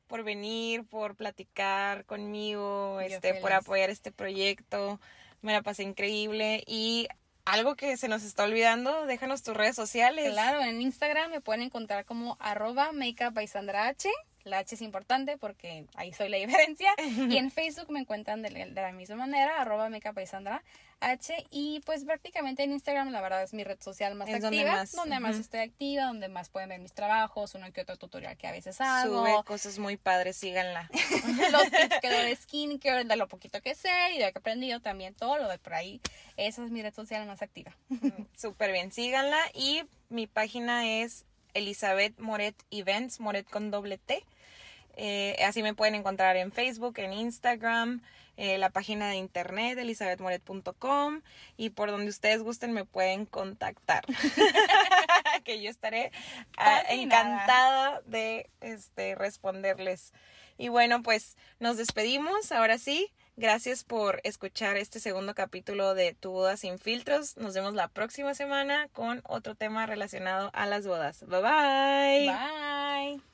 por 0.07 0.23
venir, 0.23 0.85
por 0.85 1.15
platicar 1.15 2.05
conmigo, 2.05 2.99
este, 3.01 3.35
por 3.35 3.53
apoyar 3.53 3.89
este 3.89 4.11
proyecto. 4.11 4.99
Me 5.41 5.53
la 5.53 5.61
pasé 5.61 5.83
increíble 5.83 6.63
y 6.65 7.07
algo 7.45 7.75
que 7.75 7.97
se 7.97 8.07
nos 8.07 8.23
está 8.23 8.43
olvidando, 8.43 9.05
déjanos 9.05 9.43
tus 9.43 9.55
redes 9.55 9.75
sociales. 9.75 10.31
Claro, 10.31 10.61
en 10.61 10.81
Instagram 10.81 11.31
me 11.31 11.41
pueden 11.41 11.63
encontrar 11.63 12.05
como 12.05 12.37
arroba 12.39 12.91
makeup 12.91 13.33
by 13.33 13.47
Sandra 13.47 13.87
H. 13.87 14.09
La 14.43 14.59
H 14.59 14.75
es 14.75 14.81
importante 14.81 15.37
porque 15.37 15.85
ahí 15.95 16.13
soy 16.13 16.29
la 16.29 16.37
diferencia. 16.45 16.91
y 16.97 17.37
en 17.37 17.51
Facebook 17.51 17.91
me 17.91 17.99
encuentran 17.99 18.41
de, 18.41 18.49
la 18.51 18.91
misma 18.91 19.15
manera, 19.15 19.61
arroba 19.61 19.89
Sandra 20.25 20.63
H. 21.01 21.47
Y 21.49 21.81
pues 21.85 22.05
prácticamente 22.05 22.63
en 22.63 22.71
Instagram 22.71 23.11
la 23.11 23.21
verdad 23.21 23.43
es 23.43 23.53
mi 23.53 23.63
red 23.63 23.79
social 23.81 24.15
más 24.15 24.29
activa. 24.29 24.49
Donde 24.49 24.65
más, 24.65 24.91
donde 24.91 25.19
más 25.19 25.35
estoy 25.37 25.61
activa, 25.61 26.05
donde 26.05 26.27
más 26.29 26.49
pueden 26.49 26.69
ver 26.69 26.79
mis 26.79 26.93
trabajos, 26.93 27.55
uno 27.55 27.71
que 27.73 27.81
otro 27.81 27.97
tutorial 27.97 28.37
que 28.37 28.47
a 28.47 28.51
veces 28.51 28.79
hago. 28.79 29.25
Sube 29.25 29.43
cosas 29.43 29.79
muy 29.79 29.97
padres, 29.97 30.37
síganla. 30.37 30.89
Los 31.51 31.71
tips 31.71 31.99
que 32.01 32.09
doy 32.09 32.25
de 32.29 32.35
skincare, 32.35 33.03
de 33.03 33.15
lo 33.15 33.27
poquito 33.27 33.61
que 33.61 33.75
sé 33.75 33.89
y 34.13 34.19
de 34.19 34.25
lo 34.25 34.31
que 34.31 34.37
he 34.37 34.39
aprendido 34.39 34.79
también, 34.79 35.13
todo 35.15 35.37
lo 35.37 35.49
de 35.49 35.57
por 35.57 35.73
ahí. 35.73 35.99
Esa 36.37 36.63
es 36.63 36.71
mi 36.71 36.81
red 36.81 36.93
social 36.93 37.25
más 37.25 37.41
activa. 37.41 37.75
Súper 38.37 38.71
bien, 38.71 38.91
síganla. 38.91 39.39
Y 39.53 39.83
mi 40.09 40.27
página 40.27 40.87
es 40.87 41.25
Elizabeth 41.53 42.17
Moret 42.19 42.55
Events, 42.71 43.19
Moret 43.19 43.49
con 43.49 43.71
doble 43.71 43.97
T. 43.97 44.23
Eh, 44.97 45.37
así 45.45 45.63
me 45.63 45.73
pueden 45.73 45.95
encontrar 45.95 46.35
en 46.37 46.51
Facebook, 46.51 46.99
en 46.99 47.13
Instagram, 47.13 48.01
eh, 48.37 48.57
la 48.57 48.69
página 48.69 49.09
de 49.09 49.15
internet 49.15 49.77
elizabethmoret.com 49.77 51.21
y 51.57 51.69
por 51.69 51.91
donde 51.91 52.09
ustedes 52.09 52.41
gusten 52.41 52.73
me 52.73 52.85
pueden 52.85 53.25
contactar. 53.25 54.03
que 55.43 55.61
yo 55.61 55.69
estaré 55.69 56.11
ah, 56.57 56.81
encantada 56.89 58.01
de 58.05 58.49
este, 58.61 59.15
responderles. 59.15 60.13
Y 60.57 60.69
bueno, 60.69 61.01
pues 61.03 61.37
nos 61.59 61.77
despedimos. 61.77 62.51
Ahora 62.51 62.77
sí, 62.77 63.11
Gracias 63.41 63.83
por 63.83 64.21
escuchar 64.23 64.77
este 64.77 64.99
segundo 64.99 65.33
capítulo 65.33 65.95
de 65.95 66.13
Tu 66.13 66.29
boda 66.29 66.57
sin 66.57 66.77
filtros. 66.77 67.37
Nos 67.37 67.55
vemos 67.55 67.73
la 67.73 67.87
próxima 67.87 68.35
semana 68.35 68.87
con 68.93 69.23
otro 69.27 69.55
tema 69.55 69.87
relacionado 69.87 70.51
a 70.53 70.67
las 70.67 70.85
bodas. 70.85 71.25
Bye 71.25 71.41
bye. 71.41 72.27
Bye. 72.29 73.30